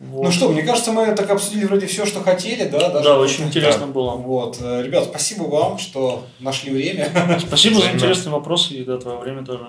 Вот. 0.00 0.24
Ну 0.24 0.30
что, 0.30 0.48
мне 0.48 0.62
кажется, 0.62 0.92
мы 0.92 1.12
так 1.14 1.28
обсудили 1.28 1.64
вроде 1.64 1.86
все, 1.86 2.06
что 2.06 2.20
хотели, 2.22 2.68
да? 2.68 2.88
Даже 2.88 3.04
да, 3.04 3.18
очень 3.18 3.46
интересно 3.46 3.86
да. 3.86 3.92
было. 3.92 4.12
Вот. 4.12 4.58
Э, 4.60 4.82
ребят, 4.82 5.04
спасибо 5.04 5.44
вам, 5.44 5.78
что 5.78 6.24
нашли 6.38 6.70
время. 6.70 7.10
Спасибо 7.46 7.80
за 7.80 7.90
интересные 7.90 8.32
вопросы 8.32 8.74
и 8.74 8.84
до 8.84 8.98
твое 8.98 9.18
время 9.18 9.44
тоже. 9.44 9.66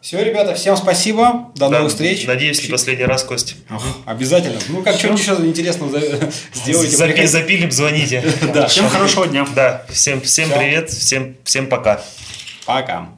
Все, 0.00 0.22
ребята, 0.22 0.54
всем 0.54 0.76
спасибо. 0.76 1.50
До 1.56 1.68
да, 1.68 1.78
новых 1.78 1.90
встреч. 1.90 2.24
Надеюсь, 2.26 2.62
не 2.62 2.68
последний 2.68 3.04
раз, 3.04 3.24
Кость. 3.24 3.56
Обязательно. 4.04 4.58
Ну, 4.68 4.82
как 4.82 4.96
что-нибудь 4.96 5.20
еще 5.20 5.34
интересного 5.34 6.00
сделайте. 6.54 6.96
Запи- 6.96 7.26
запилим, 7.26 7.70
звоните. 7.70 8.24
да. 8.54 8.66
Всем 8.68 8.88
хорошего 8.88 9.26
дня. 9.26 9.46
Да, 9.54 9.86
всем, 9.90 10.20
всем 10.20 10.50
привет, 10.50 10.90
всем, 10.90 11.36
всем 11.44 11.68
пока. 11.68 12.00
Пока. 12.66 13.17